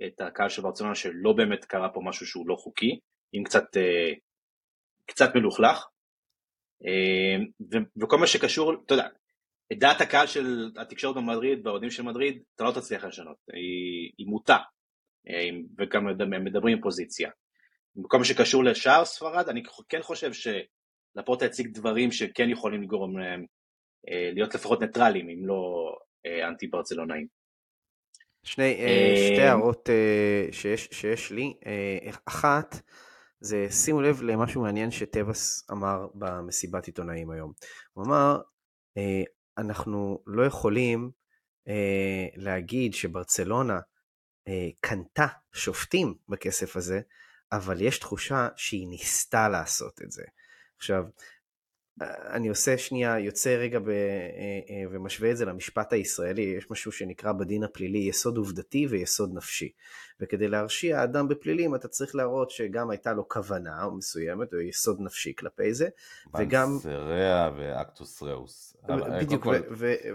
את 0.06 0.22
הקהל 0.22 0.50
של 0.50 0.62
ברצלונה 0.62 0.96
שלא 0.96 1.34
באמת 1.34 1.66
קרה 1.66 1.90
פה 1.90 2.02
משהו 2.04 2.26
שהוא 2.26 2.48
לא 2.48 2.56
חוקי, 2.56 3.00
עם 3.34 3.44
קצת, 3.44 3.78
אה, 3.78 4.14
קצת 5.06 5.36
מלוכלך, 5.36 5.86
אה, 6.86 7.44
וכל 8.02 8.18
מה 8.18 8.28
שקשור, 8.28 8.74
אתה 8.86 8.94
יודע, 8.94 9.08
את 9.74 9.80
דעת 9.80 10.02
הקהל 10.02 10.28
של 10.28 10.72
התקשורת 10.82 11.16
במדריד, 11.16 11.68
והאוהדים 11.68 11.90
של 11.90 12.04
מדריד, 12.04 12.44
אתה 12.56 12.64
לא 12.64 12.72
תצליח 12.72 13.04
לשנות, 13.04 13.38
היא, 13.54 14.12
היא 14.18 14.28
מוטה, 14.28 14.58
אה, 15.30 15.50
וגם 15.78 16.06
מדברים 16.44 16.78
עם 16.78 16.84
פוזיציה. 16.84 17.30
בכל 17.96 18.18
מה 18.18 18.26
שקשור 18.26 18.64
לשאר 18.64 19.06
ספרד, 19.06 19.50
אני 19.50 19.64
כן 19.90 20.02
חושב 20.02 20.34
ש... 20.34 20.48
לפורטה 21.16 21.46
הציג 21.46 21.68
דברים 21.68 22.12
שכן 22.12 22.50
יכולים 22.50 22.84
לגרום 22.84 23.18
להם 23.18 23.46
להיות 24.08 24.56
לפחות 24.56 24.82
ניטרלים, 24.82 25.30
אם 25.30 25.46
לא 25.46 25.92
אנטי 26.48 26.68
ברצלונאים. 26.68 27.28
שני, 28.44 28.76
אה, 28.76 29.30
שתי 29.34 29.42
הערות 29.42 29.90
שיש, 30.52 30.90
שיש 30.92 31.32
לי, 31.32 31.54
אחת, 32.26 32.82
זה 33.40 33.68
שימו 33.70 34.02
לב 34.02 34.22
למשהו 34.22 34.62
מעניין 34.62 34.92
שטבעס 34.92 35.68
אמר 35.72 36.08
במסיבת 36.16 36.86
עיתונאים 36.86 37.32
היום. 37.32 37.54
הוא 37.94 38.06
אמר, 38.06 38.42
אנחנו 39.58 40.24
לא 40.28 40.46
יכולים 40.46 41.12
להגיד 42.36 42.94
שברצלונה 42.94 43.80
קנתה 44.82 45.28
שופטים 45.54 46.14
בכסף 46.30 46.76
הזה, 46.76 47.02
אבל 47.52 47.82
יש 47.82 48.00
תחושה 48.00 48.48
שהיא 48.56 48.88
ניסתה 48.88 49.50
לעשות 49.50 50.02
את 50.02 50.12
זה. 50.12 50.24
עכשיו, 50.78 51.04
אני 52.02 52.48
עושה 52.50 52.78
שנייה, 52.78 53.20
יוצא 53.20 53.50
רגע 53.50 53.80
ב, 53.80 53.90
אה, 53.90 53.94
אה, 54.70 54.84
ומשווה 54.92 55.32
את 55.32 55.38
זה 55.38 55.46
למשפט 55.46 55.94
הישראלי, 55.94 56.42
יש 56.42 56.72
משהו 56.72 56.92
שנקרא 56.92 57.32
בדין 57.32 57.64
הפלילי 57.64 58.00
יסוד 58.00 58.38
עובדתי 58.38 58.88
ויסוד 58.88 59.34
נפשי. 59.34 59.72
וכדי 60.20 60.48
להרשיע 60.48 61.04
אדם 61.04 61.28
בפלילים 61.28 61.76
אתה 61.76 61.88
צריך 61.88 62.16
להראות 62.16 62.52
שגם 62.52 62.90
הייתה 62.90 63.14
לו 63.14 63.28
כוונה 63.30 63.88
מסוימת 63.98 64.54
או 64.54 64.60
יסוד 64.60 65.02
נפשי 65.02 65.34
כלפי 65.38 65.74
זה, 65.74 65.90
וגם... 66.40 66.74
בנסריה 66.74 67.52
ואקטוס 67.58 68.24
ראוס. 68.24 68.78
בדיוק, 69.22 69.48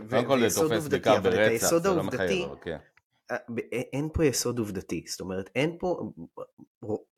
ויסוד 0.08 0.72
עובדתי, 0.72 1.16
אבל 1.16 1.34
את 1.34 1.50
היסוד 1.50 1.86
לא 1.86 1.90
העובדתי... 1.90 2.46
אה, 3.30 3.36
אין 3.72 4.08
פה 4.12 4.24
יסוד 4.24 4.58
עובדתי, 4.58 5.04
זאת 5.06 5.20
אומרת 5.20 5.50
אין 5.54 5.76
פה, 5.78 6.10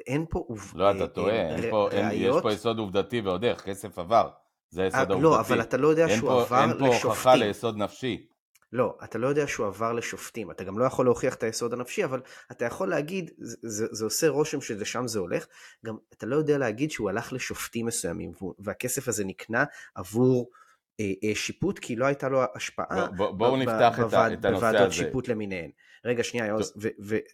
אין 0.07 0.27
פה 0.31 0.45
עובדתי. 0.49 0.79
לא, 0.79 0.91
אתה 0.91 1.07
טועה, 1.07 2.13
יש 2.13 2.37
פה 2.43 2.53
יסוד 2.53 2.79
עובדתי 2.79 3.21
ועוד 3.21 3.45
איך, 3.45 3.61
כסף 3.61 3.99
עבר, 3.99 4.29
זה 4.71 4.83
היסוד 4.83 4.99
העובדתי. 4.99 5.23
לא, 5.23 5.41
אבל 5.41 5.61
אתה 5.61 5.77
לא 5.77 5.89
יודע 5.89 6.09
שהוא 6.09 6.31
פה, 6.31 6.43
עבר 6.43 6.67
לשופטים. 6.67 6.87
אין 6.87 7.01
פה 7.01 7.09
הוכחה 7.09 7.35
ליסוד 7.35 7.77
נפשי. 7.77 8.27
לא, 8.73 8.97
אתה 9.05 9.19
לא 9.19 9.27
יודע 9.27 9.47
שהוא 9.47 9.67
עבר 9.67 9.93
לשופטים, 9.93 10.51
אתה 10.51 10.65
גם 10.65 10.79
לא 10.79 10.85
יכול 10.85 11.07
להוכיח 11.07 11.35
את 11.35 11.43
היסוד 11.43 11.73
הנפשי, 11.73 12.05
אבל 12.05 12.21
אתה 12.51 12.65
יכול 12.65 12.89
להגיד, 12.89 13.31
זה, 13.39 13.57
זה, 13.63 13.87
זה 13.91 14.05
עושה 14.05 14.29
רושם 14.29 14.61
שלשם 14.61 15.07
זה 15.07 15.19
הולך, 15.19 15.47
גם 15.87 15.97
אתה 16.13 16.27
לא 16.27 16.37
יודע 16.37 16.59
להגיד 16.59 16.91
שהוא 16.91 17.11
הלך 17.11 17.33
לשופטים 17.33 17.87
מסוימים, 17.87 18.33
והכסף 18.59 19.09
הזה 19.09 19.25
נקנה 19.25 19.65
עבור 19.95 20.51
אה, 21.01 21.13
אה, 21.25 21.35
שיפוט, 21.35 21.79
כי 21.79 21.97
לא 21.97 22.07
הייתה 22.07 22.29
לו 22.29 22.43
השפעה 22.55 23.07
בוא, 23.17 23.31
בואו 23.31 23.57
נפתח 23.57 23.95
בוועד, 23.97 24.33
את 24.33 24.45
הנושא 24.45 24.67
הזה. 24.67 24.77
בוועדות 24.77 24.93
שיפוט 24.93 25.29
למיניהן. 25.29 25.71
רגע, 26.05 26.25
שנייה, 26.25 26.47
יוז, 26.47 26.73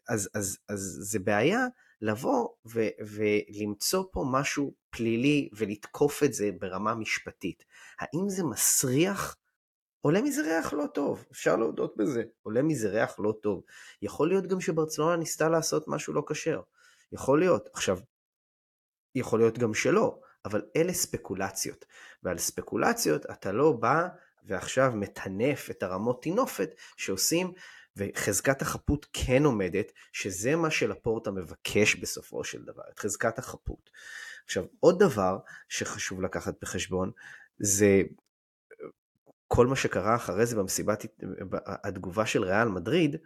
אז, 0.09 0.30
אז, 0.34 0.59
אז 0.68 0.99
זה 1.01 1.18
בעיה 1.18 1.66
לבוא 2.01 2.49
ו, 2.66 2.89
ולמצוא 3.01 4.05
פה 4.12 4.24
משהו 4.30 4.74
פלילי 4.97 5.49
ולתקוף 5.53 6.22
את 6.22 6.32
זה 6.32 6.51
ברמה 6.61 6.94
משפטית. 6.94 7.64
האם 7.99 8.28
זה 8.28 8.44
מסריח? 8.44 9.36
עולה 10.01 10.22
מזה 10.22 10.42
ריח 10.42 10.72
לא 10.72 10.86
טוב, 10.94 11.24
אפשר 11.32 11.57
להודות 11.57 11.97
בזה, 11.97 12.22
עולה 12.42 12.62
מזה 12.62 12.88
ריח 12.88 13.18
לא 13.18 13.34
טוב. 13.42 13.62
יכול 14.03 14.28
להיות 14.28 14.47
גם 14.47 14.61
שברצלונה 14.61 15.16
ניסתה 15.16 15.49
לעשות 15.49 15.88
משהו 15.88 16.12
לא 16.12 16.22
כשר, 16.28 16.61
יכול 17.12 17.38
להיות. 17.38 17.68
עכשיו, 17.72 17.99
יכול 19.14 19.38
להיות 19.38 19.59
גם 19.59 19.74
שלא, 19.74 20.20
אבל 20.44 20.62
אלה 20.76 20.92
ספקולציות, 20.92 21.84
ועל 22.22 22.38
ספקולציות 22.38 23.26
אתה 23.26 23.53
לא 23.53 23.72
בא 23.72 24.09
ועכשיו 24.44 24.92
מטנף 24.94 25.70
את 25.70 25.82
הרמות 25.82 26.22
טינופת 26.22 26.70
שעושים 26.97 27.53
וחזקת 27.97 28.62
החפות 28.62 29.07
כן 29.12 29.44
עומדת, 29.44 29.92
שזה 30.12 30.57
מה 30.57 30.70
שלפורטה 30.70 31.30
מבקש 31.30 31.94
בסופו 31.94 32.44
של 32.44 32.64
דבר, 32.64 32.82
את 32.92 32.99
חזקת 32.99 33.38
החפות. 33.38 33.90
עכשיו, 34.44 34.64
עוד 34.80 34.99
דבר 34.99 35.38
שחשוב 35.68 36.22
לקחת 36.22 36.55
בחשבון, 36.62 37.11
זה 37.59 38.03
כל 39.49 39.66
מה 39.66 39.76
שקרה 39.76 40.16
אחרי 40.16 40.47
זה 40.47 40.57
במסיבת 40.57 41.07
התגובה 41.66 42.26
של 42.26 42.44
ריאל 42.44 42.68
מדריד, 42.68 43.16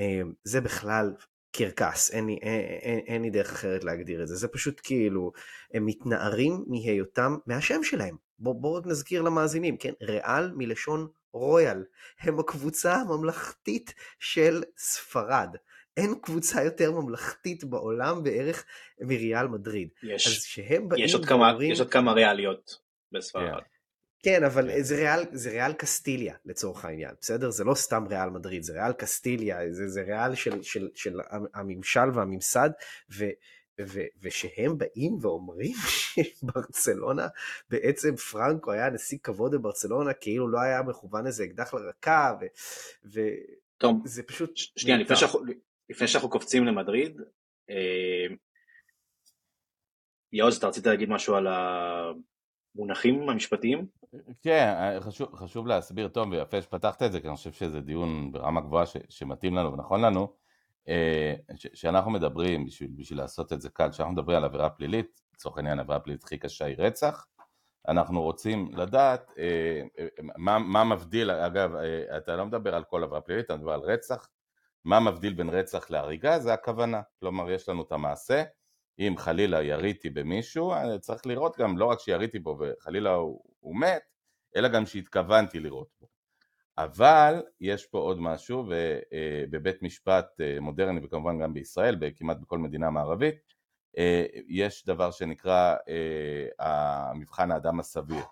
אה, 0.00 0.20
זה 0.44 0.60
בכלל 0.60 1.14
קרקס, 1.52 2.10
אין 2.10 2.26
לי, 2.26 2.38
אין, 2.42 2.60
אין, 2.82 2.98
אין 2.98 3.22
לי 3.22 3.30
דרך 3.30 3.52
אחרת 3.52 3.84
להגדיר 3.84 4.22
את 4.22 4.28
זה, 4.28 4.36
זה 4.36 4.48
פשוט 4.48 4.80
כאילו, 4.84 5.32
הם 5.74 5.86
מתנערים 5.86 6.64
מהיותם, 6.66 7.36
מהשם 7.46 7.82
שלהם. 7.82 8.16
בואו 8.38 8.60
בוא 8.60 8.78
רק 8.78 8.86
נזכיר 8.86 9.22
למאזינים, 9.22 9.76
כן? 9.76 9.92
ריאל 10.02 10.52
מלשון 10.56 11.08
רויאל, 11.36 11.84
הם 12.20 12.38
הקבוצה 12.38 12.94
הממלכתית 12.94 13.94
של 14.18 14.62
ספרד. 14.78 15.56
אין 15.96 16.14
קבוצה 16.22 16.64
יותר 16.64 16.92
ממלכתית 16.92 17.64
בעולם 17.64 18.22
בערך 18.22 18.64
מריאל 19.00 19.46
מדריד. 19.46 19.88
יש, 20.02 20.26
אז 20.26 20.42
שהם 20.42 20.88
באים 20.88 21.04
יש 21.04 21.14
עוד, 21.14 21.26
כמה, 21.26 21.46
ואומרים... 21.46 21.72
יש 21.72 21.80
עוד 21.80 21.90
כמה 21.90 22.12
ריאליות 22.12 22.78
בספרד. 23.12 23.58
Yeah. 23.58 23.76
כן, 24.22 24.44
אבל 24.44 24.70
כן. 24.70 24.82
זה 24.82 24.96
ריאל, 24.96 25.24
זה 25.32 25.50
ריאל 25.50 25.72
קסטיליה 25.72 26.34
לצורך 26.44 26.84
העניין, 26.84 27.14
בסדר? 27.20 27.50
זה 27.50 27.64
לא 27.64 27.74
סתם 27.74 28.04
ריאל 28.10 28.30
מדריד, 28.30 28.62
זה 28.62 28.72
ריאל 28.72 28.92
קסטיליה, 28.92 29.58
זה, 29.70 29.88
זה 29.88 30.02
ריאל 30.02 30.34
של, 30.34 30.62
של, 30.62 30.88
של 30.94 31.20
הממשל 31.54 32.10
והממסד, 32.14 32.70
ו, 33.18 33.24
ושהם 34.22 34.78
באים 34.78 35.18
ואומרים 35.20 35.74
שברצלונה, 35.86 37.26
בעצם 37.70 38.16
פרנקו 38.16 38.72
היה 38.72 38.90
נשיא 38.90 39.18
כבוד 39.22 39.52
בברצלונה, 39.52 40.12
כאילו 40.12 40.48
לא 40.48 40.60
היה 40.60 40.82
מכוון 40.82 41.26
איזה 41.26 41.44
אקדח 41.44 41.74
לרקה, 41.74 42.32
ו, 42.40 43.20
וזה 44.04 44.22
פשוט... 44.22 44.56
שנייה, 44.56 44.98
לפני 44.98 45.16
שאנחנו, 45.16 45.40
לפני 45.90 46.08
שאנחנו 46.08 46.30
קופצים 46.30 46.64
למדריד, 46.64 47.20
אה, 47.70 48.26
יאוז, 50.32 50.56
אתה 50.56 50.66
רצית 50.66 50.86
להגיד 50.86 51.08
משהו 51.08 51.34
על 51.34 51.46
המונחים 51.46 53.28
המשפטיים? 53.28 53.86
כן, 54.42 54.74
חשוב, 55.00 55.34
חשוב 55.34 55.66
להסביר, 55.66 56.08
טוב 56.08 56.30
ויפה 56.30 56.62
שפתחת 56.62 57.02
את 57.02 57.12
זה, 57.12 57.20
כי 57.20 57.28
אני 57.28 57.36
חושב 57.36 57.52
שזה 57.52 57.80
דיון 57.80 58.32
ברמה 58.32 58.60
גבוהה 58.60 58.86
ש, 58.86 58.96
שמתאים 59.08 59.54
לנו 59.54 59.72
ונכון 59.72 60.04
לנו. 60.04 60.45
אה, 60.88 61.34
שאנחנו 61.74 62.10
מדברים, 62.10 62.66
בשביל, 62.66 62.90
בשביל 62.96 63.18
לעשות 63.18 63.52
את 63.52 63.60
זה 63.60 63.70
קל, 63.70 63.90
כשאנחנו 63.90 64.12
מדברים 64.12 64.36
על 64.36 64.44
עבירה 64.44 64.70
פלילית, 64.70 65.22
לצורך 65.34 65.56
העניין 65.56 65.78
עבירה 65.78 66.00
פלילית 66.00 66.24
הכי 66.24 66.38
קשה 66.38 66.64
היא 66.64 66.76
רצח, 66.78 67.26
אנחנו 67.88 68.22
רוצים 68.22 68.70
לדעת 68.74 69.32
אה, 69.38 69.82
אה, 69.98 70.06
מה, 70.36 70.58
מה 70.58 70.84
מבדיל, 70.84 71.30
אגב, 71.30 71.74
אתה 72.16 72.36
לא 72.36 72.46
מדבר 72.46 72.74
על 72.74 72.84
כל 72.84 73.04
עבירה 73.04 73.20
פלילית, 73.20 73.46
אתה 73.46 73.56
מדבר 73.56 73.72
על 73.72 73.80
רצח, 73.80 74.28
מה 74.84 75.00
מבדיל 75.00 75.34
בין 75.34 75.48
רצח 75.48 75.90
להריגה 75.90 76.38
זה 76.38 76.52
הכוונה, 76.52 77.00
כלומר 77.20 77.50
יש 77.50 77.68
לנו 77.68 77.82
את 77.82 77.92
המעשה, 77.92 78.44
אם 78.98 79.14
חלילה 79.18 79.62
יריתי 79.62 80.10
במישהו, 80.10 80.72
צריך 81.00 81.26
לראות 81.26 81.56
גם 81.58 81.78
לא 81.78 81.84
רק 81.84 82.00
שיריתי 82.00 82.38
בו 82.38 82.58
וחלילה 82.60 83.10
הוא, 83.10 83.40
הוא 83.60 83.76
מת, 83.76 84.02
אלא 84.56 84.68
גם 84.68 84.86
שהתכוונתי 84.86 85.60
לראות 85.60 85.88
בו. 86.00 86.15
אבל 86.78 87.42
יש 87.60 87.86
פה 87.86 87.98
עוד 87.98 88.20
משהו 88.20 88.64
ובבית 88.68 89.82
משפט 89.82 90.40
אה, 90.40 90.60
מודרני 90.60 91.00
וכמובן 91.04 91.38
גם 91.38 91.54
בישראל, 91.54 91.96
כמעט 92.16 92.36
בכל 92.36 92.58
מדינה 92.58 92.90
מערבית, 92.90 93.54
אה, 93.98 94.26
יש 94.48 94.84
דבר 94.86 95.10
שנקרא 95.10 95.76
אה, 95.88 96.46
המבחן 96.58 97.50
האדם 97.50 97.80
הסביר. 97.80 98.24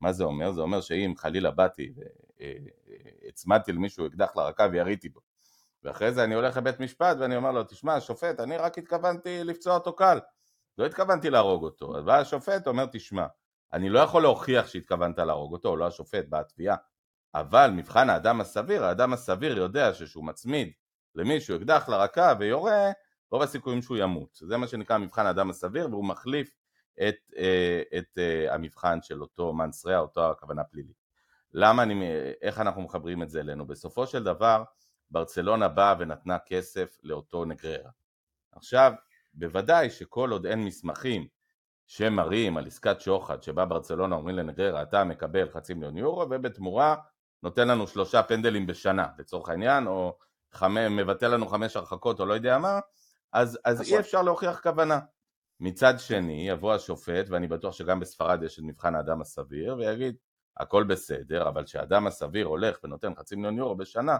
מה 0.00 0.12
זה 0.12 0.24
אומר? 0.24 0.52
זה 0.52 0.60
אומר 0.60 0.80
שאם 0.80 1.14
חלילה 1.16 1.50
באתי 1.50 1.92
והצמדתי 3.24 3.72
למישהו 3.72 4.06
אקדח 4.06 4.36
לרקה 4.36 4.66
ויריתי 4.72 5.08
בו 5.08 5.20
ואחרי 5.82 6.12
זה 6.12 6.24
אני 6.24 6.34
הולך 6.34 6.56
לבית 6.56 6.80
משפט 6.80 7.16
ואני 7.20 7.36
אומר 7.36 7.52
לו 7.52 7.64
תשמע 7.64 8.00
שופט 8.00 8.40
אני 8.40 8.56
רק 8.56 8.78
התכוונתי 8.78 9.44
לפצוע 9.44 9.74
אותו 9.74 9.92
קל 9.92 10.18
לא 10.78 10.86
התכוונתי 10.86 11.30
להרוג 11.30 11.64
אותו 11.64 11.98
אז 11.98 12.04
בא 12.04 12.18
השופט 12.18 12.66
אומר 12.66 12.86
תשמע 12.92 13.26
אני 13.72 13.88
לא 13.88 14.00
יכול 14.00 14.22
להוכיח 14.22 14.66
שהתכוונת 14.66 15.18
להרוג 15.18 15.52
אותו, 15.52 15.76
לא 15.76 15.86
השופט, 15.86 16.24
באה 16.28 16.40
התביעה 16.40 16.76
אבל 17.34 17.70
מבחן 17.70 18.10
האדם 18.10 18.40
הסביר, 18.40 18.84
האדם 18.84 19.12
הסביר 19.12 19.58
יודע 19.58 19.94
שכשהוא 19.94 20.24
מצמיד 20.24 20.72
למישהו 21.14 21.56
אקדח 21.56 21.88
לרקה 21.88 22.34
ויורה, 22.38 22.92
רוב 23.30 23.42
הסיכויים 23.42 23.82
שהוא 23.82 23.96
ימות. 23.96 24.38
זה 24.42 24.56
מה 24.56 24.66
שנקרא 24.66 24.98
מבחן 24.98 25.26
האדם 25.26 25.50
הסביר 25.50 25.88
והוא 25.90 26.04
מחליף 26.04 26.56
את, 27.08 27.14
אה, 27.36 27.82
את 27.98 28.18
אה, 28.18 28.54
המבחן 28.54 29.02
של 29.02 29.22
אותו 29.22 29.52
מנסריה, 29.52 29.98
אותו 29.98 30.30
הכוונה 30.30 30.64
פלילית. 30.64 31.02
למה 31.52 31.82
אני, 31.82 32.12
איך 32.42 32.60
אנחנו 32.60 32.82
מחברים 32.82 33.22
את 33.22 33.30
זה 33.30 33.40
אלינו? 33.40 33.66
בסופו 33.66 34.06
של 34.06 34.24
דבר 34.24 34.64
ברצלונה 35.10 35.68
באה 35.68 35.94
ונתנה 35.98 36.38
כסף 36.46 36.98
לאותו 37.02 37.44
נגררה. 37.44 37.90
עכשיו, 38.52 38.92
בוודאי 39.34 39.90
שכל 39.90 40.30
עוד 40.30 40.46
אין 40.46 40.64
מסמכים 40.64 41.26
שמראים 41.86 42.56
על 42.56 42.66
עסקת 42.66 43.00
שוחד 43.00 43.42
שבה 43.42 43.64
ברצלונה 43.64 44.16
אומרים 44.16 44.36
לנגררה 44.36 44.82
אתה 44.82 45.04
מקבל 45.04 45.50
חצי 45.50 45.74
מיליון 45.74 45.96
יורו 45.96 46.20
ובתמורה 46.30 46.96
נותן 47.42 47.68
לנו 47.68 47.86
שלושה 47.86 48.22
פנדלים 48.22 48.66
בשנה 48.66 49.06
לצורך 49.18 49.48
העניין 49.48 49.86
או 49.86 50.18
חמי, 50.52 50.88
מבטל 50.88 51.28
לנו 51.28 51.48
חמש 51.48 51.76
הרחקות 51.76 52.20
או 52.20 52.26
לא 52.26 52.34
יודע 52.34 52.58
מה 52.58 52.80
אז, 53.32 53.58
אז 53.64 53.82
אי 53.82 53.98
אפשר 53.98 54.22
להוכיח 54.22 54.60
כוונה. 54.62 54.98
מצד 55.60 55.94
שני 55.98 56.48
יבוא 56.48 56.74
השופט 56.74 57.28
ואני 57.28 57.48
בטוח 57.48 57.74
שגם 57.74 58.00
בספרד 58.00 58.42
יש 58.42 58.58
את 58.58 58.64
מבחן 58.64 58.94
האדם 58.94 59.20
הסביר 59.20 59.76
ויגיד 59.78 60.16
הכל 60.56 60.84
בסדר 60.84 61.48
אבל 61.48 61.64
כשהאדם 61.64 62.06
הסביר 62.06 62.46
הולך 62.46 62.78
ונותן 62.84 63.14
חצי 63.14 63.36
מיליון 63.36 63.58
יורו 63.58 63.76
בשנה 63.76 64.16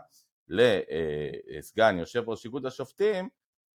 לסגן 0.48 1.98
יושב 1.98 2.28
ראש 2.28 2.44
איגוד 2.44 2.66
השופטים 2.66 3.28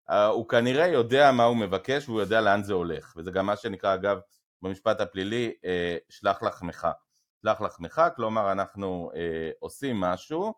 אה, 0.10 0.26
הוא 0.26 0.50
כנראה 0.50 0.88
יודע 0.88 1.32
מה 1.32 1.44
הוא 1.44 1.58
מבקש 1.58 2.10
והוא 2.10 2.22
יודע 2.22 2.42
לאן 2.42 2.64
זה 2.64 2.74
הולך. 2.74 3.14
וזה 3.18 3.32
גם 3.32 3.46
מה 3.46 3.56
שנקרא 3.56 3.94
אגב 3.94 4.20
במשפט 4.62 5.02
הפלילי 5.02 5.54
אה, 5.66 5.98
שלח 6.10 6.44
לחמך 6.44 6.88
שלח 7.42 7.62
לחמך 7.62 8.02
כלומר 8.16 8.52
אנחנו 8.52 9.12
אה, 9.16 9.50
עושים 9.60 10.00
משהו 10.00 10.54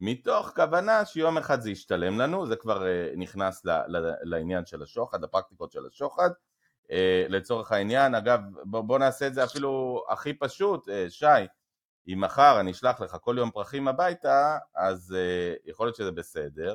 מתוך 0.00 0.52
כוונה 0.56 1.04
שיום 1.04 1.38
אחד 1.38 1.60
זה 1.60 1.70
ישתלם 1.70 2.20
לנו 2.20 2.46
זה 2.46 2.56
כבר 2.56 2.84
נכנס 3.16 3.62
לעניין 4.22 4.66
של 4.66 4.82
השוחד 4.82 5.22
לפרקטיקות 5.22 5.72
של 5.72 5.86
השוחד 5.86 6.30
לצורך 7.28 7.72
העניין 7.72 8.14
אגב 8.14 8.40
בוא, 8.64 8.80
בוא 8.80 8.98
נעשה 8.98 9.26
את 9.26 9.34
זה 9.34 9.44
אפילו 9.44 10.02
הכי 10.08 10.32
פשוט 10.32 10.88
שי 11.08 11.26
אם 12.08 12.20
מחר 12.20 12.60
אני 12.60 12.70
אשלח 12.70 13.00
לך 13.00 13.16
כל 13.20 13.34
יום 13.38 13.50
פרחים 13.50 13.88
הביתה 13.88 14.58
אז 14.74 15.16
יכול 15.64 15.86
להיות 15.86 15.96
שזה 15.96 16.10
בסדר 16.10 16.74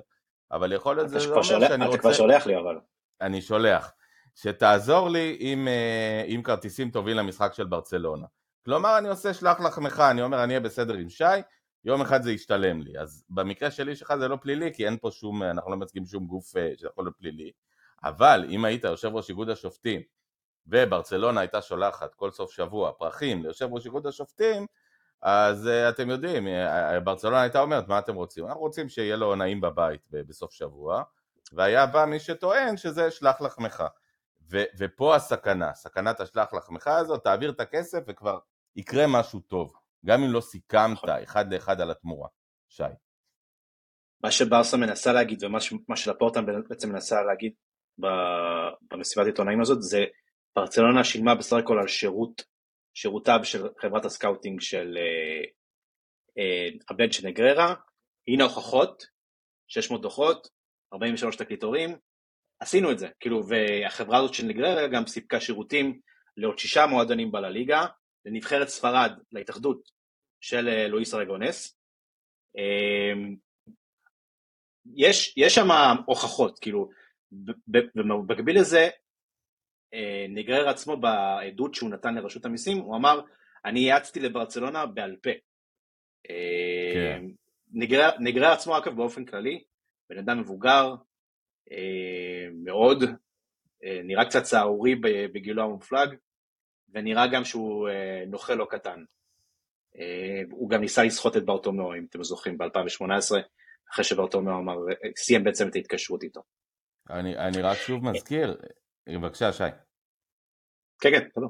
אבל 0.51 0.71
יכול 0.71 0.95
להיות 0.95 1.09
זה 1.09 1.19
אומר 1.29 1.43
שולח, 1.43 1.67
שאני 1.67 1.85
רוצה... 1.85 1.95
אתה 1.95 2.01
כבר 2.01 2.13
שולח 2.13 2.47
לי 2.47 2.57
אבל. 2.57 2.79
אני 3.21 3.41
שולח. 3.41 3.91
שתעזור 4.35 5.09
לי 5.09 5.37
עם, 5.39 5.67
אה, 5.67 6.23
עם 6.25 6.43
כרטיסים 6.43 6.91
טובים 6.91 7.17
למשחק 7.17 7.53
של 7.53 7.65
ברצלונה. 7.65 8.25
כלומר 8.65 8.97
אני 8.97 9.09
עושה 9.09 9.33
שלח 9.33 9.59
לחמך, 9.59 10.03
אני 10.11 10.21
אומר 10.21 10.43
אני 10.43 10.53
אהיה 10.53 10.59
בסדר 10.59 10.93
עם 10.93 11.09
שי, 11.09 11.23
יום 11.85 12.01
אחד 12.01 12.23
זה 12.23 12.31
ישתלם 12.31 12.81
לי. 12.81 12.99
אז 12.99 13.23
במקרה 13.29 13.71
שלי 13.71 13.95
שלך 13.95 14.15
זה 14.15 14.27
לא 14.27 14.37
פלילי, 14.41 14.73
כי 14.73 14.85
אין 14.85 14.97
פה 15.01 15.11
שום, 15.11 15.43
אנחנו 15.43 15.71
לא 15.71 15.77
מייצגים 15.77 16.05
שום 16.05 16.27
גוף 16.27 16.57
אה, 16.57 16.71
שיכול 16.77 17.05
להיות 17.05 17.17
פלילי, 17.17 17.51
אבל 18.03 18.45
אם 18.49 18.65
היית 18.65 18.83
יושב 18.83 19.15
ראש 19.15 19.29
איגוד 19.29 19.49
השופטים 19.49 20.01
וברצלונה 20.67 21.41
הייתה 21.41 21.61
שולחת 21.61 22.15
כל 22.15 22.31
סוף 22.31 22.51
שבוע 22.51 22.91
פרחים 22.91 23.43
ליושב 23.43 23.67
ראש 23.71 23.85
איגוד 23.85 24.07
השופטים, 24.07 24.65
אז 25.21 25.67
uh, 25.67 25.89
אתם 25.89 26.09
יודעים, 26.09 26.47
uh, 26.47 26.99
ברצלונה 27.03 27.41
הייתה 27.41 27.59
אומרת, 27.59 27.87
מה 27.87 27.99
אתם 27.99 28.15
רוצים? 28.15 28.45
אנחנו 28.45 28.61
רוצים 28.61 28.89
שיהיה 28.89 29.15
לו 29.15 29.35
נעים 29.35 29.61
בבית 29.61 30.01
בסוף 30.11 30.51
שבוע, 30.51 31.03
והיה 31.53 31.85
בא 31.85 32.05
מי 32.05 32.19
שטוען 32.19 32.77
שזה 32.77 33.11
שלח 33.11 33.41
לחמך. 33.41 33.83
ו- 34.51 34.63
ופה 34.77 35.15
הסכנה, 35.15 35.73
סכנת 35.73 36.19
השלח 36.19 36.53
לחמך 36.53 36.87
הזאת, 36.87 37.23
תעביר 37.23 37.49
את 37.49 37.59
הכסף 37.59 37.99
וכבר 38.07 38.39
יקרה 38.75 39.03
משהו 39.07 39.39
טוב, 39.39 39.73
גם 40.05 40.23
אם 40.23 40.33
לא 40.33 40.41
סיכמת 40.41 40.91
נכון. 40.91 41.09
אחד 41.09 41.53
לאחד 41.53 41.81
על 41.81 41.91
התמורה. 41.91 42.27
שי. 42.69 42.83
מה 44.23 44.31
שברסה 44.31 44.77
מנסה 44.77 45.13
להגיד 45.13 45.43
ומה 45.43 45.95
שלפורטה 45.95 46.45
בעצם 46.69 46.89
מנסה 46.89 47.21
להגיד 47.21 47.53
במסיבת 48.91 49.25
עיתונאים 49.25 49.61
הזאת 49.61 49.81
זה 49.81 50.03
ברצלונה 50.55 51.03
שילמה 51.03 51.35
בסך 51.35 51.57
הכל 51.57 51.79
על 51.79 51.87
שירות 51.87 52.41
שירותיו 52.93 53.39
של 53.43 53.67
חברת 53.81 54.05
ה 54.05 54.11
scouting 54.11 54.61
של 54.61 54.97
אה, 54.97 55.43
אה, 56.37 56.69
הבן 56.89 57.11
של 57.11 57.27
נגריירה, 57.27 57.75
הנה 58.27 58.43
הוכחות, 58.43 59.03
600 59.67 60.01
דוחות, 60.01 60.47
43 60.93 61.35
תקליטורים, 61.35 61.97
עשינו 62.59 62.91
את 62.91 62.99
זה, 62.99 63.07
כאילו, 63.19 63.41
והחברה 63.47 64.17
הזאת 64.17 64.33
של 64.33 64.45
נגררה 64.45 64.87
גם 64.87 65.07
סיפקה 65.07 65.39
שירותים 65.39 65.99
לעוד 66.37 66.59
שישה 66.59 66.85
מועדונים 66.85 67.31
בלליגה, 67.31 67.85
לנבחרת 68.25 68.67
ספרד, 68.67 69.11
להתאחדות 69.31 69.91
של 70.41 70.67
אה, 70.67 70.87
לואיס 70.87 71.13
ארגונס. 71.13 71.79
יש, 74.95 75.33
יש 75.37 75.55
שם 75.55 75.67
הוכחות, 76.05 76.59
כאילו, 76.59 76.89
במקביל 77.95 78.59
לזה, 78.59 78.89
אה, 79.93 80.25
נגרר 80.29 80.69
עצמו 80.69 80.97
בעדות 80.97 81.75
שהוא 81.75 81.89
נתן 81.89 82.15
לרשות 82.15 82.45
המיסים, 82.45 82.77
הוא 82.77 82.95
אמר, 82.95 83.21
אני 83.65 83.79
יעצתי 83.79 84.19
לברצלונה 84.19 84.85
בעל 84.85 85.15
פה. 85.23 85.29
כן. 86.93 87.25
נגרר, 87.71 88.09
נגרר 88.19 88.51
עצמו 88.51 88.77
אגב 88.77 88.95
באופן 88.95 89.25
כללי, 89.25 89.63
בן 90.09 90.17
אדם 90.17 90.39
מבוגר 90.39 90.95
אה, 91.71 92.47
מאוד, 92.63 93.03
נראה 94.03 94.25
קצת 94.25 94.43
סהרורי 94.43 94.95
בגילו 95.33 95.63
המופלג, 95.63 96.15
ונראה 96.89 97.27
גם 97.27 97.43
שהוא 97.43 97.89
נוכל 98.27 98.53
לא 98.53 98.67
קטן. 98.69 99.03
הוא 100.51 100.69
גם 100.69 100.81
ניסה 100.81 101.03
לסחוט 101.03 101.37
את 101.37 101.45
ברטומיאו, 101.45 101.95
אם 101.95 102.05
אתם 102.09 102.23
זוכרים, 102.23 102.57
ב-2018, 102.57 103.35
אחרי 103.93 104.03
שברטומיאו 104.03 104.59
אמר, 104.59 104.75
סיים 105.17 105.43
בעצם 105.43 105.67
את 105.67 105.75
ההתקשרות 105.75 106.23
איתו. 106.23 106.41
אני, 107.09 107.37
אני 107.37 107.61
רק 107.61 107.77
שוב 107.77 108.03
מזכיר, 108.03 108.57
בבקשה 109.09 109.53
שי. 109.53 109.63
כן, 111.01 111.09
כן, 111.11 111.29
תודה. 111.33 111.47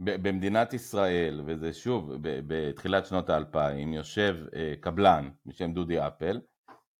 במדינת 0.00 0.72
ישראל, 0.72 1.42
וזה 1.46 1.72
שוב, 1.72 2.12
בתחילת 2.22 3.06
שנות 3.06 3.30
האלפיים, 3.30 3.92
יושב 3.92 4.36
אה, 4.54 4.74
קבלן 4.80 5.30
בשם 5.46 5.72
דודי 5.72 6.06
אפל, 6.06 6.40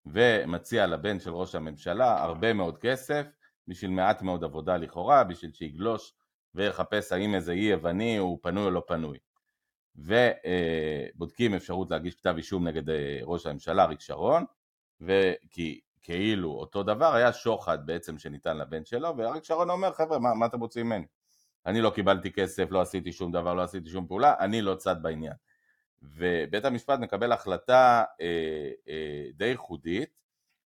ומציע 0.06 0.86
לבן 0.86 1.20
של 1.20 1.30
ראש 1.30 1.54
הממשלה 1.54 2.22
הרבה 2.22 2.52
מאוד 2.52 2.78
כסף, 2.78 3.26
בשביל 3.68 3.90
מעט 3.90 4.22
מאוד 4.22 4.44
עבודה 4.44 4.76
לכאורה, 4.76 5.24
בשביל 5.24 5.52
שיגלוש 5.52 6.12
ויחפש 6.54 7.12
האם 7.12 7.34
איזה 7.34 7.52
אי 7.52 7.58
יווני 7.58 8.16
הוא 8.16 8.38
פנוי 8.42 8.64
או 8.64 8.70
לא 8.70 8.82
פנוי. 8.86 9.18
ובודקים 9.96 11.54
אפשרות 11.54 11.90
להגיש 11.90 12.14
כתב 12.14 12.34
אישום 12.36 12.68
נגד 12.68 12.90
אה, 12.90 13.20
ראש 13.22 13.46
הממשלה 13.46 13.84
אריק 13.84 14.00
שרון, 14.00 14.44
וכי 15.00 15.80
כאילו 16.02 16.50
אותו 16.50 16.82
דבר 16.82 17.14
היה 17.14 17.32
שוחד 17.32 17.86
בעצם 17.86 18.18
שניתן 18.18 18.56
לבן 18.56 18.84
שלו, 18.84 19.16
ואריק 19.16 19.44
שרון 19.44 19.70
אומר 19.70 19.92
חבר'ה 19.92 20.18
מה, 20.18 20.34
מה 20.34 20.46
אתם 20.46 20.60
רוצים 20.60 20.86
ממני? 20.86 21.06
אני 21.66 21.80
לא 21.80 21.90
קיבלתי 21.90 22.32
כסף, 22.32 22.70
לא 22.70 22.80
עשיתי 22.80 23.12
שום 23.12 23.32
דבר, 23.32 23.54
לא 23.54 23.62
עשיתי 23.62 23.90
שום 23.90 24.06
פעולה, 24.06 24.34
אני 24.40 24.62
לא 24.62 24.74
צד 24.74 25.02
בעניין. 25.02 25.32
ובית 26.02 26.64
המשפט 26.64 26.98
מקבל 26.98 27.32
החלטה 27.32 28.04
אה, 28.20 28.70
אה, 28.88 29.24
די 29.34 29.46
ייחודית, 29.46 30.10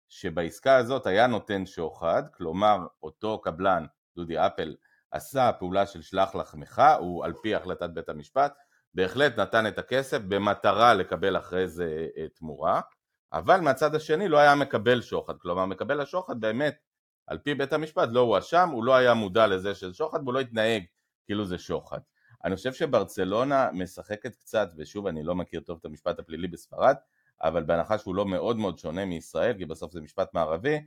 שבעסקה 0.08 0.76
הזאת 0.76 1.06
היה 1.06 1.26
נותן 1.26 1.66
שוחד, 1.66 2.22
כלומר 2.34 2.78
אותו 3.02 3.40
קבלן, 3.40 3.86
דודי 4.16 4.38
אפל, 4.38 4.74
עשה 5.12 5.50
פעולה 5.52 5.86
של 5.86 6.02
שלח 6.02 6.34
לחמך, 6.34 6.82
הוא 6.98 7.24
על 7.24 7.32
פי 7.42 7.54
החלטת 7.54 7.90
בית 7.90 8.08
המשפט, 8.08 8.54
בהחלט 8.94 9.38
נתן 9.38 9.66
את 9.66 9.78
הכסף 9.78 10.18
במטרה 10.28 10.94
לקבל 10.94 11.36
אחרי 11.36 11.68
זה 11.68 12.06
אה, 12.16 12.26
תמורה, 12.34 12.80
אבל 13.32 13.60
מהצד 13.60 13.94
השני 13.94 14.28
לא 14.28 14.38
היה 14.38 14.54
מקבל 14.54 15.02
שוחד, 15.02 15.34
כלומר 15.38 15.66
מקבל 15.66 16.00
השוחד 16.00 16.40
באמת 16.40 16.76
על 17.26 17.38
פי 17.38 17.54
בית 17.54 17.72
המשפט 17.72 18.08
לא 18.12 18.20
הואשם, 18.20 18.68
הוא 18.72 18.84
לא 18.84 18.94
היה 18.94 19.14
מודע 19.14 19.46
לזה 19.46 19.74
שזה 19.74 19.94
שוחד 19.94 20.20
והוא 20.22 20.34
לא 20.34 20.40
התנהג 20.40 20.82
כאילו 21.26 21.44
זה 21.44 21.58
שוחד. 21.58 22.00
אני 22.44 22.56
חושב 22.56 22.72
שברצלונה 22.72 23.68
משחקת 23.72 24.36
קצת, 24.36 24.68
ושוב 24.76 25.06
אני 25.06 25.22
לא 25.22 25.34
מכיר 25.34 25.60
טוב 25.60 25.78
את 25.80 25.84
המשפט 25.84 26.18
הפלילי 26.18 26.48
בספרד, 26.48 26.94
אבל 27.42 27.62
בהנחה 27.62 27.98
שהוא 27.98 28.14
לא 28.14 28.26
מאוד 28.26 28.56
מאוד 28.56 28.78
שונה 28.78 29.04
מישראל, 29.04 29.58
כי 29.58 29.64
בסוף 29.64 29.92
זה 29.92 30.00
משפט 30.00 30.34
מערבי, 30.34 30.78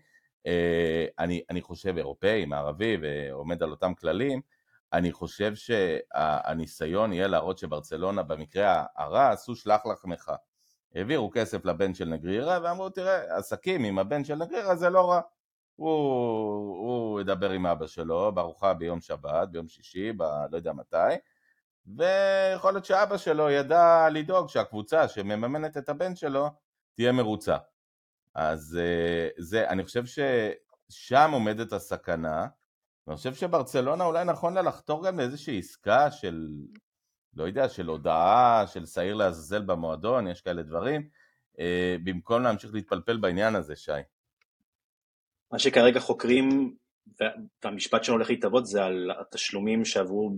אני, 1.19 1.41
אני 1.49 1.61
חושב 1.61 1.97
אירופאי, 1.97 2.45
מערבי 2.45 2.97
ועומד 3.01 3.63
על 3.63 3.71
אותם 3.71 3.93
כללים, 3.93 4.41
אני 4.93 5.11
חושב 5.11 5.53
שהניסיון 5.55 7.13
יהיה 7.13 7.27
להראות 7.27 7.57
שברצלונה 7.57 8.23
במקרה 8.23 8.85
הרע 8.95 9.29
עשו 9.29 9.55
שלח 9.55 9.85
לחמך. 9.85 10.31
העבירו 10.95 11.31
כסף 11.33 11.65
לבן 11.65 11.93
של 11.93 12.05
נגרירה 12.05 12.59
ואמרו 12.63 12.89
תראה 12.89 13.37
עסקים 13.37 13.83
עם 13.83 13.99
הבן 13.99 14.23
של 14.23 14.35
נגרירה 14.35 14.75
זה 14.75 14.89
לא 14.89 15.11
רע 15.11 15.21
הוא, 15.75 15.89
הוא 16.77 17.21
ידבר 17.21 17.49
עם 17.49 17.65
אבא 17.65 17.87
שלו 17.87 18.31
בארוחה 18.35 18.73
ביום 18.73 19.01
שבת, 19.01 19.49
ביום 19.49 19.67
שישי, 19.67 20.11
ב... 20.13 20.23
לא 20.23 20.57
יודע 20.57 20.73
מתי, 20.73 21.15
ויכול 21.87 22.73
להיות 22.73 22.85
שאבא 22.85 23.17
שלו 23.17 23.49
ידע 23.49 24.07
לדאוג 24.11 24.49
שהקבוצה 24.49 25.07
שמממנת 25.07 25.77
את 25.77 25.89
הבן 25.89 26.15
שלו 26.15 26.49
תהיה 26.93 27.11
מרוצה. 27.11 27.57
אז 28.36 28.79
אה, 28.81 29.27
זה, 29.38 29.69
אני 29.69 29.83
חושב 29.83 30.03
ששם 30.05 31.29
עומדת 31.33 31.73
הסכנה, 31.73 32.47
ואני 33.07 33.17
חושב 33.17 33.33
שברצלונה 33.33 34.03
אולי 34.03 34.25
נכון 34.25 34.53
לה 34.53 34.61
לחתור 34.61 35.07
גם 35.07 35.19
לאיזושהי 35.19 35.59
עסקה 35.59 36.11
של, 36.11 36.47
לא 37.33 37.43
יודע, 37.43 37.69
של 37.69 37.88
הודעה, 37.88 38.67
של 38.67 38.86
שעיר 38.86 39.15
לעזאזל 39.15 39.61
במועדון, 39.61 40.27
יש 40.27 40.41
כאלה 40.41 40.63
דברים, 40.63 41.09
אה, 41.59 41.95
במקום 42.03 42.41
להמשיך 42.41 42.73
להתפלפל 42.73 43.17
בעניין 43.17 43.55
הזה, 43.55 43.75
שי. 43.75 43.91
מה 45.51 45.59
שכרגע 45.59 45.99
חוקרים, 45.99 46.75
והמשפט 47.63 48.03
שהולך 48.03 48.29
להתאבות 48.29 48.65
זה 48.65 48.86
על 48.86 49.11
התשלומים 49.19 49.86
שעברו 49.86 50.29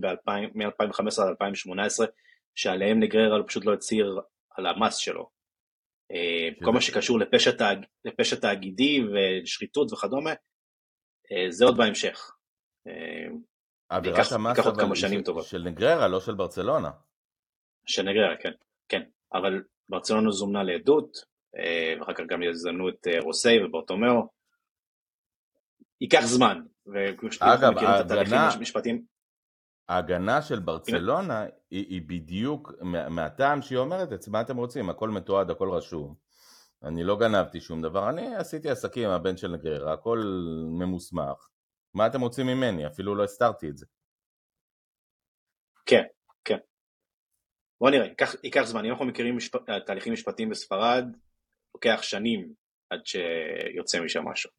מ-2015 0.54 1.22
עד 1.22 1.28
2018, 1.28 2.06
שעליהם 2.54 3.00
נגררה 3.00 3.42
פשוט 3.42 3.64
לא 3.64 3.72
הצהיר 3.72 4.20
על 4.50 4.66
המס 4.66 4.96
שלו. 4.96 5.37
אה, 6.12 6.48
כל 6.64 6.72
מה 6.72 6.80
שקשור 6.80 7.18
לפשע, 7.18 7.50
תאג, 7.50 7.84
לפשע 8.04 8.36
תאגידי 8.36 9.00
ושחיתות 9.02 9.92
וכדומה, 9.92 10.32
זה 11.48 11.64
עוד 11.64 11.76
בהמשך. 11.76 12.30
עבירת 13.88 14.32
המס 14.32 14.58
אבל 14.58 14.94
של, 14.94 15.22
של 15.42 15.62
נגררה, 15.62 16.08
לא 16.08 16.20
של 16.20 16.34
ברצלונה. 16.34 16.90
של 17.86 18.02
נגררה, 18.02 18.36
כן, 18.42 18.52
כן. 18.88 19.02
אבל 19.32 19.62
ברצלונה 19.88 20.30
זומנה 20.30 20.62
לעדות, 20.62 21.16
ואחר 22.00 22.14
כך 22.14 22.24
גם 22.28 22.42
יזמנו 22.42 22.88
את 22.88 23.06
רוסי 23.22 23.64
וברטומיאו. 23.64 24.28
ייקח 26.00 26.20
זמן. 26.24 26.60
אגב, 27.40 27.78
ההגנה, 27.78 28.50
ההגנה 29.88 30.42
של 30.42 30.58
ברצלונה 30.58 31.42
היא, 31.70 31.86
היא 31.88 32.02
בדיוק 32.06 32.72
מהטעם 33.10 33.62
שהיא 33.62 33.78
אומרת, 33.78 34.28
מה 34.28 34.40
אתם 34.40 34.56
רוצים, 34.56 34.90
הכל 34.90 35.08
מתועד, 35.10 35.50
הכל 35.50 35.70
רשום. 35.70 36.14
אני 36.82 37.04
לא 37.04 37.18
גנבתי 37.18 37.60
שום 37.60 37.82
דבר, 37.82 38.10
אני 38.10 38.36
עשיתי 38.36 38.70
עסקים 38.70 39.04
עם 39.04 39.10
הבן 39.10 39.36
של 39.36 39.48
נגררה, 39.48 39.92
הכל 39.92 40.18
ממוסמך. 40.78 41.48
מה 41.94 42.06
אתם 42.06 42.20
רוצים 42.20 42.46
ממני? 42.46 42.86
אפילו 42.86 43.14
לא 43.14 43.24
הסתרתי 43.24 43.68
את 43.68 43.76
זה. 43.76 43.86
כן, 45.86 46.02
כן. 46.44 46.58
בוא 47.80 47.90
נראה, 47.90 48.06
ייקח, 48.06 48.34
ייקח 48.44 48.62
זמן, 48.62 48.84
אם 48.84 48.90
אנחנו 48.90 49.04
מכירים 49.04 49.36
משפ... 49.36 49.56
תהליכים 49.86 50.12
משפטיים 50.12 50.48
בספרד, 50.48 51.04
לוקח 51.74 52.02
שנים 52.02 52.52
עד 52.90 53.00
שיוצא 53.04 54.00
משם 54.00 54.28
משהו. 54.28 54.50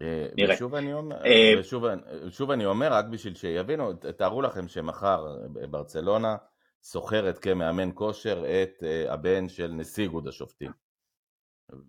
אה, 0.00 0.26
נראה. 0.36 0.54
ושוב 0.54 0.74
אני, 0.74 0.92
אומר, 0.92 1.16
אה, 1.24 1.52
ושוב, 1.60 1.84
ושוב 2.26 2.50
אני 2.50 2.66
אומר, 2.66 2.92
רק 2.92 3.04
בשביל 3.04 3.34
שיבינו, 3.34 3.92
תארו 3.92 4.42
לכם 4.42 4.68
שמחר 4.68 5.36
ברצלונה 5.70 6.36
סוחרת 6.82 7.38
כמאמן 7.38 7.90
כושר 7.94 8.44
את 8.44 8.82
אה, 8.82 9.12
הבן 9.12 9.48
של 9.48 9.66
נשיא 9.66 10.04
איגוד 10.04 10.28
השופטים. 10.28 10.72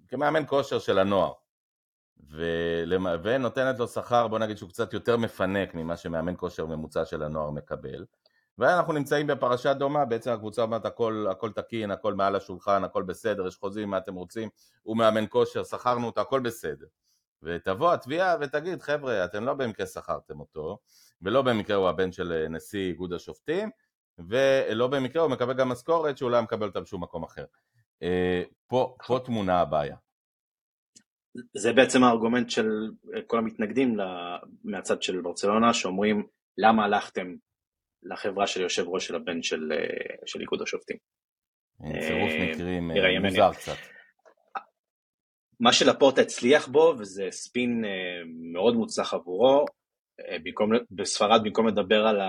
כמאמן 0.07 0.43
כושר 0.47 0.79
של 0.79 0.99
הנוער. 0.99 1.31
ונותנת 3.23 3.79
לו 3.79 3.87
שכר, 3.87 4.27
בוא 4.27 4.39
נגיד 4.39 4.57
שהוא 4.57 4.69
קצת 4.69 4.93
יותר 4.93 5.17
מפנק 5.17 5.73
ממה 5.73 5.97
שמאמן 5.97 6.33
כושר 6.37 6.65
ממוצע 6.65 7.05
של 7.05 7.23
הנוער 7.23 7.49
מקבל. 7.49 8.05
ואנחנו 8.57 8.93
נמצאים 8.93 9.27
בפרשה 9.27 9.73
דומה, 9.73 10.05
בעצם 10.05 10.31
הקבוצה 10.31 10.61
אומרת 10.61 10.85
הכל, 10.85 11.25
הכל 11.31 11.51
תקין, 11.51 11.91
הכל 11.91 12.13
מעל 12.13 12.35
השולחן, 12.35 12.83
הכל 12.83 13.03
בסדר, 13.03 13.47
יש 13.47 13.55
חוזים, 13.55 13.89
מה 13.89 13.97
אתם 13.97 14.15
רוצים, 14.15 14.49
הוא 14.83 14.97
מאמן 14.97 15.25
כושר, 15.29 15.63
שכרנו 15.63 16.07
אותו, 16.07 16.21
הכל 16.21 16.39
בסדר. 16.39 16.85
ותבוא 17.43 17.93
התביעה 17.93 18.35
ותגיד, 18.41 18.81
חבר'ה, 18.81 19.25
אתם 19.25 19.45
לא 19.45 19.53
במקרה 19.53 19.85
שכרתם 19.85 20.39
אותו, 20.39 20.77
ולא 21.21 21.41
במקרה 21.41 21.75
הוא 21.75 21.89
הבן 21.89 22.11
של 22.11 22.47
נשיא 22.49 22.89
איגוד 22.89 23.13
השופטים, 23.13 23.69
ולא 24.29 24.87
במקרה 24.87 25.21
הוא 25.21 25.31
מקבל 25.31 25.53
גם 25.53 25.69
משכורת 25.69 26.17
שהוא 26.17 26.31
לא 26.31 26.41
מקבל 26.41 26.67
אותה 26.67 26.81
בשום 26.81 27.03
מקום 27.03 27.23
אחר. 27.23 27.45
אה, 28.03 28.43
פה, 28.67 28.95
פה 29.07 29.19
תמונה 29.25 29.59
הבעיה. 29.59 29.95
זה 31.53 31.73
בעצם 31.73 32.03
הארגומנט 32.03 32.49
של 32.49 32.69
כל 33.27 33.37
המתנגדים 33.37 33.97
מהצד 34.63 35.01
של 35.01 35.21
ברצלונה, 35.21 35.73
שאומרים 35.73 36.27
למה 36.57 36.85
הלכתם 36.85 37.35
לחברה 38.03 38.47
של 38.47 38.61
יושב 38.61 38.87
ראש 38.87 39.07
של 39.07 39.15
הבן 39.15 39.43
של, 39.43 39.71
אה, 39.71 40.15
של 40.25 40.41
איגוד 40.41 40.61
השופטים. 40.61 40.97
צירוף 41.81 42.31
אה, 42.31 42.81
מקרים 42.81 43.25
מוזר 43.25 43.53
קצת. 43.53 43.77
מה 45.61 45.73
שלפורטה 45.73 46.21
הצליח 46.21 46.67
בו, 46.67 46.93
וזה 46.99 47.27
ספין 47.31 47.83
מאוד 48.53 48.75
מוצלח 48.75 49.13
עבורו, 49.13 49.65
במקום, 50.43 50.71
בספרד 50.91 51.41
במקום 51.43 51.67
לדבר 51.67 52.07
על 52.07 52.19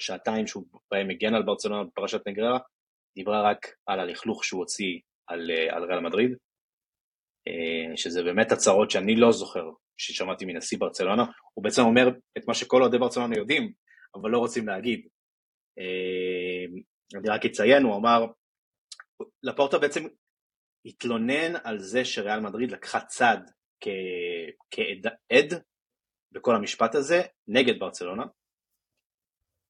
השעתיים 0.00 0.46
שהוא 0.46 0.64
בהם 0.90 1.10
הגן 1.10 1.34
על 1.34 1.42
ברצלונה 1.42 1.84
בפרשת 1.84 2.28
נגררה, 2.28 2.58
דיברה 3.14 3.50
רק 3.50 3.66
על 3.86 4.00
הלכלוך 4.00 4.44
שהוא 4.44 4.60
הוציא 4.60 4.98
על, 5.26 5.50
על 5.70 5.84
ריאל 5.84 6.00
מדריד, 6.00 6.30
אה, 7.48 7.96
שזה 7.96 8.22
באמת 8.22 8.52
הצהרות 8.52 8.90
שאני 8.90 9.16
לא 9.16 9.32
זוכר 9.32 9.70
ששמעתי 9.96 10.44
מנשיא 10.44 10.78
ברצלונה, 10.78 11.24
הוא 11.54 11.64
בעצם 11.64 11.82
אומר 11.82 12.08
את 12.38 12.48
מה 12.48 12.54
שכל 12.54 12.82
אוהדי 12.82 12.98
ברצלונה 12.98 13.36
יודעים, 13.36 13.72
אבל 14.14 14.30
לא 14.30 14.38
רוצים 14.38 14.68
להגיד. 14.68 15.08
אה, 15.78 16.64
אני 17.20 17.28
רק 17.28 17.44
אציין, 17.44 17.82
הוא 17.82 17.96
אמר, 17.96 18.26
לפורטה 19.42 19.78
בעצם 19.78 20.06
התלונן 20.84 21.56
על 21.64 21.78
זה 21.78 22.04
שריאל 22.04 22.40
מדריד 22.40 22.70
לקחה 22.70 23.00
צד 23.00 23.38
כעד 24.70 25.62
בכל 26.32 26.54
המשפט 26.54 26.94
הזה 26.94 27.22
נגד 27.48 27.78
ברצלונה. 27.78 28.22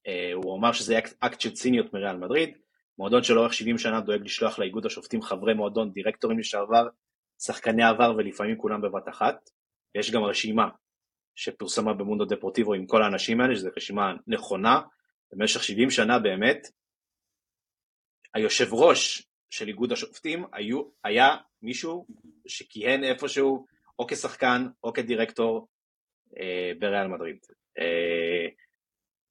אה, 0.07 0.33
הוא 0.35 0.59
אמר 0.59 0.73
שזה 0.73 0.99
אקט 1.21 1.41
של 1.41 1.53
ציניות 1.53 1.93
מריאל 1.93 2.17
מדריד, 2.17 2.59
מועדון 2.99 3.23
שלאורך 3.23 3.55
70 3.55 3.79
שנה 3.79 4.01
דואג 4.01 4.21
לשלוח 4.25 4.59
לאיגוד 4.59 4.87
השופטים 4.87 5.23
חברי 5.23 5.55
מועדון, 5.55 5.93
דירקטורים 5.93 6.39
לשעבר, 6.39 6.89
שחקני 7.43 7.85
עבר 7.85 8.15
ולפעמים 8.17 8.59
כולם 8.59 8.81
בבת 8.81 9.09
אחת. 9.09 9.51
יש 9.95 10.11
גם 10.11 10.25
רשימה 10.25 10.69
שפורסמה 11.35 11.95
במונדו 11.95 12.25
דפורטיבו 12.25 12.75
עם 12.75 12.87
כל 12.87 13.03
האנשים 13.03 13.41
האלה, 13.41 13.57
שזו 13.57 13.69
רשימה 13.77 14.13
נכונה. 14.27 14.81
במשך 15.33 15.63
70 15.63 15.91
שנה 15.91 16.19
באמת, 16.19 16.67
היושב 18.35 18.75
ראש 18.75 19.28
של 19.51 19.69
איגוד 19.69 19.93
השופטים 19.93 20.45
היו, 20.53 20.83
היה 21.05 21.37
מישהו 21.63 22.07
שכיהן 22.47 23.05
איפשהו 23.05 23.67
או 23.99 24.07
כשחקן 24.07 24.67
או 24.85 24.93
כדירקטור 24.93 25.69
אה, 26.41 26.73
בריאל 26.79 27.07
מדריד. 27.07 27.39
אה, 27.79 28.49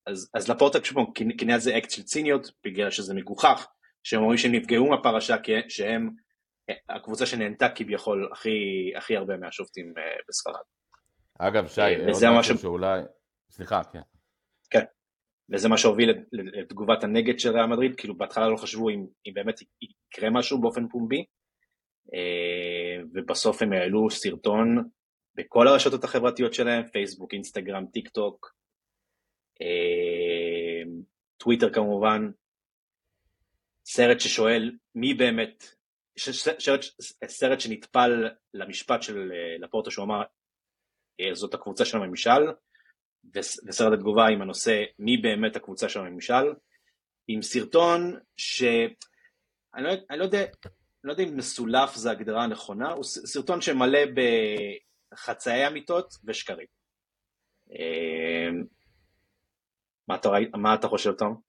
אז, 0.08 0.30
אז 0.34 0.50
לפורטה 0.50 0.80
פשוט 0.80 0.98
כינה 1.38 1.56
את 1.56 1.62
זה 1.62 1.78
אקט 1.78 1.92
של 1.92 2.04
ציניות, 2.04 2.52
בגלל 2.64 2.92
שזה 2.92 3.14
מגוחך, 3.14 3.68
שהם 4.04 4.22
אומרים 4.22 4.38
שהם 4.38 4.52
נפגעו 4.52 4.90
מהפרשה 4.90 5.36
שהם 5.70 6.10
הקבוצה 6.90 7.26
שנהנתה 7.26 7.70
כביכול 7.70 8.30
הכי, 8.32 8.92
הכי 8.98 9.18
הרבה 9.18 9.38
מהשופטים 9.38 9.94
אה, 9.98 10.04
בספרד. 10.30 10.62
אגב, 11.40 11.68
שי, 11.68 11.82
אה, 11.82 12.12
עוד 12.12 12.40
משהו 12.40 12.58
ש... 12.58 12.62
שאולי... 12.62 13.02
סליחה. 13.50 13.82
כן, 13.94 14.02
וזה 15.50 15.70
מה 15.70 15.78
שהוביל 15.78 16.10
לתגובת 16.32 17.04
הנגד 17.04 17.40
של 17.40 17.50
ריאל 17.50 17.66
מדריד, 17.66 17.96
כאילו 17.96 18.18
בהתחלה 18.18 18.50
לא 18.50 18.58
חשבו 18.58 18.90
אם, 18.90 19.06
אם 19.26 19.34
באמת 19.34 19.60
יקרה 19.82 20.30
משהו 20.30 20.62
באופן 20.62 20.88
פומבי, 20.88 21.26
אה, 22.14 23.04
ובסוף 23.14 23.62
הם 23.62 23.74
העלו 23.74 24.10
סרטון 24.10 24.90
בכל 25.36 25.68
הרשתות 25.68 26.04
החברתיות 26.04 26.54
שלהם, 26.54 26.88
פייסבוק, 26.88 27.34
אינסטגרם, 27.34 27.86
טיק 27.86 28.10
טוק, 28.10 28.58
טוויטר 31.38 31.74
כמובן, 31.74 32.30
סרט 33.86 34.20
ששואל 34.20 34.72
מי 34.96 35.14
באמת 35.14 35.64
סרט, 36.18 36.82
סרט 37.28 37.60
שנטפל 37.60 38.28
למשפט 38.54 39.04
של 39.04 39.32
אה, 39.32 39.58
לפורטה 39.60 39.92
שהוא 39.92 40.06
אמר 40.06 40.22
אה, 41.20 41.34
זאת 41.34 41.54
הקבוצה 41.54 41.86
של 41.86 41.98
הממשל 41.98 42.48
וסרט 43.36 43.94
התגובה 43.94 44.28
עם 44.28 44.42
הנושא 44.42 44.84
מי 45.00 45.18
באמת 45.18 45.56
הקבוצה 45.56 45.90
של 45.90 46.00
הממשל 46.00 46.54
עם 47.28 47.42
סרטון 47.42 48.20
שאני 48.38 49.84
לא, 49.84 49.92
לא, 50.10 50.24
יודע, 50.24 50.46
לא 51.04 51.12
יודע 51.12 51.24
אם 51.24 51.38
מסולף 51.38 51.96
זה 51.96 52.12
הגדרה 52.12 52.44
הנכונה, 52.44 52.92
הוא 52.92 53.04
סרטון 53.04 53.62
שמלא 53.62 54.00
בחצאי 55.14 55.68
אמיתות 55.68 56.14
ושקרים. 56.26 56.68
אה, 57.72 58.50
מה 60.08 60.16
אתה, 60.16 60.30
מה 60.54 60.74
אתה 60.74 60.88
חושב 60.88 61.14
תום? 61.14 61.48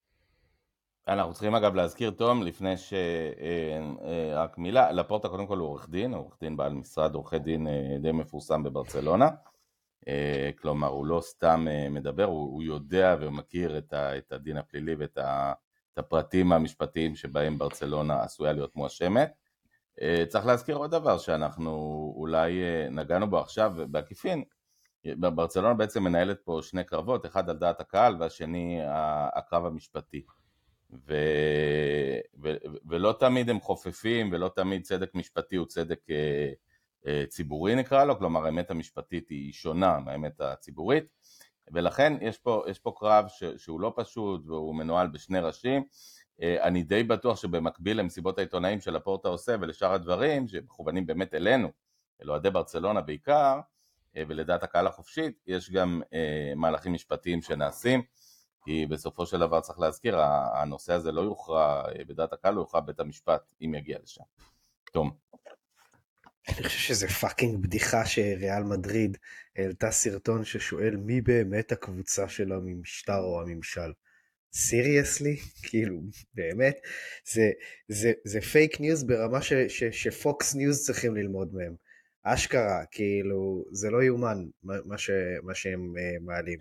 אנחנו 1.08 1.32
צריכים 1.32 1.54
אגב 1.54 1.74
להזכיר 1.74 2.10
תום 2.10 2.42
לפני 2.42 2.76
ש... 2.76 2.92
אה, 2.92 3.80
אה, 4.04 4.42
רק 4.42 4.58
מילה, 4.58 4.92
לפורטה 4.92 5.28
קודם 5.28 5.46
כל 5.46 5.58
הוא 5.58 5.68
עורך 5.68 5.88
דין, 5.88 6.14
עורך 6.14 6.36
דין 6.40 6.56
בעל 6.56 6.72
משרד 6.72 7.14
עורכי 7.14 7.38
דין 7.38 7.68
אה, 7.68 7.96
די 8.02 8.12
מפורסם 8.12 8.62
בברצלונה, 8.62 9.28
כלומר 10.58 10.88
הוא 10.88 11.06
לא 11.06 11.20
סתם 11.20 11.66
מדבר, 11.90 12.24
הוא, 12.24 12.52
הוא 12.52 12.62
יודע 12.62 13.16
ומכיר 13.20 13.78
את, 13.78 13.92
ה, 13.92 14.18
את 14.18 14.32
הדין 14.32 14.56
הפלילי 14.56 14.94
ואת 14.94 15.18
ה, 15.18 15.52
הפרטים 15.96 16.52
המשפטיים 16.52 17.16
שבהם 17.16 17.58
ברצלונה 17.58 18.22
עשויה 18.22 18.52
להיות 18.52 18.76
מואשמת. 18.76 19.32
צריך 20.28 20.46
להזכיר 20.46 20.76
עוד 20.76 20.90
דבר 20.90 21.18
שאנחנו 21.18 21.72
אולי 22.16 22.60
נגענו 22.90 23.30
בו 23.30 23.38
עכשיו 23.38 23.72
בעקיפין, 23.90 24.44
ברצלונה 25.16 25.74
בעצם 25.74 26.02
מנהלת 26.04 26.40
פה 26.44 26.58
שני 26.62 26.84
קרבות, 26.84 27.26
אחד 27.26 27.50
על 27.50 27.58
דעת 27.58 27.80
הקהל 27.80 28.16
והשני 28.18 28.80
הקרב 29.34 29.66
המשפטי. 29.66 30.22
ו... 30.92 31.14
ו... 32.42 32.48
ולא 32.88 33.16
תמיד 33.20 33.50
הם 33.50 33.60
חופפים 33.60 34.32
ולא 34.32 34.50
תמיד 34.56 34.82
צדק 34.82 35.14
משפטי 35.14 35.56
הוא 35.56 35.66
צדק 35.66 36.00
אה, 36.10 36.14
אה, 36.16 36.52
ציבורי 37.28 37.74
נקרא 37.74 38.04
לו, 38.04 38.18
כלומר 38.18 38.46
האמת 38.46 38.70
המשפטית 38.70 39.28
היא 39.28 39.52
שונה 39.52 39.98
מהאמת 39.98 40.40
הציבורית 40.40 41.04
ולכן 41.72 42.12
יש 42.20 42.38
פה, 42.38 42.64
יש 42.68 42.78
פה 42.78 42.92
קרב 42.96 43.24
ש... 43.28 43.44
שהוא 43.44 43.80
לא 43.80 43.92
פשוט 43.96 44.46
והוא 44.46 44.74
מנוהל 44.74 45.06
בשני 45.06 45.40
ראשים 45.40 45.84
אה, 46.42 46.64
אני 46.64 46.82
די 46.82 47.02
בטוח 47.02 47.36
שבמקביל 47.36 48.00
למסיבות 48.00 48.38
העיתונאים 48.38 48.80
שלפורטה 48.80 49.28
עושה 49.28 49.56
ולשאר 49.60 49.92
הדברים 49.92 50.48
שמכוונים 50.48 51.06
באמת 51.06 51.34
אלינו, 51.34 51.68
אל 52.22 52.30
אוהדי 52.30 52.50
ברצלונה 52.50 53.00
בעיקר 53.00 53.60
ולדעת 54.16 54.62
הקהל 54.62 54.86
החופשית 54.86 55.42
יש 55.46 55.70
גם 55.70 56.02
מהלכים 56.56 56.92
משפטיים 56.92 57.42
שנעשים 57.42 58.02
כי 58.64 58.86
בסופו 58.86 59.26
של 59.26 59.38
דבר 59.38 59.60
צריך 59.60 59.78
להזכיר, 59.78 60.20
הנושא 60.54 60.92
הזה 60.92 61.12
לא 61.12 61.20
יוכרע 61.20 61.82
בדעת 62.08 62.32
הקהל, 62.32 62.54
הוא 62.54 62.62
יוכרע 62.62 62.80
בבית 62.80 63.00
המשפט 63.00 63.52
אם 63.60 63.74
יגיע 63.74 63.98
לשם. 64.02 64.22
תום. 64.92 65.10
אני 66.48 66.64
חושב 66.64 66.78
שזה 66.78 67.08
fucking 67.08 67.62
בדיחה 67.62 68.06
שריאל 68.06 68.62
מדריד 68.62 69.16
העלתה 69.56 69.90
סרטון 69.90 70.44
ששואל 70.44 70.96
מי 70.96 71.20
באמת 71.20 71.72
הקבוצה 71.72 72.28
של 72.28 72.52
המשטר 72.52 73.18
או 73.18 73.42
הממשל. 73.42 73.92
Seriously? 74.54 75.36
כאילו, 75.62 76.00
באמת? 76.34 76.78
זה, 77.32 77.50
זה, 77.88 78.12
זה 78.24 78.40
פייק 78.40 78.80
ניוז 78.80 79.04
ברמה 79.04 79.42
ש, 79.42 79.52
ש, 79.52 79.84
שפוקס 79.84 80.54
ניוז 80.54 80.86
צריכים 80.86 81.16
ללמוד 81.16 81.54
מהם. 81.54 81.74
אשכרה, 82.22 82.84
כאילו, 82.90 83.64
זה 83.72 83.90
לא 83.90 84.02
יאומן 84.02 84.44
מה, 84.62 84.98
ש, 84.98 85.10
מה 85.42 85.54
שהם 85.54 85.94
אה, 85.96 86.22
מעלים. 86.22 86.58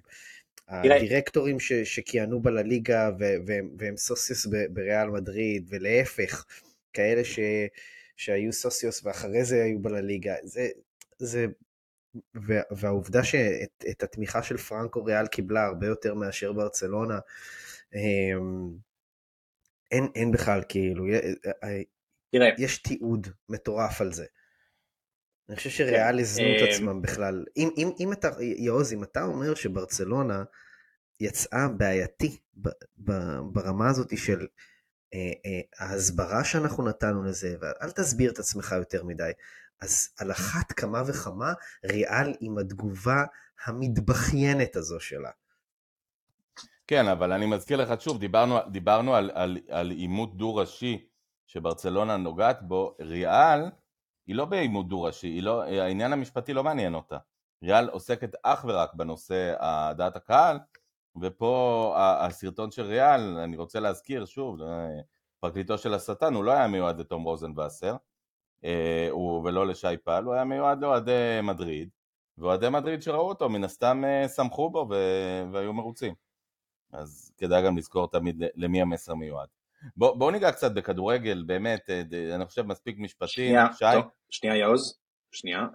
הדירקטורים 0.68 1.60
ש, 1.60 1.74
שכיהנו 1.74 2.42
בלליגה 2.42 3.10
והם, 3.20 3.70
והם 3.78 3.98
סוסיוס 3.98 4.48
בריאל 4.70 5.10
מדריד, 5.10 5.66
ולהפך, 5.70 6.46
כאלה 6.94 7.24
ש, 7.24 7.40
שהיו 8.18 8.54
סוסיוס 8.54 9.02
ואחרי 9.04 9.44
זה 9.44 9.64
היו 9.64 9.80
בלליגה, 9.80 10.36
זה, 10.44 10.68
זה 11.20 11.46
והעובדה 12.72 13.24
שאת 13.24 14.04
התמיכה 14.04 14.44
של 14.44 14.58
פרנקו 14.58 15.04
ריאל 15.04 15.28
קיבלה 15.28 15.66
הרבה 15.66 15.88
יותר 15.88 16.14
מאשר 16.14 16.54
ברצלונה, 16.54 17.20
אמ, 17.96 18.70
אין, 19.92 20.08
אין 20.16 20.32
בכלל 20.32 20.62
כאילו, 20.70 21.06
אה, 21.64 21.82
תראה. 22.32 22.50
יש 22.58 22.78
תיעוד 22.78 23.28
מטורף 23.50 24.02
על 24.02 24.14
זה. 24.14 24.26
אני 25.50 25.56
חושב 25.56 25.70
שריאל 25.70 26.14
כן, 26.14 26.20
הזנו 26.20 26.46
את 26.56 26.62
אמ, 26.62 26.68
עצמם 26.70 27.02
בכלל. 27.02 27.46
אם, 27.58 27.70
אם, 27.78 27.90
אם 28.00 28.14
אתה, 28.14 28.30
יעוז, 28.42 28.94
אם 28.94 29.04
אתה 29.04 29.24
אומר 29.24 29.56
שברצלונה 29.56 30.44
יצאה 31.20 31.68
בעייתי 31.68 32.38
ברמה 33.54 33.90
הזאת 33.90 34.18
של 34.18 34.40
אה, 34.40 34.46
אה, 34.46 34.48
ההסברה 35.80 36.44
שאנחנו 36.44 36.84
נתנו 36.86 37.24
לזה, 37.24 37.56
ואל 37.62 37.92
תסביר 37.92 38.32
את 38.32 38.40
עצמך 38.40 38.76
יותר 38.78 39.04
מדי, 39.04 39.32
אז 39.82 40.10
על 40.20 40.32
אחת 40.32 40.72
כמה 40.72 41.02
וכמה 41.08 41.54
ריאל 41.86 42.34
עם 42.40 42.58
התגובה 42.58 43.24
המתבכיינת 43.66 44.76
הזו 44.76 45.00
שלה. 45.00 45.32
כן, 46.88 47.08
אבל 47.08 47.32
אני 47.32 47.46
מזכיר 47.46 47.78
לך 47.78 48.02
שוב, 48.02 48.20
דיברנו, 48.20 48.58
דיברנו 48.72 49.16
על, 49.16 49.32
על, 49.34 49.58
על 49.70 49.92
עימות 49.92 50.38
דו-ראשי 50.38 51.08
שברצלונה 51.48 52.18
נוגעת 52.18 52.62
בו, 52.62 52.96
ריאל 53.00 53.62
היא 54.28 54.36
לא 54.36 54.46
בעימות 54.46 54.90
דו-ראשי, 54.90 55.42
לא, 55.42 55.64
העניין 55.64 56.14
המשפטי 56.14 56.54
לא 56.54 56.64
מעניין 56.64 56.94
אותה. 56.94 57.18
ריאל 57.64 57.90
עוסקת 57.90 58.36
אך 58.44 58.66
ורק 58.68 58.94
בנושא 58.94 59.54
דעת 59.98 60.16
הקהל, 60.16 60.60
ופה 61.22 61.94
הסרטון 61.98 62.72
של 62.72 62.86
ריאל, 62.86 63.38
אני 63.38 63.58
רוצה 63.58 63.80
להזכיר 63.80 64.26
שוב, 64.26 64.60
פרקליטו 65.40 65.78
של 65.78 65.94
השטן, 65.94 66.34
הוא 66.34 66.44
לא 66.44 66.52
היה 66.52 66.68
מיועד 66.68 67.00
לתום 67.00 67.24
רוזנבסר, 67.24 67.96
אה, 68.64 69.10
ולא 69.44 69.68
לשי 69.68 69.98
פל, 70.04 70.24
הוא 70.24 70.34
היה 70.34 70.44
מיועד 70.44 70.82
לאוהדי 70.82 71.40
מדריד, 71.44 71.90
ואוהדי 72.38 72.70
מדריד 72.70 73.02
שראו 73.02 73.30
אותו 73.30 73.50
מן 73.50 73.64
הסתם 73.64 74.04
אה, 74.06 74.28
שמחו 74.30 74.70
בו 74.70 74.90
והיו 75.52 75.74
מרוצים. 75.74 76.14
אז 76.94 77.32
כדאי 77.38 77.64
גם 77.64 77.78
לזכור 77.78 78.12
תמיד 78.12 78.44
למי 78.56 78.82
המסר 78.82 79.16
מיועד. 79.16 79.48
בואו 79.98 80.20
בוא 80.20 80.32
ניגע 80.32 80.52
קצת 80.52 80.72
בכדורגל, 80.72 81.44
באמת, 81.48 81.90
אה, 81.90 82.02
אני 82.36 82.46
חושב 82.46 82.62
מספיק 82.62 83.00
משפטים. 83.00 83.28
שנייה, 83.28 83.68
שי? 83.74 83.86
טוב, 83.94 84.06
שנייה 84.30 84.56
יעוז, 84.56 85.00
שנייה. 85.32 85.68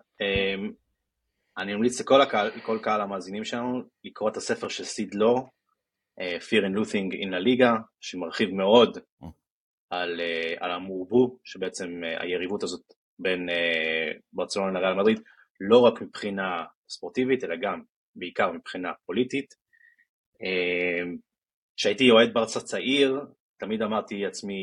אני 1.59 1.74
ממליץ 1.74 2.00
לכל 2.00 2.20
הקהל, 2.20 2.46
לכל 2.57 2.78
קהל 2.82 3.00
המאזינים 3.00 3.44
שלנו 3.44 3.82
לקרוא 4.05 4.30
את 4.30 4.36
הספר 4.36 4.68
של 4.68 4.84
סיד 4.84 5.14
לו, 5.14 5.48
Fear 6.20 6.62
and 6.62 6.76
Looting 6.78 7.14
in 7.14 7.28
La 7.28 7.44
Liga, 7.46 7.80
שמרחיב 8.00 8.50
מאוד 8.50 8.98
על, 9.90 10.20
uh, 10.20 10.64
על 10.64 10.70
המורבו, 10.70 11.38
שבעצם 11.44 12.00
uh, 12.03 12.22
היריבות 12.22 12.62
הזאת 12.62 12.82
בין 13.18 13.48
ברצלונה 14.32 14.80
לריאל 14.80 14.94
מדריד, 14.94 15.20
לא 15.61 15.80
רק 15.80 16.03
מבחינה 16.03 16.64
ספורטיבית, 16.88 17.44
אלא 17.44 17.57
גם 17.62 17.82
בעיקר 18.16 18.53
מבחינה 18.53 18.92
פוליטית. 19.07 19.55
כשהייתי 21.76 22.11
אוהד 22.11 22.34
ברצה 22.34 22.61
צעיר, 22.61 23.20
תמיד 23.59 23.82
אמרתי 23.82 24.22
לעצמי 24.22 24.62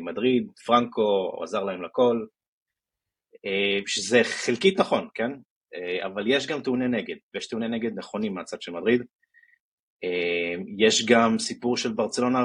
מדריד, 0.00 0.52
פרנקו, 0.66 1.42
עזר 1.42 1.64
להם 1.64 1.82
לכל, 1.82 2.26
שזה 3.86 4.20
חלקית 4.24 4.80
נכון, 4.80 5.08
כן? 5.14 5.30
אבל 6.06 6.24
יש 6.26 6.46
גם 6.46 6.62
טעוני 6.62 6.88
נגד, 6.88 7.16
ויש 7.34 7.48
טעוני 7.48 7.68
נגד 7.68 7.98
נכונים 7.98 8.34
מהצד 8.34 8.62
של 8.62 8.72
מדריד. 8.72 9.02
יש 10.78 11.06
גם 11.06 11.38
סיפור 11.38 11.76
של 11.76 11.92
ברצלונה 11.92 12.38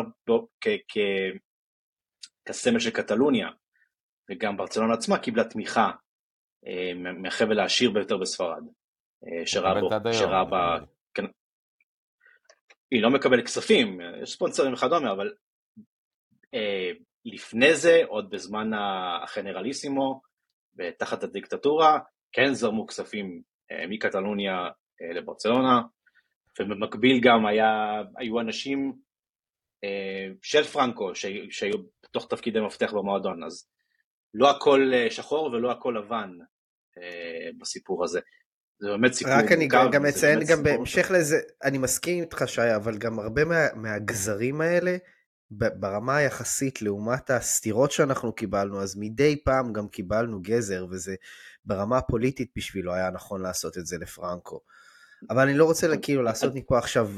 כסמל 2.45 2.79
של 2.79 2.89
קטלוניה, 2.89 3.49
וגם 4.29 4.57
ברצלונה 4.57 4.93
עצמה 4.93 5.19
קיבלה 5.19 5.43
תמיכה 5.43 5.91
אה, 6.67 6.93
מהחבל 6.95 7.59
העשיר 7.59 7.91
ביותר 7.91 8.17
בספרד, 8.17 8.63
אה, 9.27 9.47
שראה 9.47 9.81
בו, 9.81 9.89
שראה 10.13 10.45
בה... 10.45 10.77
כן, 11.13 11.25
היא 12.91 13.01
לא 13.01 13.09
מקבלת 13.09 13.45
כספים, 13.45 13.99
יש 14.23 14.31
ספונסרים 14.31 14.73
וכדומה, 14.73 15.11
אבל 15.11 15.33
אה, 16.53 16.91
לפני 17.25 17.75
זה, 17.75 18.01
עוד 18.07 18.29
בזמן 18.29 18.71
החנרליסימו, 18.73 20.21
ותחת 20.77 21.23
הדיקטטורה, 21.23 21.99
כן 22.31 22.53
זרמו 22.53 22.87
כספים 22.87 23.41
אה, 23.71 23.87
מקטלוניה 23.87 24.69
אה, 25.01 25.13
לברצלונה, 25.13 25.81
ובמקביל 26.59 27.19
גם 27.21 27.45
היה, 27.45 28.01
היו 28.17 28.39
אנשים 28.39 28.93
אה, 29.83 30.27
של 30.41 30.63
פרנקו 30.63 31.15
שהיו 31.49 31.77
בתוך 32.03 32.27
תפקידי 32.29 32.59
מפתח 32.59 32.93
במועדון, 32.93 33.43
אז 33.43 33.67
לא 34.33 34.49
הכל 34.49 34.91
שחור 35.09 35.45
ולא 35.45 35.71
הכל 35.71 35.95
לבן 35.97 36.37
בסיפור 37.59 38.03
הזה. 38.03 38.19
זה 38.79 38.87
באמת 38.89 39.13
סיפור 39.13 39.33
רק 39.33 39.51
אני 39.51 39.67
גם, 39.67 39.91
גם 39.91 40.05
אציין 40.05 40.39
גם 40.49 40.63
בהמשך 40.63 41.11
לזה, 41.11 41.37
אני 41.63 41.77
מסכים 41.77 42.23
איתך 42.23 42.43
שי, 42.47 42.75
אבל 42.75 42.97
גם 42.97 43.19
הרבה 43.19 43.45
מה, 43.45 43.55
מהגזרים 43.75 44.61
האלה, 44.61 44.97
ברמה 45.51 46.17
היחסית 46.17 46.81
לעומת 46.81 47.29
הסתירות 47.29 47.91
שאנחנו 47.91 48.33
קיבלנו, 48.33 48.81
אז 48.81 48.95
מדי 48.97 49.43
פעם 49.43 49.73
גם 49.73 49.87
קיבלנו 49.87 50.41
גזר, 50.41 50.85
וזה 50.89 51.15
ברמה 51.65 51.97
הפוליטית 51.97 52.51
בשבילו 52.55 52.93
היה 52.93 53.09
נכון 53.09 53.41
לעשות 53.41 53.77
את 53.77 53.85
זה 53.85 53.97
לפרנקו. 53.97 54.59
אבל 55.29 55.41
אני 55.41 55.57
לא 55.57 55.65
רוצה 55.65 55.87
כאילו 56.01 56.23
לעשות 56.23 56.53
מפה 56.55 56.77
עכשיו 56.77 57.09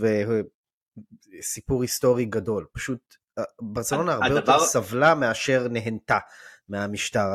סיפור 1.42 1.82
היסטורי 1.82 2.26
גדול, 2.26 2.66
פשוט 2.72 3.16
אה, 3.38 3.44
ברצלונה 3.62 4.14
הרבה 4.14 4.28
יותר 4.28 4.60
סבלה 4.60 5.16
מאשר 5.16 5.68
נהנתה 5.68 6.20
מהמשטר 6.70 7.28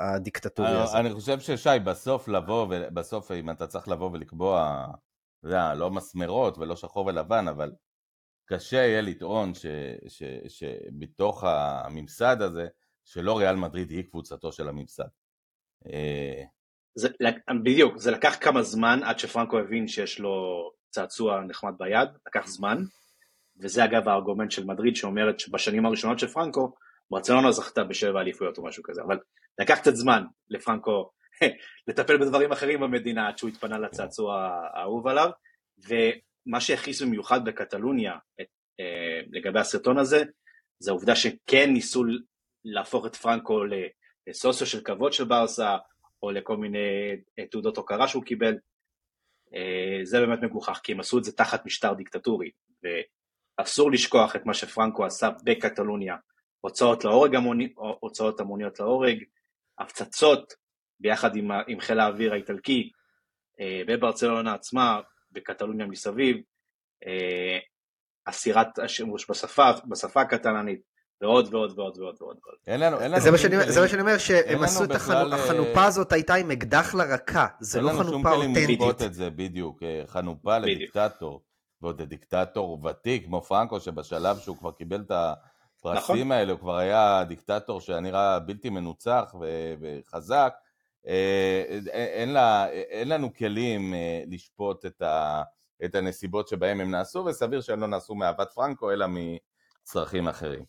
הדיקטטורי 0.00 0.68
אה, 0.68 0.82
הזה. 0.82 0.98
אני 0.98 1.12
חושב 1.14 1.40
ששי, 1.40 1.78
בסוף 1.84 2.28
לבוא, 2.28 2.74
בסוף 2.94 3.30
אם 3.30 3.50
אתה 3.50 3.66
צריך 3.66 3.88
לבוא 3.88 4.10
ולקבוע, 4.12 4.86
אתה 5.38 5.48
יודע, 5.48 5.74
לא 5.74 5.90
מסמרות 5.90 6.58
ולא 6.58 6.76
שחור 6.76 7.06
ולבן, 7.06 7.48
אבל 7.48 7.72
קשה 8.46 8.76
יהיה 8.76 9.00
לטעון 9.00 9.52
שבתוך 10.48 11.44
הממסד 11.44 12.42
הזה, 12.42 12.66
שלא 13.04 13.38
ריאל 13.38 13.56
מדריד 13.56 13.90
היא 13.90 14.04
קבוצתו 14.10 14.52
של 14.52 14.68
הממסד. 14.68 15.08
אה, 15.86 16.42
זה, 16.94 17.08
בדיוק, 17.62 17.96
זה 17.96 18.10
לקח 18.10 18.36
כמה 18.40 18.62
זמן 18.62 19.00
עד 19.02 19.18
שפרנקו 19.18 19.58
הבין 19.58 19.88
שיש 19.88 20.18
לו 20.18 20.32
צעצוע 20.90 21.40
נחמד 21.40 21.72
ביד, 21.78 22.08
לקח 22.26 22.46
זמן, 22.46 22.82
וזה 23.60 23.84
אגב 23.84 24.08
הארגומנט 24.08 24.50
של 24.50 24.64
מדריד 24.64 24.96
שאומרת 24.96 25.40
שבשנים 25.40 25.86
הראשונות 25.86 26.18
של 26.18 26.26
פרנקו, 26.26 26.74
ברצלונה 27.10 27.52
זכתה 27.52 27.84
בשבע 27.84 28.20
אליפויות 28.20 28.58
או 28.58 28.64
משהו 28.64 28.82
כזה, 28.82 29.02
אבל 29.02 29.18
לקח 29.60 29.78
קצת 29.78 29.94
זמן 29.94 30.24
לפרנקו 30.48 31.10
לטפל 31.88 32.18
בדברים 32.18 32.52
אחרים 32.52 32.80
במדינה 32.80 33.28
עד 33.28 33.38
שהוא 33.38 33.50
התפנה 33.50 33.78
לצעצוע 33.78 34.50
האהוב 34.74 35.06
עליו, 35.06 35.30
ומה 35.88 36.60
שהכניס 36.60 37.02
במיוחד 37.02 37.44
בקטלוניה 37.44 38.12
את, 38.40 38.46
אה, 38.80 39.20
לגבי 39.30 39.60
הסרטון 39.60 39.98
הזה, 39.98 40.22
זה 40.78 40.90
העובדה 40.90 41.16
שכן 41.16 41.70
ניסו 41.72 42.04
להפוך 42.64 43.06
את 43.06 43.16
פרנקו 43.16 43.64
לסוציו 44.26 44.66
של 44.66 44.80
כבוד 44.84 45.12
של 45.12 45.24
ברסה, 45.24 45.76
או 46.22 46.30
לכל 46.30 46.56
מיני 46.56 46.78
אה, 47.38 47.46
תעודות 47.46 47.76
הוקרה 47.76 48.08
שהוא 48.08 48.24
קיבל, 48.24 48.58
אה, 49.54 50.00
זה 50.02 50.20
באמת 50.20 50.38
מגוחך, 50.42 50.80
כי 50.82 50.92
הם 50.92 51.00
עשו 51.00 51.18
את 51.18 51.24
זה 51.24 51.32
תחת 51.32 51.66
משטר 51.66 51.94
דיקטטורי, 51.94 52.50
אסור 53.56 53.90
לשכוח 53.90 54.36
את 54.36 54.46
מה 54.46 54.54
שפרנקו 54.54 55.04
עשה 55.04 55.30
בקטלוניה, 55.44 56.16
הוצאות 56.60 57.04
להורג, 57.04 57.34
המוני, 57.34 57.72
הוצאות 57.76 58.40
המוניות 58.40 58.80
להורג, 58.80 59.24
הפצצות 59.78 60.54
ביחד 61.00 61.36
עם, 61.36 61.50
עם 61.68 61.80
חיל 61.80 62.00
האוויר 62.00 62.32
האיטלקי 62.32 62.90
אה, 63.60 63.82
בברצלונה 63.86 64.54
עצמה, 64.54 65.00
בקטלוניה 65.32 65.86
מסביב, 65.86 66.36
אסירת 68.24 68.78
השימוש 68.78 69.30
בשפה, 69.30 69.70
בשפה 69.88 70.20
הקטלנית, 70.20 70.80
ועוד 71.20 71.54
ועוד 71.54 71.78
ועוד 71.78 71.98
ועוד 71.98 72.16
ועוד. 72.20 72.36
אין 72.66 72.80
לנו, 72.80 73.00
אין 73.00 73.10
לנו 73.10 73.20
זה, 73.20 73.30
מה 73.30 73.38
שאני, 73.38 73.72
זה 73.72 73.80
מה 73.80 73.88
שאני 73.88 74.00
אומר, 74.00 74.18
שהם 74.18 74.62
עשו 74.62 74.84
את 74.84 74.90
החנופה, 74.90 75.36
אה, 75.36 75.44
החנופה 75.44 75.84
הזאת 75.84 76.12
הייתה 76.12 76.34
עם 76.34 76.50
אקדח 76.50 76.94
לרקה, 76.94 77.46
זה 77.60 77.80
לא 77.80 77.90
חנופה 77.90 78.32
אותנטית. 78.32 78.56
אין 78.56 78.70
לנו 78.70 78.78
שום 78.78 78.92
כלים 78.96 79.06
את 79.06 79.14
זה, 79.14 79.30
בדיוק, 79.30 79.82
אה, 79.82 80.02
חנופה 80.06 80.58
לדיקטטור. 80.58 81.42
ועוד 81.82 82.02
דיקטטור 82.02 82.84
ותיק 82.84 83.24
כמו 83.24 83.42
פרנקו, 83.42 83.80
שבשלב 83.80 84.38
שהוא 84.38 84.56
כבר 84.56 84.72
קיבל 84.72 85.00
את 85.00 85.10
הפרסים 85.10 86.14
נכון. 86.14 86.32
האלה, 86.32 86.52
הוא 86.52 86.60
כבר 86.60 86.76
היה 86.76 87.24
דיקטטור 87.28 87.80
שהיה 87.80 88.00
נראה 88.00 88.38
בלתי 88.38 88.70
מנוצח 88.70 89.34
ו- 89.40 89.74
וחזק, 89.80 90.54
אין, 91.04 92.32
לה, 92.32 92.68
אין 92.68 93.08
לנו 93.08 93.34
כלים 93.34 93.94
לשפוט 94.26 94.86
את, 94.86 95.02
ה, 95.02 95.42
את 95.84 95.94
הנסיבות 95.94 96.48
שבהם 96.48 96.80
הם 96.80 96.90
נעשו, 96.90 97.18
וסביר 97.18 97.60
שהם 97.60 97.80
לא 97.80 97.86
נעשו 97.86 98.14
מאהבת 98.14 98.50
פרנקו, 98.54 98.92
אלא 98.92 99.06
מצרכים 99.08 100.28
אחרים. 100.28 100.64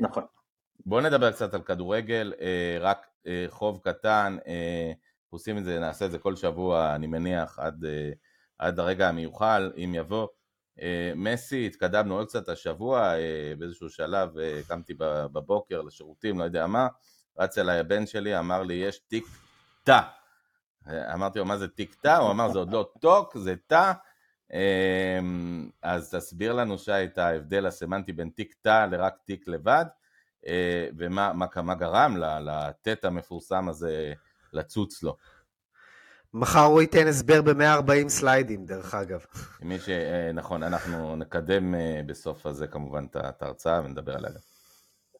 נכון. 0.00 0.24
בואו 0.86 1.00
נדבר 1.00 1.32
קצת 1.32 1.54
על 1.54 1.62
כדורגל, 1.62 2.32
רק 2.80 3.06
חוב 3.48 3.80
קטן, 3.84 4.36
עושים 5.30 5.58
את 5.58 5.64
זה, 5.64 5.80
נעשה 5.80 6.06
את 6.06 6.10
זה 6.10 6.18
כל 6.18 6.36
שבוע, 6.36 6.94
אני 6.94 7.06
מניח, 7.06 7.58
עד, 7.58 7.84
עד 8.58 8.78
הרגע 8.78 9.08
המיוחל, 9.08 9.72
אם 9.76 9.92
יבוא. 9.94 10.28
אה, 10.80 11.12
מסי, 11.16 11.66
התקדמנו 11.66 12.16
עוד 12.16 12.28
קצת 12.28 12.48
השבוע, 12.48 13.14
אה, 13.14 13.52
באיזשהו 13.58 13.90
שלב 13.90 14.38
אה, 14.38 14.60
קמתי 14.68 14.94
בבוקר 14.98 15.82
לשירותים, 15.82 16.38
לא 16.38 16.44
יודע 16.44 16.66
מה, 16.66 16.88
רץ 17.38 17.58
אליי 17.58 17.78
הבן 17.78 18.06
שלי, 18.06 18.38
אמר 18.38 18.62
לי, 18.62 18.74
יש 18.74 18.98
תיק 18.98 19.24
תא. 19.84 20.00
אמרתי 21.14 21.38
לו, 21.38 21.44
מה 21.44 21.58
זה 21.58 21.68
תיק 21.68 21.94
תא? 22.02 22.16
הוא 22.16 22.30
אמר, 22.30 22.52
זה 22.52 22.58
עוד 22.58 22.72
לא 22.72 22.90
טוק, 23.00 23.38
זה 23.38 23.54
תא. 23.66 23.92
אז 25.82 26.14
תסביר 26.14 26.52
לנו, 26.52 26.78
שי, 26.78 27.04
את 27.04 27.18
ההבדל 27.18 27.66
הסמנטי 27.66 28.12
בין 28.12 28.30
תיק 28.34 28.54
תא 28.62 28.86
לרק 28.90 29.14
תיק 29.24 29.48
לבד, 29.48 29.84
ומה 30.96 31.32
מה, 31.32 31.46
מה 31.62 31.74
גרם 31.74 32.16
לטט 32.16 33.04
המפורסם 33.04 33.68
הזה 33.68 34.12
לצוץ 34.52 35.02
לו. 35.02 35.16
מחר 36.34 36.64
הוא 36.64 36.80
ייתן 36.80 37.06
הסבר 37.06 37.42
ב-140 37.42 38.08
סליידים, 38.08 38.66
דרך 38.66 38.94
אגב. 38.94 39.24
מי 39.60 39.78
ש... 39.78 39.88
אה, 39.88 40.32
נכון, 40.32 40.62
אנחנו 40.62 41.16
נקדם 41.16 41.74
אה, 41.74 42.00
בסוף 42.06 42.46
הזה 42.46 42.66
כמובן 42.66 43.06
את 43.14 43.42
ההרצאה 43.42 43.80
ונדבר 43.84 44.16
עליה. 44.16 44.40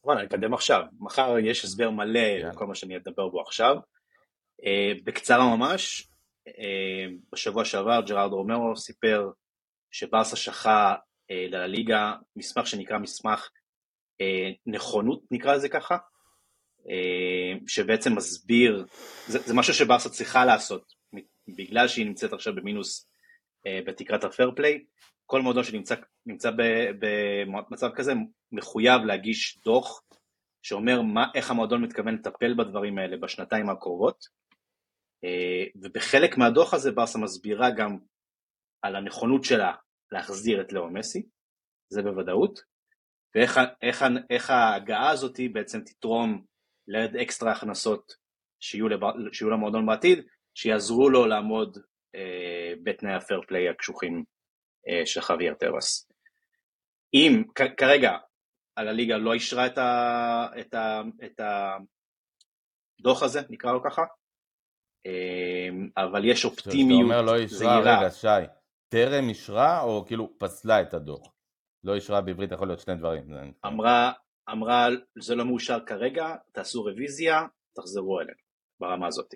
נכון, 0.01 0.19
נקדם 0.19 0.55
עכשיו. 0.55 0.83
מחר 1.01 1.39
יש 1.39 1.65
הסבר 1.65 1.91
מלא 1.91 2.21
לכל 2.21 2.67
מה 2.67 2.75
שאני 2.75 2.97
אדבר 2.97 3.29
בו 3.29 3.41
עכשיו. 3.41 3.77
אה, 4.67 4.93
בקצרה 5.05 5.57
ממש, 5.57 6.09
בשבוע 7.33 7.65
שעבר 7.65 8.01
ג'רארד 8.07 8.33
רומרו 8.33 8.77
סיפר 8.77 9.31
שברסה 9.91 10.37
שכה 10.37 10.95
לליגה 11.31 12.15
מסמך 12.37 12.67
שנקרא 12.67 12.99
מסמך 12.99 13.51
נכונות, 14.67 15.23
נקרא 15.31 15.55
לזה 15.55 15.69
ככה, 15.69 15.97
שבעצם 17.67 18.17
מסביר, 18.17 18.87
זה, 19.27 19.39
זה 19.39 19.55
משהו 19.55 19.75
שברסה 19.75 20.09
צריכה 20.09 20.45
לעשות 20.45 20.95
בגלל 21.49 21.89
שהיא 21.89 22.07
נמצאת 22.07 22.33
עכשיו 22.33 22.55
במינוס 22.55 23.11
אה, 23.67 23.81
בתקרת 23.87 24.25
הפייר 24.25 24.53
פליי, 24.57 24.85
כל 25.27 25.43
מועדון 25.43 25.65
שנמצא 25.65 26.51
במצב 26.99 27.91
כזה 27.95 28.13
מחויב 28.53 29.03
להגיש 29.03 29.59
דוח 29.65 30.03
שאומר 30.63 31.03
מה, 31.03 31.27
איך 31.35 31.51
המועדון 31.51 31.83
מתכוון 31.83 32.15
לטפל 32.15 32.55
בדברים 32.55 32.99
האלה 32.99 33.17
בשנתיים 33.17 33.71
הקרובות, 33.71 34.25
אה, 34.25 34.52
ובחלק 35.83 36.39
מהדוח 36.39 36.75
הזה 36.75 36.93
ברסה 36.93 37.19
מסבירה 37.19 37.71
גם 37.71 37.99
על 38.83 38.97
הנכונות 38.97 39.45
שלה 39.45 39.73
להחזיר 40.13 40.61
את 40.61 40.73
לאו 40.73 40.91
מסי, 40.91 41.23
זה 41.89 42.03
בוודאות, 42.03 42.61
ואיך 43.35 43.61
איך, 43.83 44.05
איך 44.31 44.51
ההגעה 44.51 45.11
הזאת 45.11 45.41
בעצם 45.53 45.81
תתרום 45.81 46.45
לעד 46.89 47.17
אקסטרה 47.17 47.53
הכנסות 47.53 48.13
שיהיו, 48.61 48.89
לב, 48.89 49.01
שיהיו 49.33 49.51
למועדון 49.51 49.87
בעתיד, 49.87 50.19
שיעזרו 50.55 51.11
לו 51.11 51.27
לעמוד 51.27 51.79
אה, 52.15 52.73
בתנאי 52.83 53.15
הפייר 53.15 53.41
פליי 53.49 53.69
הקשוחים 53.69 54.25
אה, 54.89 55.07
של 55.07 55.21
חוויאר 55.21 55.55
טרס. 55.55 56.09
אם 57.15 57.43
כ- 57.55 57.75
כרגע 57.77 58.11
על 58.77 58.89
הליגה 58.89 59.17
לא 59.17 59.33
אישרה 59.33 59.67
את, 59.67 59.79
ה, 59.79 60.47
את, 60.61 60.75
ה, 60.75 61.03
את 61.25 61.41
הדוח 63.01 63.23
הזה, 63.23 63.41
נקרא 63.51 63.73
לו 63.73 63.83
ככה, 63.83 64.03
אה, 64.03 64.07
אבל 65.97 66.25
יש 66.25 66.45
אופטימיות 66.45 67.07
זהירה. 67.07 67.21
אתה 67.21 67.21
אומר 67.21 67.33
לא 67.33 67.43
אישרה, 67.43 67.81
רגע 67.81 68.11
שי, 68.11 68.27
טרם 68.89 69.29
אישרה 69.29 69.83
או 69.83 70.05
כאילו 70.07 70.39
פסלה 70.39 70.83
את 70.83 70.95
הדוח? 70.95 71.33
לא 71.85 71.95
אישרה 71.95 72.21
בעברית 72.21 72.53
יכול 72.53 72.69
להיות 72.69 72.81
שני 72.81 72.95
דברים. 72.95 73.53
אמרה, 73.67 74.13
אמרה 74.51 74.89
זה 75.19 75.35
לא 75.35 75.45
מאושר 75.45 75.79
כרגע, 75.87 76.35
תעשו 76.53 76.83
רוויזיה, 76.83 77.47
תחזרו 77.77 78.21
אלינו 78.21 78.39
ברמה 78.81 79.07
הזאת. 79.07 79.35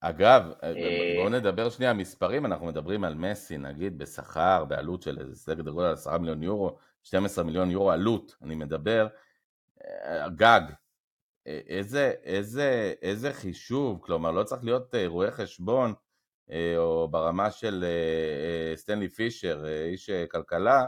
אגב, 0.00 0.52
אה, 0.62 0.68
אה, 0.68 1.14
בואו 1.16 1.28
נדבר 1.28 1.70
שנייה 1.70 1.92
מספרים, 1.92 2.46
אנחנו 2.46 2.66
מדברים 2.66 3.04
על 3.04 3.14
מסי, 3.14 3.58
נגיד 3.58 3.98
בשכר, 3.98 4.64
בעלות 4.64 5.02
של 5.02 5.18
איזה 5.18 5.36
סגר 5.36 5.70
גודל 5.70 5.92
10 5.92 6.18
מיליון 6.18 6.42
יורו, 6.42 6.78
12 7.02 7.44
מיליון 7.44 7.70
יורו 7.70 7.90
עלות, 7.90 8.36
אני 8.42 8.54
מדבר, 8.54 9.06
אה, 9.84 10.28
גג. 10.28 10.60
איזה, 11.46 12.12
איזה, 12.22 12.94
איזה 13.02 13.32
חישוב, 13.32 13.98
כלומר 14.02 14.30
לא 14.30 14.44
צריך 14.44 14.64
להיות 14.64 14.94
רואה 15.06 15.30
חשבון 15.30 15.94
או 16.76 17.08
ברמה 17.08 17.50
של 17.50 17.84
סטנלי 18.76 19.08
פישר, 19.08 19.64
איש 19.84 20.10
כלכלה, 20.30 20.86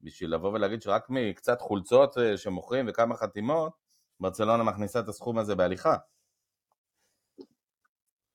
בשביל 0.00 0.34
לבוא 0.34 0.52
ולהגיד 0.52 0.82
שרק 0.82 1.06
מקצת 1.08 1.60
חולצות 1.60 2.14
שמוכרים 2.36 2.86
וכמה 2.88 3.16
חתימות, 3.16 3.72
ברצלונה 4.20 4.62
מכניסה 4.62 5.00
את 5.00 5.08
הסכום 5.08 5.38
הזה 5.38 5.54
בהליכה. 5.54 5.96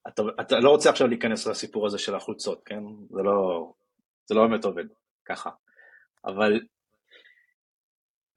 אתה, 0.07 0.22
אתה 0.41 0.59
לא 0.59 0.70
רוצה 0.70 0.89
עכשיו 0.89 1.07
להיכנס 1.07 1.47
לסיפור 1.47 1.86
הזה 1.86 1.97
של 1.97 2.16
החולצות, 2.16 2.61
כן? 2.66 2.84
זה 3.09 3.22
לא, 3.24 3.72
זה 4.26 4.36
לא 4.36 4.47
באמת 4.47 4.66
עובד 4.66 4.86
ככה. 5.26 5.49
אבל 6.26 6.59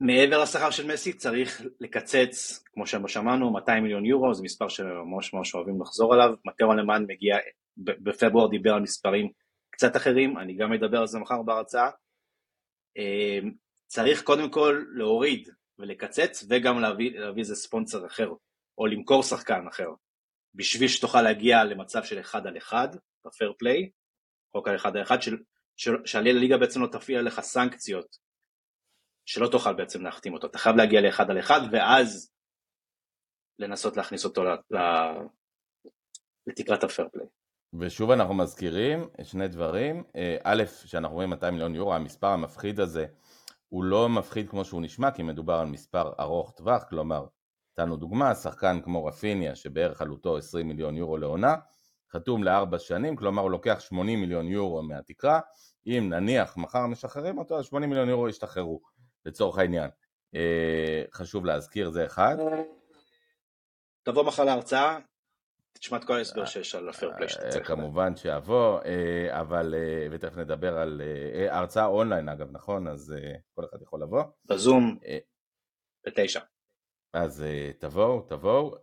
מעבר 0.01 0.43
לשכר 0.43 0.71
של 0.71 0.93
מסי 0.93 1.13
צריך 1.13 1.63
לקצץ, 1.81 2.65
כמו 2.73 2.87
ששמענו, 2.87 3.53
200 3.53 3.83
מיליון 3.83 4.07
יורו, 4.07 4.35
זה 4.35 4.43
מספר 4.43 4.69
שממש 4.69 5.35
ממש 5.35 5.55
אוהבים 5.55 5.81
לחזור 5.83 6.15
עליו. 6.15 6.35
מתאו 6.45 6.73
אלמן 6.73 7.05
מגיע, 7.09 7.37
בפברואר 7.77 8.49
דיבר 8.49 8.75
על 8.75 8.81
מספרים 8.81 9.33
קצת 9.71 9.97
אחרים, 9.97 10.39
אני 10.39 10.55
גם 10.55 10.73
אדבר 10.73 10.99
על 10.99 11.07
זה 11.07 11.19
מחר 11.19 11.43
בהרצאה. 11.43 11.91
אמ, 12.97 13.53
צריך 13.87 14.23
קודם 14.23 14.51
כל 14.51 14.85
להוריד 14.95 15.49
ולקצץ 15.79 16.45
וגם 16.49 16.81
להביא, 16.81 17.19
להביא 17.19 17.43
איזה 17.43 17.55
ספונסר 17.55 18.07
אחר, 18.07 18.33
או 18.79 18.87
למכור 18.87 19.23
שחקן 19.23 19.67
אחר. 19.69 19.89
בשביל 20.55 20.89
שתוכל 20.89 21.23
להגיע 21.23 21.65
למצב 21.65 22.05
של 22.05 22.21
אחד 22.21 22.47
על 22.47 22.57
אחד, 22.57 22.89
בפייר 23.27 23.53
פליי, 23.59 23.91
חוק 24.53 24.69
על 24.69 24.77
אחד 24.77 24.97
על 24.97 25.03
אחד, 25.03 25.19
שעלי 26.05 26.33
לליגה 26.33 26.59
בעצם 26.59 26.83
לא 26.83 26.87
תפעיל 26.87 27.19
עליך 27.19 27.41
סנקציות, 27.41 28.28
שלא 29.29 29.49
תוכל 29.49 29.75
בעצם 29.75 30.03
להחתים 30.03 30.35
אותו, 30.35 30.47
אתה 30.47 30.59
חייב 30.59 30.77
להגיע 30.77 31.01
לאחד 31.01 31.31
על 31.31 31.39
אחד, 31.39 31.61
ואז 31.73 32.33
לנסות 33.59 33.97
להכניס 33.97 34.25
אותו 34.25 34.43
לתקרת 36.47 36.85
הפייר 36.85 37.09
פליי. 37.13 37.27
ושוב 37.81 38.11
אנחנו 38.11 38.35
מזכירים 38.35 39.09
שני 39.23 39.49
דברים, 39.49 40.05
אה, 40.17 40.37
א', 40.45 40.63
שאנחנו 40.85 41.15
רואים 41.15 41.31
200 41.31 41.55
מיליון 41.55 41.75
יורו, 41.75 41.95
המספר 41.95 42.27
המפחיד 42.27 42.81
הזה 42.81 43.07
הוא 43.69 43.85
לא 43.85 44.09
מפחיד 44.09 44.51
כמו 44.51 44.65
שהוא 44.65 44.83
נשמע, 44.83 45.11
כי 45.11 45.23
מדובר 45.23 45.55
על 45.55 45.67
מספר 45.67 46.13
ארוך 46.21 46.53
טווח, 46.57 46.85
כלומר 46.89 47.27
נתנו 47.73 47.97
דוגמה, 47.97 48.35
שחקן 48.35 48.81
כמו 48.85 49.05
רפיניה 49.05 49.55
שבערך 49.55 50.03
עלותו 50.03 50.37
20 50.37 50.69
מיליון 50.69 50.97
יורו 50.97 51.17
לעונה, 51.17 51.55
חתום 52.13 52.45
לארבע 52.45 52.79
שנים, 52.79 53.17
כלומר 53.17 53.43
הוא 53.43 53.51
לוקח 53.51 53.81
80 53.81 54.21
מיליון 54.21 54.49
יורו 54.49 54.83
מהתקרה, 54.83 55.41
אם 55.87 56.09
נניח 56.11 56.57
מחר 56.57 56.87
משחררים 56.87 57.39
אותו, 57.39 57.59
אז 57.59 57.65
80 57.65 57.91
מיליון 57.91 58.09
יורו 58.09 58.29
ישתחררו, 58.29 58.81
לצורך 59.29 59.59
העניין. 59.59 59.91
אה, 60.35 61.05
חשוב 61.13 61.45
להזכיר, 61.45 61.91
זה 61.91 62.07
אחד. 62.07 62.37
תבוא 64.03 64.25
מחר 64.25 64.45
להרצאה, 64.45 64.99
תשמע 65.73 65.99
את 65.99 66.05
כל 66.05 66.17
ההסבר 66.17 66.45
שיש 66.45 66.75
על 66.75 66.89
הפייר 66.89 67.13
פליי 67.17 67.29
שאתה 67.29 67.49
צריך. 67.49 67.67
כמובן 67.67 68.17
שאבוא, 68.17 68.81
אה, 68.85 69.41
אבל, 69.41 69.75
אה, 69.75 70.09
ותכף 70.11 70.37
נדבר 70.37 70.79
על 70.79 71.03
הרצאה 71.49 71.87
אונליין 71.87 72.29
אגב, 72.29 72.49
נכון? 72.53 72.89
אז 72.89 73.15
כל 73.55 73.65
אחד 73.65 73.83
יכול 73.83 74.03
לבוא. 74.03 74.23
בזום, 74.45 74.99
בתשע. 76.07 76.41
אז 77.13 77.45
תבואו, 77.79 78.23
תבואו, 78.23 78.75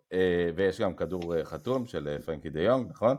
ויש 0.55 0.81
גם 0.81 0.95
כדור 0.95 1.43
חתום 1.43 1.85
של 1.85 2.21
פרנקי 2.25 2.49
דה 2.49 2.61
יונג, 2.61 2.89
נכון? 2.89 3.17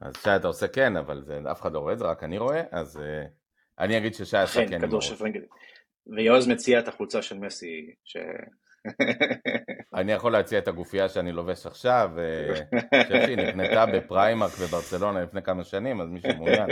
אז 0.00 0.14
שי 0.16 0.36
אתה 0.36 0.46
עושה 0.46 0.68
כן, 0.68 0.96
אבל 0.96 1.22
זה, 1.24 1.40
אף 1.50 1.60
אחד 1.60 1.72
לא 1.72 1.78
רואה 1.78 1.92
את 1.92 1.98
זה, 1.98 2.04
רק 2.04 2.24
אני 2.24 2.38
רואה, 2.38 2.62
אז 2.70 3.00
אני 3.80 3.98
אגיד 3.98 4.14
ששי 4.14 4.36
עשה 4.36 4.68
כן. 4.68 4.80
כדור 4.80 5.00
של 5.00 5.16
פרנקי. 5.16 5.38
ויוז 6.06 6.48
מציע 6.48 6.78
את 6.78 6.88
החולצה 6.88 7.22
של 7.22 7.38
מסי, 7.38 7.94
ש... 8.04 8.16
אני 9.94 10.12
יכול 10.12 10.32
להציע 10.32 10.58
את 10.58 10.68
הגופייה 10.68 11.08
שאני 11.08 11.32
לובש 11.32 11.66
עכשיו, 11.66 12.10
חושב 13.02 13.26
שהיא 13.26 13.36
נקנתה 13.36 13.86
בפריימרק 13.86 14.52
בברצלונה 14.62 15.22
לפני 15.22 15.42
כמה 15.42 15.64
שנים, 15.64 16.00
אז 16.00 16.08
מי 16.08 16.20
שמעוניין 16.20 16.66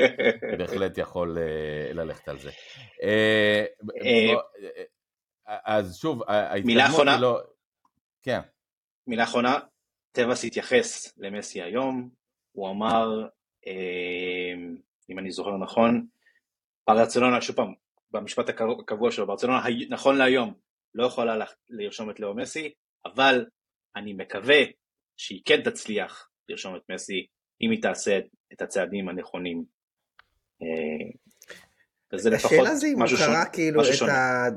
בהחלט 0.58 0.98
יכול 0.98 1.38
ללכת 1.92 2.28
על 2.28 2.38
זה. 2.38 2.50
אז 5.46 5.96
שוב, 5.96 6.22
מילה 6.64 6.86
אחרונה, 6.86 7.20
לא... 7.20 7.40
כן. 8.22 8.40
מילה 9.06 9.24
אחרונה, 9.24 9.58
טבעס 10.12 10.44
התייחס 10.44 11.12
למסי 11.18 11.62
היום, 11.62 12.08
הוא 12.52 12.70
אמר, 12.70 13.28
אה, 13.66 14.54
אם 15.10 15.18
אני 15.18 15.30
זוכר 15.30 15.56
נכון, 15.56 16.06
ברצלונה, 16.86 17.40
שוב 17.40 17.56
פעם, 17.56 17.74
במשפט 18.10 18.48
הקבוע 18.48 19.10
שלו, 19.10 19.26
ברצלונה 19.26 19.62
נכון 19.88 20.16
להיום 20.16 20.54
לא 20.94 21.06
יכולה 21.06 21.44
לרשום 21.68 22.10
את 22.10 22.20
לאו 22.20 22.34
מסי, 22.34 22.72
אבל 23.06 23.46
אני 23.96 24.12
מקווה 24.12 24.62
שהיא 25.16 25.42
כן 25.44 25.62
תצליח 25.62 26.28
לרשום 26.48 26.76
את 26.76 26.82
מסי, 26.90 27.26
אם 27.62 27.70
היא 27.70 27.82
תעשה 27.82 28.18
את 28.52 28.62
הצעדים 28.62 29.08
הנכונים. 29.08 29.64
וזה 32.12 32.30
לפחות 32.30 32.52
השאלה 32.52 32.74
זה 32.74 32.86
אם 32.86 33.02
הוא 33.02 33.08
קרא 33.18 33.44
כאילו 33.52 33.82
את, 33.82 34.08
ה... 34.08 34.48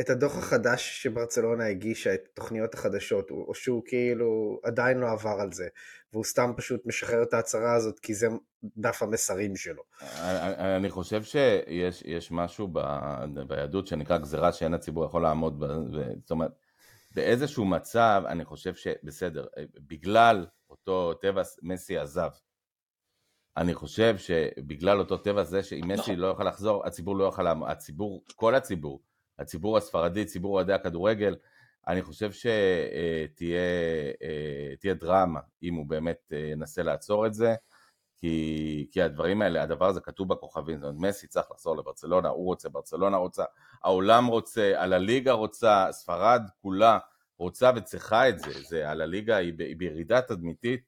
את 0.00 0.10
הדוח 0.10 0.38
החדש 0.38 1.02
שברצלונה 1.02 1.66
הגישה, 1.66 2.14
את 2.14 2.28
התוכניות 2.32 2.74
החדשות, 2.74 3.30
או 3.30 3.54
שהוא 3.54 3.82
כאילו 3.86 4.60
עדיין 4.64 4.98
לא 4.98 5.10
עבר 5.10 5.36
על 5.40 5.52
זה, 5.52 5.68
והוא 6.12 6.24
סתם 6.24 6.52
פשוט 6.56 6.86
משחרר 6.86 7.22
את 7.22 7.34
ההצהרה 7.34 7.74
הזאת 7.74 7.98
כי 7.98 8.14
זה 8.14 8.26
דף 8.76 9.02
המסרים 9.02 9.56
שלו. 9.56 9.82
אני 10.76 10.90
חושב 10.90 11.22
שיש 11.22 12.30
משהו 12.30 12.68
ב... 12.72 12.80
ביהדות 13.48 13.86
שנקרא 13.86 14.18
גזירה 14.18 14.52
שאין 14.52 14.74
הציבור 14.74 15.04
יכול 15.04 15.22
לעמוד 15.22 15.60
בה, 15.60 15.66
זאת 16.20 16.30
אומרת, 16.30 16.52
באיזשהו 17.14 17.64
מצב 17.64 18.22
אני 18.28 18.44
חושב 18.44 18.74
שבסדר, 18.74 19.46
בגלל 19.88 20.46
אותו 20.70 21.14
טבע 21.14 21.42
מסי 21.62 21.98
עזב. 21.98 22.30
אני 23.56 23.74
חושב 23.74 24.18
שבגלל 24.18 24.98
אותו 24.98 25.16
טבע 25.16 25.44
זה 25.44 25.62
שאם 25.62 25.88
מסי 25.88 26.00
נכון. 26.00 26.16
לא 26.16 26.26
יוכל 26.26 26.44
לחזור, 26.44 26.86
הציבור 26.86 27.16
לא 27.16 27.24
יוכל, 27.24 27.46
הציבור, 27.66 28.24
כל 28.36 28.54
הציבור, 28.54 29.00
הציבור 29.38 29.76
הספרדי, 29.76 30.24
ציבור 30.24 30.54
אוהדי 30.54 30.72
הכדורגל, 30.72 31.36
אני 31.88 32.02
חושב 32.02 32.32
שתהיה 32.32 33.60
אה, 34.86 34.94
דרמה 34.94 35.40
אם 35.62 35.74
הוא 35.74 35.86
באמת 35.86 36.32
אה, 36.32 36.38
ינסה 36.38 36.82
לעצור 36.82 37.26
את 37.26 37.34
זה, 37.34 37.54
כי, 38.16 38.86
כי 38.90 39.02
הדברים 39.02 39.42
האלה, 39.42 39.62
הדבר 39.62 39.86
הזה 39.86 40.00
כתוב 40.00 40.28
בכוכבים, 40.28 40.78
זאת 40.78 40.88
אומרת, 40.88 41.08
מסי 41.08 41.26
צריך 41.26 41.46
לחזור 41.50 41.76
לברצלונה, 41.76 42.28
הוא 42.28 42.44
רוצה, 42.44 42.68
ברצלונה 42.68 43.16
רוצה, 43.16 43.44
העולם 43.82 44.26
רוצה, 44.26 44.72
על 44.76 44.92
הליגה 44.92 45.32
רוצה, 45.32 45.86
ספרד 45.90 46.42
כולה 46.62 46.98
רוצה 47.38 47.70
וצריכה 47.76 48.28
את 48.28 48.38
זה, 48.38 48.50
זה 48.68 48.90
על 48.90 49.00
הליגה 49.00 49.36
היא, 49.36 49.52
בירידה 49.78 50.22
תדמיתית, 50.22 50.80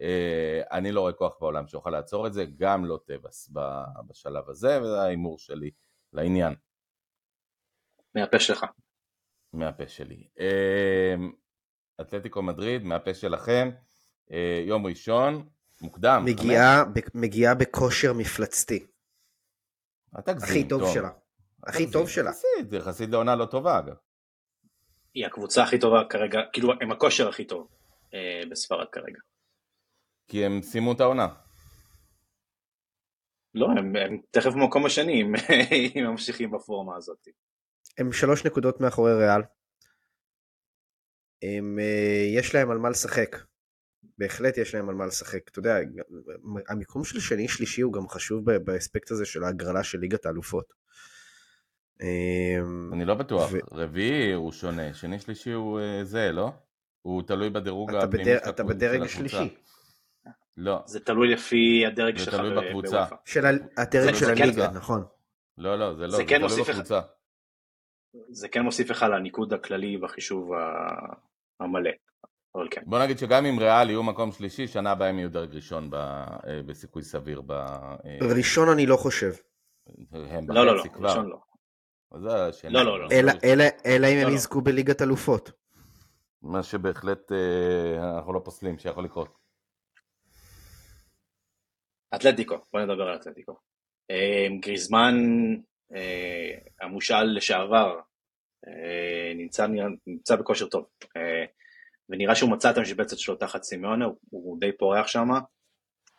אה, 0.00 0.62
אני 0.72 0.92
לא 0.92 1.00
רואה 1.00 1.12
כוח 1.12 1.32
בעולם 1.40 1.66
שיוכל 1.66 1.90
לעצור 1.90 2.26
את 2.26 2.32
זה, 2.32 2.44
גם 2.56 2.84
לא 2.84 2.98
טבעס 3.06 3.50
בשלב 4.06 4.48
הזה, 4.48 4.82
וזה 4.82 5.02
ההימור 5.02 5.38
שלי 5.38 5.70
לעניין. 6.12 6.54
מהפה 8.14 8.38
שלך. 8.38 8.64
מהפה 9.52 9.88
שלי. 9.88 10.28
אה, 10.40 11.14
אתלטיקו 12.00 12.42
מדריד, 12.42 12.82
מהפה 12.82 13.14
שלכם, 13.14 13.70
אה, 14.32 14.62
יום 14.66 14.86
ראשון, 14.86 15.48
מוקדם. 15.80 16.22
מגיעה, 16.26 16.84
מגיעה 17.14 17.54
בכושר 17.54 18.12
מפלצתי. 18.12 18.86
אתה 20.18 20.32
גזים, 20.32 20.48
הכי 20.48 20.68
טוב 20.68 20.92
שלה. 20.94 21.10
הכי 21.66 21.90
טוב 21.90 22.08
שלה. 22.08 22.30
יחסית, 22.30 22.72
יחסית 22.72 23.10
לעונה 23.10 23.36
לא 23.36 23.46
טובה 23.46 23.78
אגב. 23.78 23.94
היא 25.14 25.26
הקבוצה 25.26 25.62
הכי 25.62 25.78
טובה 25.78 26.04
כרגע, 26.10 26.40
כאילו 26.52 26.72
הם 26.80 26.92
הכושר 26.92 27.28
הכי 27.28 27.44
טוב 27.44 27.68
אה, 28.14 28.42
בספרד 28.50 28.86
כרגע. 28.92 29.18
כי 30.28 30.44
הם 30.46 30.62
סיימו 30.62 30.92
את 30.92 31.00
העונה. 31.00 31.28
לא, 33.54 33.66
הם, 33.66 33.96
הם 33.96 34.20
תכף 34.30 34.50
במקום 34.52 34.86
השני 34.86 35.22
אם 35.22 35.32
הם 35.94 36.10
ממשיכים 36.10 36.50
בפורמה 36.50 36.96
הזאת. 36.96 37.28
הם 37.98 38.12
שלוש 38.12 38.46
נקודות 38.46 38.80
מאחורי 38.80 39.14
ריאל. 39.14 39.42
הם, 41.42 41.78
אה, 41.78 42.26
יש 42.38 42.54
להם 42.54 42.70
על 42.70 42.78
מה 42.78 42.90
לשחק. 42.90 43.36
בהחלט 44.18 44.58
יש 44.58 44.74
להם 44.74 44.88
על 44.88 44.94
מה 44.94 45.06
לשחק. 45.06 45.48
אתה 45.48 45.58
יודע, 45.58 45.76
המיקום 46.68 47.04
של 47.04 47.20
שני 47.20 47.48
שלישי 47.48 47.80
הוא 47.80 47.92
גם 47.92 48.08
חשוב 48.08 48.50
באספקט 48.50 49.10
הזה 49.10 49.26
של 49.26 49.44
ההגרלה 49.44 49.84
של 49.84 49.98
ליגת 49.98 50.26
האלופות. 50.26 50.72
אמ, 52.02 52.90
אני 52.92 53.04
לא 53.04 53.14
בטוח, 53.14 53.50
ו... 53.52 53.58
רביעי 53.72 54.32
הוא 54.32 54.52
שונה, 54.52 54.94
שני 54.94 55.18
שלישי 55.18 55.50
הוא 55.50 55.80
אה, 55.80 56.04
זה, 56.04 56.32
לא? 56.32 56.52
הוא 57.02 57.22
תלוי 57.22 57.50
בדירוג 57.50 57.94
הפנימי 57.94 58.24
של 58.24 58.30
הקבוצה. 58.30 58.50
אתה 58.50 58.64
בדרג 58.64 59.00
השלישי. 59.00 59.56
לא. 60.56 60.82
זה 60.86 61.00
תלוי 61.00 61.28
לפי 61.28 61.86
הדרג 61.86 62.18
שלך. 62.18 62.30
זה 62.30 62.38
תלוי 62.38 62.56
בקבוצה. 62.56 63.04
של 63.24 63.44
הדרג 63.76 64.14
של 64.14 64.30
הליגה, 64.30 64.68
כן... 64.68 64.76
נכון. 64.76 65.04
לא, 65.58 65.78
לא, 65.78 65.94
זה 65.94 66.02
לא, 66.02 66.10
זה, 66.10 66.16
זה 66.16 66.24
כן 66.24 66.48
תלוי 66.48 66.62
בקבוצה. 66.62 67.00
זה 68.30 68.48
כן 68.48 68.62
מוסיף 68.62 68.90
לך 68.90 69.02
לניקוד 69.02 69.52
הכללי 69.52 69.96
בחישוב 69.96 70.50
המלא. 71.60 71.90
אבל 72.54 72.68
כן. 72.70 72.82
בוא 72.86 72.98
נגיד 72.98 73.18
שגם 73.18 73.46
אם 73.46 73.58
ריאל 73.58 73.90
יהיו 73.90 74.02
מקום 74.02 74.32
שלישי, 74.32 74.66
שנה 74.66 74.90
הבאה 74.90 75.08
הם 75.08 75.18
יהיו 75.18 75.30
דרג 75.30 75.54
ראשון 75.54 75.90
ב... 75.90 75.94
אה, 75.94 76.62
בסיכוי 76.66 77.02
סביר. 77.02 77.40
ב... 77.40 77.52
אה, 77.52 78.18
ראשון 78.36 78.68
אני 78.68 78.86
לא 78.86 78.96
חושב. 78.96 79.32
הם 80.12 80.50
לא, 80.50 80.66
לא, 80.66 80.76
לא, 80.76 80.82
כבר. 80.82 81.08
ראשון 81.08 81.28
לא. 81.28 81.38
לא, 82.70 82.84
לא, 82.84 83.00
לא. 83.00 83.08
אלא 83.84 84.06
אם 84.06 84.16
הם 84.16 84.24
לא, 84.24 84.30
לא. 84.30 84.34
יזכו 84.34 84.60
בליגת 84.60 85.02
אלופות. 85.02 85.50
מה 86.42 86.62
שבהחלט 86.62 87.32
אה, 87.32 88.16
אנחנו 88.16 88.32
לא 88.32 88.40
פוסלים 88.44 88.78
שיכול 88.78 89.04
לקרות. 89.04 89.38
אתלטיקו, 92.14 92.56
בוא 92.72 92.80
נדבר 92.80 93.08
על 93.08 93.16
אתלטיקו. 93.16 93.56
אה, 94.10 94.46
גריזמן 94.60 95.14
המושאל 96.80 97.36
לשעבר 97.36 98.00
נמצא, 99.34 99.66
נמצא 100.06 100.36
בכושר 100.36 100.68
טוב 100.68 100.86
ונראה 102.08 102.34
שהוא 102.34 102.50
מצא 102.50 102.70
את 102.70 102.76
המשבצת 102.76 103.18
שלו 103.18 103.36
תחת 103.36 103.62
סימיונה, 103.62 104.04
הוא, 104.04 104.16
הוא 104.30 104.60
די 104.60 104.72
פורח 104.72 105.06
שם. 105.06 105.28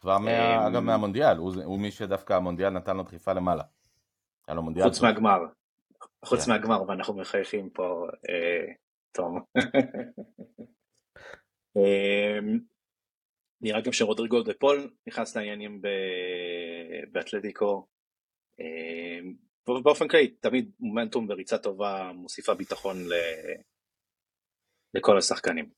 כבר 0.01 0.17
מה, 0.17 0.67
אגב 0.67 0.80
מהמונדיאל, 0.80 1.38
הוא, 1.38 1.53
הוא 1.63 1.80
מי 1.80 1.91
שדווקא 1.91 2.34
המונדיאל 2.34 2.69
נתן 2.69 2.97
לו 2.97 3.03
דחיפה 3.03 3.34
למעלה. 3.34 3.63
חוץ 4.84 5.01
מהגמר, 5.01 5.39
חוץ 6.26 6.45
כן. 6.45 6.51
מהגמר 6.51 6.84
ואנחנו 6.88 7.13
מחייכים 7.13 7.69
פה, 7.69 8.07
אה, 8.30 8.74
תום. 9.11 9.41
אה, 11.78 12.39
נראה 13.61 13.82
גם 13.82 13.91
שרודריגו 13.91 14.43
דה 14.43 14.53
פול 14.59 14.93
נכנס 15.07 15.38
לעניינים 15.38 15.82
באתלטיקו. 17.11 17.88
באופן 19.68 20.07
כללי, 20.07 20.28
תמיד 20.28 20.72
מומנטום 20.80 21.28
וריצה 21.30 21.57
טובה 21.57 22.11
מוסיפה 22.14 22.53
ביטחון 22.53 22.97
ל... 23.05 23.14
לכל 24.93 25.18
השחקנים. 25.18 25.70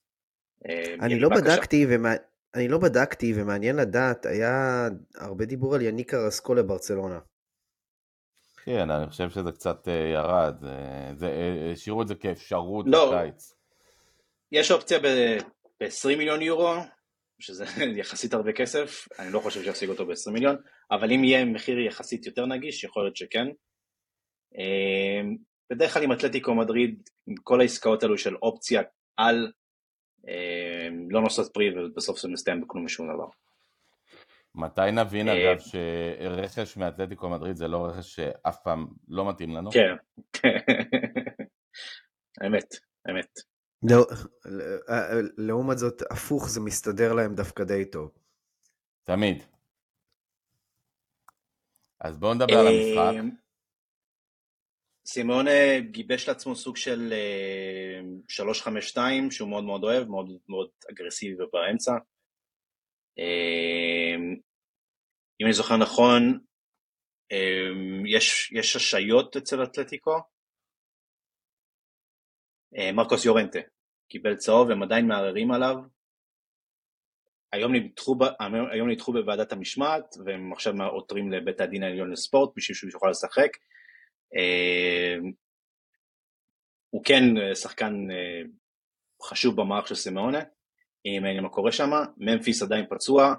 אה, 0.69 0.95
אני 1.01 1.19
לא 1.19 1.29
בדקתי, 1.29 1.86
ומה... 1.89 2.13
אני 2.55 2.67
לא 2.67 2.77
בדקתי 2.77 3.33
ומעניין 3.36 3.75
לדעת, 3.75 4.25
היה 4.25 4.88
הרבה 5.15 5.45
דיבור 5.45 5.75
על 5.75 5.81
יניק 5.81 6.13
ארסקו 6.13 6.53
לברצלונה. 6.53 7.19
כן, 8.63 8.89
אני 8.91 9.09
חושב 9.09 9.29
שזה 9.29 9.51
קצת 9.51 9.88
אה, 9.88 9.93
ירד, 9.93 10.65
אה, 10.65 11.71
השאירו 11.71 12.01
את 12.01 12.07
זה 12.07 12.15
כאפשרות 12.15 12.86
לא, 12.89 13.11
בקיץ. 13.11 13.53
יש 14.51 14.71
אופציה 14.71 14.99
ב-20 14.99 16.17
מיליון 16.17 16.41
יורו, 16.41 16.73
שזה 17.39 17.65
יחסית 17.99 18.33
הרבה 18.33 18.53
כסף, 18.53 19.07
אני 19.19 19.33
לא 19.33 19.39
חושב 19.39 19.63
שיפסיק 19.63 19.89
אותו 19.89 20.05
ב-20 20.05 20.31
מיליון, 20.31 20.55
אבל 20.91 21.11
אם 21.11 21.23
יהיה 21.23 21.45
מחיר 21.45 21.79
יחסית 21.79 22.25
יותר 22.25 22.45
נגיש, 22.45 22.83
יכול 22.83 23.03
להיות 23.03 23.15
שכן. 23.15 23.47
אה, 24.57 25.21
בדרך 25.69 25.93
כלל 25.93 26.03
עם 26.03 26.11
אתלטיקו 26.11 26.55
מדריד, 26.55 27.09
עם 27.27 27.35
כל 27.43 27.61
העסקאות 27.61 28.03
האלו 28.03 28.17
של 28.17 28.35
אופציה 28.35 28.81
על, 29.17 29.51
לא 31.09 31.21
נוסעת 31.21 31.53
פרי 31.53 31.79
ובסוף 31.79 32.19
זה 32.19 32.27
מסתיים 32.27 32.61
בכלום 32.61 32.85
משום 32.85 33.13
דבר. 33.13 33.27
מתי 34.55 34.91
נבין 34.91 35.29
אה, 35.29 35.33
אגב 35.33 35.59
שרכש 35.59 36.77
מאתלטיקו 36.77 37.29
מדריד 37.29 37.55
זה 37.55 37.67
לא 37.67 37.85
רכש 37.85 38.15
שאף 38.15 38.57
פעם 38.63 38.87
לא 39.07 39.29
מתאים 39.29 39.55
לנו? 39.55 39.71
כן, 39.71 39.95
האמת, 42.41 42.75
האמת. 43.05 43.39
לא, 43.89 44.05
לעומת 45.37 45.77
זאת, 45.77 46.01
הפוך 46.11 46.49
זה 46.49 46.61
מסתדר 46.61 47.13
להם 47.13 47.35
דווקא 47.35 47.63
די 47.63 47.85
טוב. 47.85 48.11
תמיד. 49.03 49.43
אז 51.99 52.17
בואו 52.17 52.33
נדבר 52.33 52.59
על 52.59 52.67
המשחק. 52.67 53.44
אה, 55.06 55.10
סימונה 55.10 55.80
גיבש 55.80 56.28
לעצמו 56.28 56.56
סוג 56.56 56.78
של 56.78 57.14
3-5-2 58.30 58.97
אה, 58.97 59.32
שהוא 59.32 59.49
מאוד 59.49 59.64
מאוד 59.64 59.84
אוהב, 59.84 60.08
מאוד 60.08 60.38
מאוד 60.49 60.70
אגרסיבי 60.91 61.43
ובאמצע. 61.43 61.91
אמ, 63.18 64.36
אם 65.41 65.45
אני 65.45 65.53
זוכר 65.53 65.78
נכון, 65.78 66.39
יש, 68.06 68.51
יש 68.51 68.76
השעיות 68.76 69.38
אצל 69.38 69.64
אתלטיקו. 69.64 70.18
אה, 72.78 72.91
מרקוס 72.91 73.26
יורנטה 73.26 73.60
קיבל 74.10 74.36
צהוב, 74.36 74.72
הם 74.72 74.84
עדיין 74.84 75.08
מערערים 75.08 75.51
עליו. 75.51 75.76
היום 77.51 77.76
נדחו, 77.76 78.16
היום 78.72 78.89
נדחו 78.89 79.14
בוועדת 79.14 79.51
המשמעת, 79.51 80.16
והם 80.26 80.53
עכשיו 80.53 80.74
עותרים 80.84 81.32
לבית 81.32 81.62
הדין 81.62 81.84
העליון 81.84 82.12
לספורט 82.12 82.53
בשביל 82.56 82.76
שהוא 82.76 82.91
יוכל 82.91 83.10
לשחק. 83.10 83.49
אמ, 84.36 85.31
הוא 86.89 87.03
כן 87.03 87.23
אה, 87.38 87.55
שחקן 87.55 87.93
אה, 88.11 88.41
חשוב 89.23 89.61
במערך 89.61 89.88
של 89.88 89.95
סימאונה. 89.95 90.39
מעניין 91.21 91.43
מה 91.43 91.49
קורה 91.49 91.71
שם, 91.71 91.89
ממפיס 92.17 92.63
עדיין 92.63 92.86
פצוע, 92.89 93.36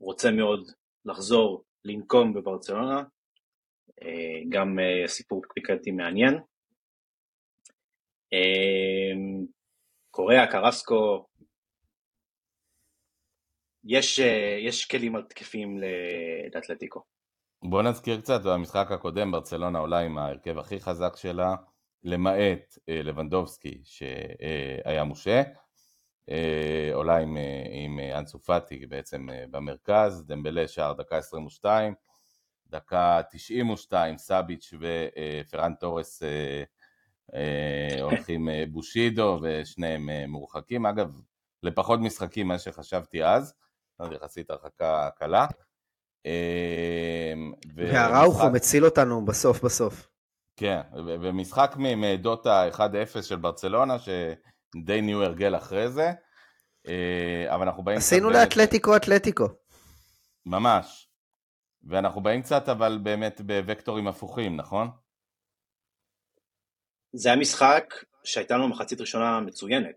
רוצה 0.00 0.30
מאוד 0.30 0.70
לחזור 1.04 1.64
לנקום 1.84 2.34
בברצלונה, 2.34 3.02
אה, 4.02 4.40
גם 4.48 4.78
אה, 4.78 5.08
סיפור 5.08 5.42
קליקתי 5.48 5.90
מעניין. 5.90 6.34
אה, 8.32 9.12
קוריאה, 10.10 10.46
קרסקו, 10.46 11.26
יש, 13.84 14.20
אה, 14.20 14.56
יש 14.60 14.86
כלים 14.86 15.16
התקפים 15.16 15.78
לאתלטיקו. 16.54 17.02
בוא 17.66 17.82
נזכיר 17.82 18.20
קצת, 18.20 18.42
במשחק 18.42 18.90
הקודם 18.90 19.30
ברצלונה 19.30 19.78
עולה 19.78 19.98
עם 19.98 20.18
ההרכב 20.18 20.58
הכי 20.58 20.80
חזק 20.80 21.16
שלה, 21.16 21.54
למעט 22.02 22.78
אה, 22.88 23.02
לבנדובסקי 23.02 23.80
שהיה 23.84 25.04
מושה, 25.04 25.42
אה, 26.30 26.90
עולה 26.94 27.16
עם, 27.16 27.36
עם 27.70 27.98
אנסו 28.18 28.38
פאטי 28.38 28.86
בעצם 28.86 29.28
במרכז, 29.50 30.24
דמבלה 30.26 30.68
שער 30.68 30.92
דקה 30.92 31.16
22, 31.16 31.94
דקה 32.66 33.20
92 33.30 34.18
סאביץ' 34.18 34.74
ופרן 34.80 35.74
תורס 35.74 36.22
הולכים 38.00 38.48
בושידו 38.70 39.40
ושניהם 39.42 40.10
מורחקים, 40.28 40.86
אגב 40.86 41.20
לפחות 41.62 42.00
משחקים 42.00 42.46
ממה 42.46 42.58
שחשבתי 42.58 43.24
אז, 43.24 43.54
יחסית 44.12 44.50
הרחקה 44.50 45.08
קלה. 45.16 45.46
אמ, 46.26 47.52
והראוכו 47.76 48.50
מציל 48.50 48.84
אותנו 48.84 49.24
בסוף 49.24 49.64
בסוף. 49.64 50.08
כן, 50.56 50.80
ומשחק 51.22 51.74
מדוטה 51.78 52.68
1-0 52.70 52.78
של 53.22 53.36
ברצלונה, 53.36 53.96
שדי 53.98 55.00
נהיו 55.00 55.22
הרגל 55.22 55.56
אחרי 55.56 55.88
זה, 55.88 56.12
אה, 56.88 57.54
אבל 57.54 57.66
אנחנו 57.66 57.82
באים... 57.84 57.98
עשינו 57.98 58.30
לאתלטיקו 58.30 58.96
אתלטיקו. 58.96 59.48
ממש. 60.46 61.08
ואנחנו 61.88 62.22
באים 62.22 62.42
קצת, 62.42 62.68
אבל 62.68 62.98
באמת 63.02 63.40
בוקטורים 63.66 64.08
הפוכים, 64.08 64.56
נכון? 64.56 64.88
זה 67.12 67.28
היה 67.28 67.38
משחק 67.38 67.84
שהייתה 68.24 68.54
לנו 68.54 68.68
מחצית 68.68 69.00
ראשונה 69.00 69.40
מצוינת, 69.40 69.96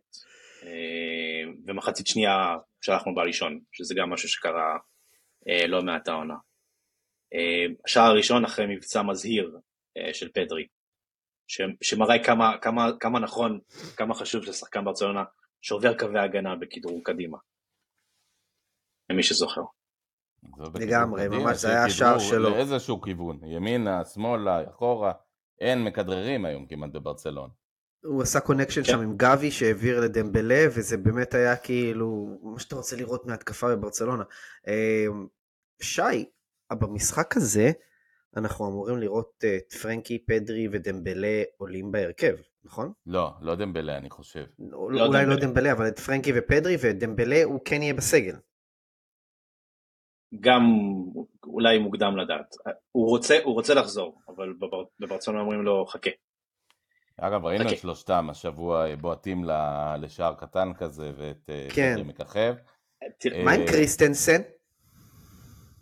אה, 0.63 1.51
ומחצית 1.65 2.07
שנייה 2.07 2.55
שלחנו 2.81 3.15
בראשון, 3.15 3.59
שזה 3.71 3.95
גם 3.97 4.09
משהו 4.09 4.29
שקרה 4.29 4.77
לא 5.67 5.83
מעט 5.83 6.07
העונה. 6.07 6.35
אה, 7.33 7.65
השער 7.85 8.11
הראשון 8.11 8.45
אחרי 8.45 8.65
מבצע 8.75 9.01
מזהיר 9.01 9.57
אה, 9.97 10.13
של 10.13 10.29
פדרי, 10.31 10.67
שמראה 11.81 12.23
כמה, 12.23 12.57
כמה, 12.61 12.89
כמה 12.99 13.19
נכון, 13.19 13.59
כמה 13.95 14.13
חשוב 14.13 14.43
לשחקן 14.43 14.85
ברצלונה 14.85 15.23
שעובר 15.61 15.97
קווי 15.97 16.19
הגנה 16.19 16.55
בכדרור 16.55 17.03
קדימה. 17.03 17.37
למי 19.09 19.23
שזוכר. 19.23 19.61
לגמרי, 20.79 21.27
ממש 21.27 21.57
זה 21.57 21.69
היה 21.69 21.85
השער 21.85 22.19
שלו. 22.19 22.49
לאיזשהו 22.49 23.01
כיוון, 23.01 23.39
ימינה, 23.43 24.05
שמאלה, 24.05 24.69
אחורה, 24.69 25.13
אין 25.59 25.83
מכדררים 25.83 26.45
היום 26.45 26.67
כמעט 26.67 26.91
בברצלון. 26.91 27.49
הוא 28.03 28.21
עשה 28.21 28.39
קונקשן 28.39 28.83
כן. 28.83 28.91
שם 28.91 28.99
עם 28.99 29.17
גבי 29.17 29.51
שהעביר 29.51 29.99
לדמבלה, 29.99 30.65
וזה 30.75 30.97
באמת 30.97 31.33
היה 31.33 31.55
כאילו, 31.55 32.39
מה 32.43 32.59
שאתה 32.59 32.75
רוצה 32.75 32.95
לראות 32.95 33.25
מהתקפה 33.25 33.75
בברצלונה. 33.75 34.23
שי, 35.81 36.25
במשחק 36.73 37.37
הזה 37.37 37.71
אנחנו 38.37 38.67
אמורים 38.67 38.97
לראות 38.97 39.43
את 39.57 39.73
פרנקי, 39.73 40.25
פדרי 40.25 40.67
ודמבלה 40.71 41.43
עולים 41.57 41.91
בהרכב, 41.91 42.35
נכון? 42.63 42.91
לא, 43.05 43.31
לא 43.41 43.55
דמבלה 43.55 43.97
אני 43.97 44.09
חושב. 44.09 44.45
לא, 44.59 44.91
לא 44.91 45.05
אולי 45.05 45.07
לא 45.07 45.07
דמבלה. 45.07 45.35
לא 45.35 45.41
דמבלה, 45.41 45.71
אבל 45.71 45.87
את 45.87 45.99
פרנקי 45.99 46.31
ופדרי 46.35 46.75
ודמבלה 46.81 47.43
הוא 47.43 47.59
כן 47.65 47.81
יהיה 47.81 47.93
בסגל. 47.93 48.35
גם 50.39 50.63
אולי 51.43 51.79
מוקדם 51.79 52.17
לדעת. 52.17 52.55
הוא 52.91 53.09
רוצה, 53.09 53.37
הוא 53.43 53.53
רוצה 53.53 53.73
לחזור, 53.73 54.21
אבל 54.27 54.53
בברצלונה 54.99 55.39
אומרים 55.39 55.61
לו 55.61 55.85
חכה. 55.85 56.09
אגב, 57.21 57.45
ראינו 57.45 57.69
את 57.69 57.77
שלושתם 57.77 58.29
השבוע 58.29 58.95
בועטים 58.95 59.43
לשער 59.99 60.33
קטן 60.33 60.73
כזה 60.73 61.11
ואת 61.17 61.49
אה, 61.49 61.67
כן. 61.75 61.95
מככב. 62.05 62.55
מה 63.43 63.51
עם 63.51 63.61
אה, 63.61 63.67
קריסטנסן? 63.67 64.41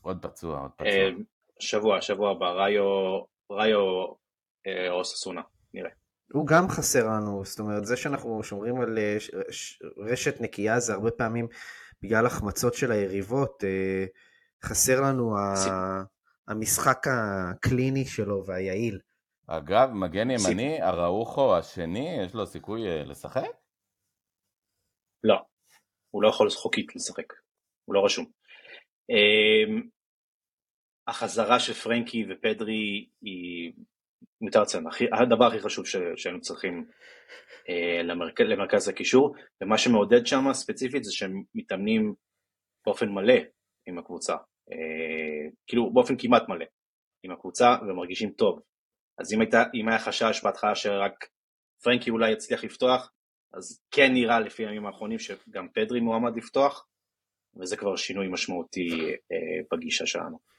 עוד 0.06 0.18
פצוע, 0.22 0.60
עוד 0.60 0.72
פצוע. 0.72 0.88
אה, 0.88 1.10
שבוע, 1.60 2.02
שבוע 2.02 2.32
הבא, 2.32 2.52
ראיו, 2.52 2.84
ראיו 3.52 3.80
או 4.90 5.06
ססונה, 5.06 5.42
נראה. 5.74 5.90
הוא 6.34 6.48
גם 6.48 6.70
חסר 6.70 7.08
לנו, 7.08 7.46
זאת 7.46 7.60
אומרת, 7.60 7.86
זה 7.86 7.98
שאנחנו 7.98 8.44
שומרים 8.44 8.82
על 8.82 8.98
רשת 9.98 10.42
נקייה 10.42 10.80
זה 10.80 10.94
הרבה 10.94 11.12
פעמים 11.12 11.48
בגלל 12.02 12.26
החמצות 12.26 12.74
של 12.74 12.92
היריבות, 12.92 13.64
חסר 14.64 15.02
לנו 15.02 15.36
המשחק 16.48 17.08
הקליני 17.08 18.06
שלו 18.06 18.46
והיעיל. 18.46 19.00
אגב, 19.48 19.90
מגן 19.94 20.28
ימני, 20.30 20.84
אראוחו 20.84 21.58
השני, 21.58 22.18
יש 22.26 22.34
לו 22.34 22.48
סיכוי 22.48 22.88
אה, 22.88 23.04
לשחק? 23.04 23.42
לא, 25.24 25.36
הוא 26.12 26.24
לא 26.24 26.30
יכול 26.30 26.50
חוקית 26.50 26.96
לשחק, 26.96 27.34
הוא 27.86 27.96
לא 27.96 28.06
רשום. 28.06 28.26
החזרה 31.08 31.60
של 31.60 31.74
פרנקי 31.74 32.26
ופדרי 32.30 33.08
היא 33.22 33.74
מיותר 34.42 34.62
לציין, 34.62 34.84
הדבר 35.22 35.46
הכי 35.46 35.60
חשוב 35.60 35.86
שהיינו 36.16 36.42
צריכים 36.42 36.86
אה, 37.70 38.04
למרכז, 38.04 38.46
למרכז 38.46 38.88
הקישור, 38.88 39.36
ומה 39.62 39.78
שמעודד 39.78 40.26
שם 40.26 40.54
ספציפית 40.54 41.04
זה 41.04 41.12
שהם 41.14 41.44
מתאמנים 41.56 42.14
באופן 42.86 43.10
מלא 43.10 43.38
עם 43.88 43.98
הקבוצה, 43.98 44.34
אה, 44.72 45.50
כאילו 45.68 45.94
באופן 45.94 46.16
כמעט 46.18 46.50
מלא 46.50 46.66
עם 47.24 47.32
הקבוצה 47.32 47.76
ומרגישים 47.82 48.32
טוב, 48.32 48.62
אז 49.18 49.34
אם, 49.34 49.42
הייתה, 49.42 49.64
אם 49.74 49.90
היה 49.90 50.00
חשש 50.00 50.42
בהתחלה 50.44 50.76
שרק 50.76 51.26
פרנקי 51.84 52.10
אולי 52.10 52.32
יצליח 52.32 52.64
לפתוח, 52.64 53.12
אז 53.54 53.84
כן 53.92 54.14
נראה 54.14 54.40
לפי 54.40 54.66
הימים 54.66 54.86
האחרונים 54.86 55.20
שגם 55.20 55.68
פדרי 55.74 56.00
מועמד 56.00 56.38
לפתוח, 56.38 56.88
וזה 57.60 57.78
כבר 57.78 57.96
שינוי 57.96 58.28
משמעותי 58.28 58.90
אה, 59.32 59.62
בגישה 59.72 60.06
שלנו. 60.06 60.55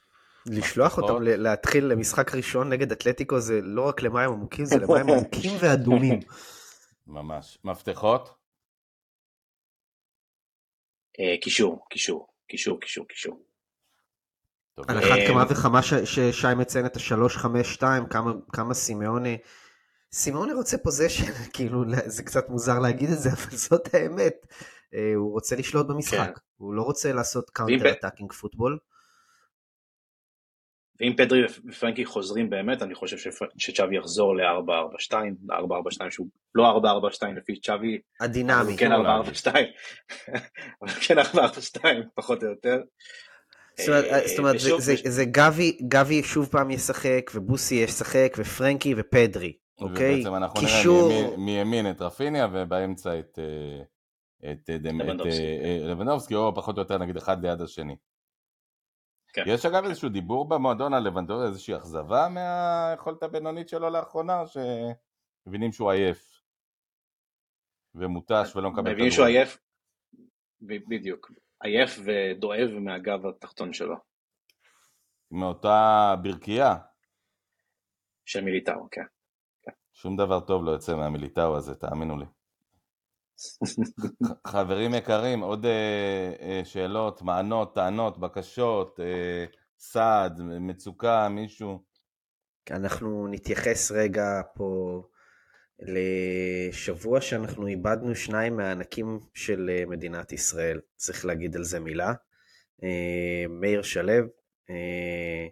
לשלוח 0.46 0.98
אותם 0.98 1.22
להתחיל 1.22 1.84
למשחק 1.84 2.34
ראשון 2.34 2.68
נגד 2.68 2.92
אתלטיקו 2.92 3.40
זה 3.40 3.60
לא 3.62 3.88
רק 3.88 4.02
למים 4.02 4.30
עמוקים, 4.30 4.64
זה 4.64 4.76
למים 4.82 5.10
עמוקים 5.10 5.52
ואדומים. 5.60 6.20
ממש. 7.06 7.58
מפתחות? 7.64 8.34
אה, 11.20 11.36
קישור, 11.42 11.86
קישור, 11.90 12.26
קישור, 12.48 12.80
קישור, 12.80 13.06
קישור. 13.08 13.46
על 14.88 14.98
אחת 14.98 15.18
כמה 15.28 15.44
וכמה 15.50 15.82
ששי 15.82 16.46
מציין 16.56 16.86
את 16.86 16.96
ה-352, 16.96 17.82
כמה 18.52 18.74
סימאוני, 18.74 19.38
סימאוני 20.12 20.52
רוצה 20.52 20.78
possession, 20.78 21.32
כאילו 21.54 21.84
זה 22.06 22.22
קצת 22.22 22.48
מוזר 22.48 22.78
להגיד 22.78 23.10
את 23.10 23.18
זה, 23.18 23.28
אבל 23.32 23.56
זאת 23.56 23.94
האמת. 23.94 24.34
אה, 24.94 25.12
הוא 25.14 25.32
רוצה 25.32 25.56
לשלוט 25.56 25.86
במשחק, 25.86 26.32
כן. 26.34 26.40
הוא 26.56 26.74
לא 26.74 26.82
רוצה 26.82 27.12
לעשות 27.12 27.50
counter 27.50 27.92
attacking 27.92 28.32
football. 28.32 28.78
ואם 31.00 31.12
פדרי 31.16 31.44
ופרנקי 31.68 32.04
חוזרים 32.04 32.50
באמת, 32.50 32.82
אני 32.82 32.94
חושב 32.94 33.32
שצ'אבי 33.58 33.96
יחזור 33.96 34.36
ל-442, 34.36 35.12
442 35.50 36.10
שהוא 36.10 36.26
לא 36.54 36.66
442 36.66 37.36
לפי 37.36 37.60
צ'אבי, 37.60 37.98
הדינמי, 38.20 38.76
כן 38.76 38.92
442, 38.92 39.66
אבל 40.82 40.90
כן 40.90 41.18
442 41.18 42.02
פחות 42.14 42.42
או 42.42 42.48
יותר. 42.48 42.76
זאת 43.78 43.88
אומרת, 44.38 44.54
אה, 44.54 45.10
זה 45.10 45.24
גבי 45.88 46.22
שוב 46.22 46.48
פעם 46.50 46.70
ישחק, 46.70 47.30
ובוסי 47.34 47.74
ישחק, 47.74 48.36
ופרנקי 48.38 48.94
ופדרי, 48.96 49.52
אוקיי? 49.80 50.14
ובעצם 50.14 50.34
אנחנו 50.34 50.60
נראה 50.60 51.36
מימין 51.36 51.90
את 51.90 52.02
רפיניה, 52.02 52.48
ובאמצע 52.52 53.18
את 53.18 53.38
אה, 53.38 53.82
לבנובסקי, 55.84 56.34
או 56.34 56.54
פחות 56.54 56.76
או 56.76 56.82
יותר 56.82 56.98
נגיד 56.98 57.16
אחד 57.16 57.46
ליד 57.46 57.60
השני. 57.60 57.96
כן. 59.36 59.42
יש 59.46 59.66
אגב 59.66 59.84
איזשהו 59.84 60.08
דיבור 60.08 60.48
במועדון 60.48 60.94
על 60.94 61.02
לבנדור, 61.02 61.44
איזושהי 61.44 61.76
אכזבה 61.76 62.28
מהיכולת 62.28 63.22
הבינונית 63.22 63.68
שלו 63.68 63.90
לאחרונה, 63.90 64.42
שמבינים 64.46 65.72
שהוא 65.72 65.90
עייף 65.90 66.42
ומותש 67.94 68.56
ולא 68.56 68.70
מקבל 68.70 68.90
את 68.90 68.92
מבינים 68.92 69.10
שהוא 69.10 69.26
עייף, 69.26 69.58
בדיוק. 70.60 71.30
עייף 71.62 71.98
ודואב 72.04 72.70
מהגב 72.80 73.26
התחתון 73.26 73.72
שלו. 73.72 73.96
מאותה 75.30 76.14
ברכייה. 76.22 76.76
של 78.24 78.44
מיליטאו, 78.44 78.88
כן. 78.90 79.04
כן. 79.62 79.72
שום 79.92 80.16
דבר 80.16 80.40
טוב 80.40 80.64
לא 80.64 80.70
יוצא 80.70 80.94
מהמיליטאו 80.94 81.56
הזה, 81.56 81.74
תאמינו 81.74 82.18
לי. 82.18 82.26
חברים 84.46 84.94
יקרים, 84.94 85.40
עוד 85.40 85.64
uh, 85.64 85.68
uh, 86.40 86.64
שאלות, 86.64 87.22
מענות, 87.22 87.74
טענות, 87.74 88.18
בקשות, 88.18 88.98
uh, 88.98 89.56
סעד, 89.78 90.40
מצוקה, 90.40 91.28
מישהו? 91.28 91.82
אנחנו 92.70 93.28
נתייחס 93.28 93.90
רגע 93.90 94.40
פה 94.54 95.02
לשבוע 95.78 97.20
שאנחנו 97.20 97.66
איבדנו 97.66 98.14
שניים 98.14 98.56
מהענקים 98.56 99.20
של 99.34 99.70
אה, 99.72 99.86
מדינת 99.86 100.32
ישראל, 100.32 100.80
צריך 100.96 101.24
להגיד 101.24 101.56
על 101.56 101.64
זה 101.64 101.80
מילה. 101.80 102.12
אה, 102.82 103.44
מאיר 103.48 103.82
שלו, 103.82 104.12
אה, 104.70 105.46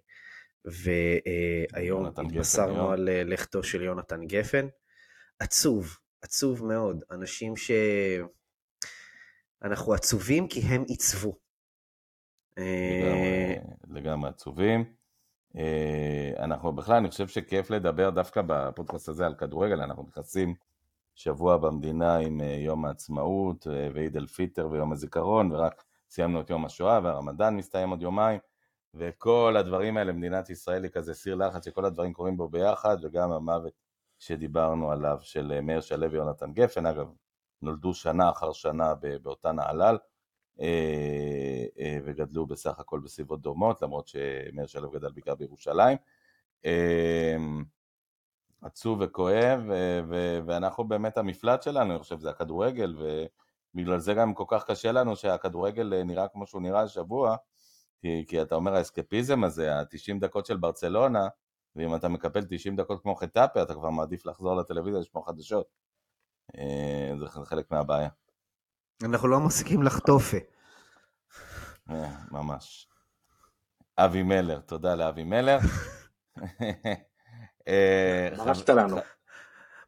והיום 0.64 2.06
התבשרנו 2.06 2.90
על 2.90 3.08
לכתו 3.24 3.62
של 3.62 3.82
יונתן 3.82 4.26
גפן. 4.26 4.66
עצוב, 5.38 5.98
עצוב 6.24 6.64
מאוד. 6.64 7.04
אנשים 7.10 7.56
ש... 7.56 7.70
אנחנו 9.62 9.94
עצובים 9.94 10.48
כי 10.48 10.60
הם 10.60 10.84
עיצבו. 10.88 11.38
לגמרי 13.88 14.28
עצובים. 14.28 14.84
אנחנו 16.38 16.72
בכלל, 16.72 16.96
אני 16.96 17.10
חושב 17.10 17.28
שכיף 17.28 17.70
לדבר 17.70 18.10
דווקא 18.10 18.42
בפודקאסט 18.46 19.08
הזה 19.08 19.26
על 19.26 19.34
כדורגל, 19.34 19.80
אנחנו 19.80 20.02
נכנסים 20.02 20.54
שבוע 21.14 21.56
במדינה 21.56 22.16
עם 22.16 22.40
יום 22.40 22.84
העצמאות 22.84 23.66
ועיד 23.94 24.16
אל 24.16 24.26
פיטר 24.26 24.68
ויום 24.70 24.92
הזיכרון, 24.92 25.52
ורק 25.52 25.84
סיימנו 26.10 26.40
את 26.40 26.50
יום 26.50 26.64
השואה 26.64 27.00
והרמדאן 27.02 27.56
מסתיים 27.56 27.90
עוד 27.90 28.02
יומיים, 28.02 28.40
וכל 28.94 29.56
הדברים 29.58 29.96
האלה, 29.96 30.12
מדינת 30.12 30.50
ישראל 30.50 30.82
היא 30.82 30.90
כזה 30.90 31.14
סיר 31.14 31.34
לחץ 31.34 31.64
שכל 31.64 31.84
הדברים 31.84 32.12
קורים 32.12 32.36
בו 32.36 32.48
ביחד, 32.48 32.96
וגם 33.02 33.32
המוות 33.32 33.83
שדיברנו 34.18 34.92
עליו 34.92 35.18
של 35.22 35.60
מאיר 35.60 35.80
שלו 35.80 36.10
ויונתן 36.10 36.52
גפן, 36.52 36.86
אגב, 36.86 37.12
נולדו 37.62 37.94
שנה 37.94 38.30
אחר 38.30 38.52
שנה 38.52 38.94
באותה 39.22 39.52
נהלל, 39.52 39.98
אה, 40.60 41.64
אה, 41.78 41.98
וגדלו 42.04 42.46
בסך 42.46 42.78
הכל 42.78 43.00
בסביבות 43.00 43.40
דומות, 43.42 43.82
למרות 43.82 44.08
שמאיר 44.08 44.66
שלו 44.66 44.90
גדל 44.90 45.12
בעיקר 45.12 45.34
בירושלים. 45.34 45.98
אה, 46.64 47.36
עצוב 48.62 48.98
וכואב, 49.00 49.60
ואנחנו 50.46 50.84
באמת 50.84 51.18
המפלט 51.18 51.62
שלנו, 51.62 51.90
אני 51.90 51.98
חושב, 51.98 52.18
זה 52.18 52.30
הכדורגל, 52.30 52.96
ובגלל 53.74 53.98
זה 53.98 54.14
גם 54.14 54.34
כל 54.34 54.44
כך 54.48 54.64
קשה 54.64 54.92
לנו 54.92 55.16
שהכדורגל 55.16 56.02
נראה 56.04 56.28
כמו 56.28 56.46
שהוא 56.46 56.62
נראה 56.62 56.82
השבוע, 56.82 57.36
כי, 58.00 58.24
כי 58.28 58.42
אתה 58.42 58.54
אומר 58.54 58.74
האסקפיזם 58.74 59.44
הזה, 59.44 59.74
ה-90 59.74 60.20
דקות 60.20 60.46
של 60.46 60.56
ברצלונה, 60.56 61.28
ואם 61.76 61.94
אתה 61.94 62.08
מקפל 62.08 62.44
90 62.48 62.76
דקות 62.76 63.02
כמו 63.02 63.14
חטאפה, 63.14 63.62
אתה 63.62 63.74
כבר 63.74 63.90
מעדיף 63.90 64.26
לחזור 64.26 64.56
לטלוויזיה 64.56 65.00
לשמוע 65.00 65.24
חדשות. 65.26 65.66
זה 67.18 67.26
חלק 67.44 67.70
מהבעיה. 67.70 68.08
אנחנו 69.02 69.28
לא 69.28 69.40
מפסיקים 69.40 69.82
לחטופה. 69.82 70.36
ממש. 72.30 72.88
אבי 73.98 74.22
מלר, 74.22 74.60
תודה 74.60 74.94
לאבי 74.94 75.24
מלר. 75.24 75.58
הרשת 78.38 78.70
לנו. 78.70 78.96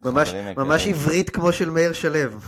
ממש, 0.03 0.35
ממש 0.57 0.87
עברית 0.87 1.31
כמו 1.31 1.53
של 1.53 1.71
מאיר 1.71 1.93
שלו. 1.93 2.39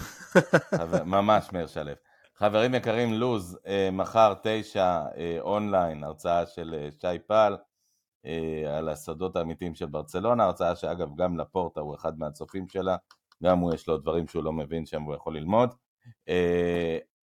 ממש 1.04 1.52
מאיר 1.52 1.66
שלו. 1.66 1.92
חברים 2.36 2.74
יקרים, 2.74 3.12
לוז, 3.12 3.58
מחר 3.92 4.34
תשע 4.42 5.00
אונליין, 5.40 6.04
הרצאה 6.04 6.46
של 6.46 6.88
שי 7.00 7.18
פל 7.26 7.56
על 8.68 8.88
הסודות 8.88 9.36
האמיתיים 9.36 9.74
של 9.74 9.86
ברצלונה, 9.86 10.44
הרצאה 10.44 10.76
שאגב 10.76 11.08
גם 11.16 11.38
לפורטה 11.38 11.80
הוא 11.80 11.94
אחד 11.94 12.18
מהצופים 12.18 12.68
שלה, 12.68 12.96
גם 13.42 13.58
הוא 13.58 13.74
יש 13.74 13.88
לו 13.88 13.98
דברים 13.98 14.28
שהוא 14.28 14.44
לא 14.44 14.52
מבין 14.52 14.86
שם 14.86 15.06
והוא 15.06 15.16
יכול 15.16 15.36
ללמוד. 15.36 15.74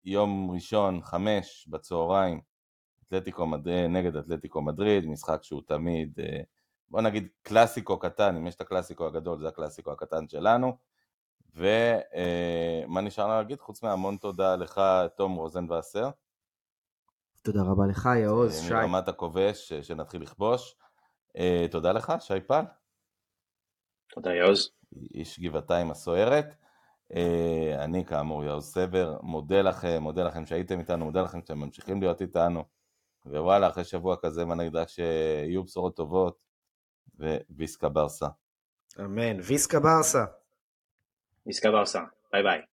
יום 0.06 0.52
ראשון, 0.52 1.02
חמש 1.02 1.68
בצהריים, 1.70 2.42
אתלטיקו 3.08 3.46
מדריד, 3.46 3.86
נגד 3.86 4.16
אתלטיקו 4.16 4.62
מדריד, 4.62 5.06
משחק 5.06 5.44
שהוא 5.44 5.62
תמיד, 5.68 6.20
אה, 6.20 6.42
בוא 6.90 7.02
נגיד 7.02 7.28
קלאסיקו 7.42 8.00
קטן, 8.00 8.36
אם 8.36 8.48
יש 8.48 8.56
את 8.56 8.62
הקלאסיקו 8.62 9.08
הגדול 9.08 9.40
זה 9.40 9.48
הקלאסיקו 9.48 9.92
הקטן 9.92 10.28
שלנו. 10.28 10.78
ומה 11.56 13.00
אה, 13.00 13.02
נשאר 13.02 13.28
לנו 13.28 13.38
להגיד? 13.38 13.60
חוץ 13.60 13.84
מהמון 13.84 14.18
תודה 14.18 14.56
לך, 14.56 14.82
תום 15.16 15.36
רוזנבסר. 15.36 16.10
תודה 17.44 17.62
רבה 17.62 17.84
לך, 17.90 18.10
יעוז, 18.24 18.58
אה, 18.58 18.68
שי. 18.68 18.74
מרמת 18.74 19.08
הכובש, 19.08 19.74
שנתחיל 19.74 20.22
לכבוש. 20.22 20.76
תודה 21.72 21.92
לך, 21.92 22.14
שי 22.20 22.40
פל. 22.48 22.64
תודה, 24.10 24.34
יעוז. 24.34 24.72
איש 25.14 25.40
גבעתיים 25.40 25.92
הסוערת. 25.92 26.56
אה, 27.16 27.84
אני 27.84 28.06
כאמור 28.06 28.44
יאוז 28.44 28.66
סבר, 28.66 29.18
מודה 29.22 29.62
לכם, 29.62 29.98
מודה 30.02 30.24
לכם 30.24 30.46
שהייתם 30.46 30.80
איתנו, 30.80 31.06
מודה 31.06 31.22
לכם 31.22 31.42
שאתם 31.42 31.58
ממשיכים 31.58 32.02
להיות 32.02 32.22
איתנו, 32.22 32.64
ווואלה, 33.26 33.68
אחרי 33.68 33.84
שבוע 33.84 34.16
כזה, 34.22 34.46
מה 34.46 34.56
נגדה 34.56 34.88
שיהיו 34.88 35.64
בשורות 35.64 35.96
טובות, 35.96 36.44
וויסקה 37.50 37.90
ברסה. 37.90 38.28
אמן, 39.00 39.40
ויסקה 39.40 39.80
ברסה. 39.80 40.26
ויסקה 41.46 41.72
ברסה, 41.72 42.00
ביי 42.32 42.44
ביי. 42.44 42.73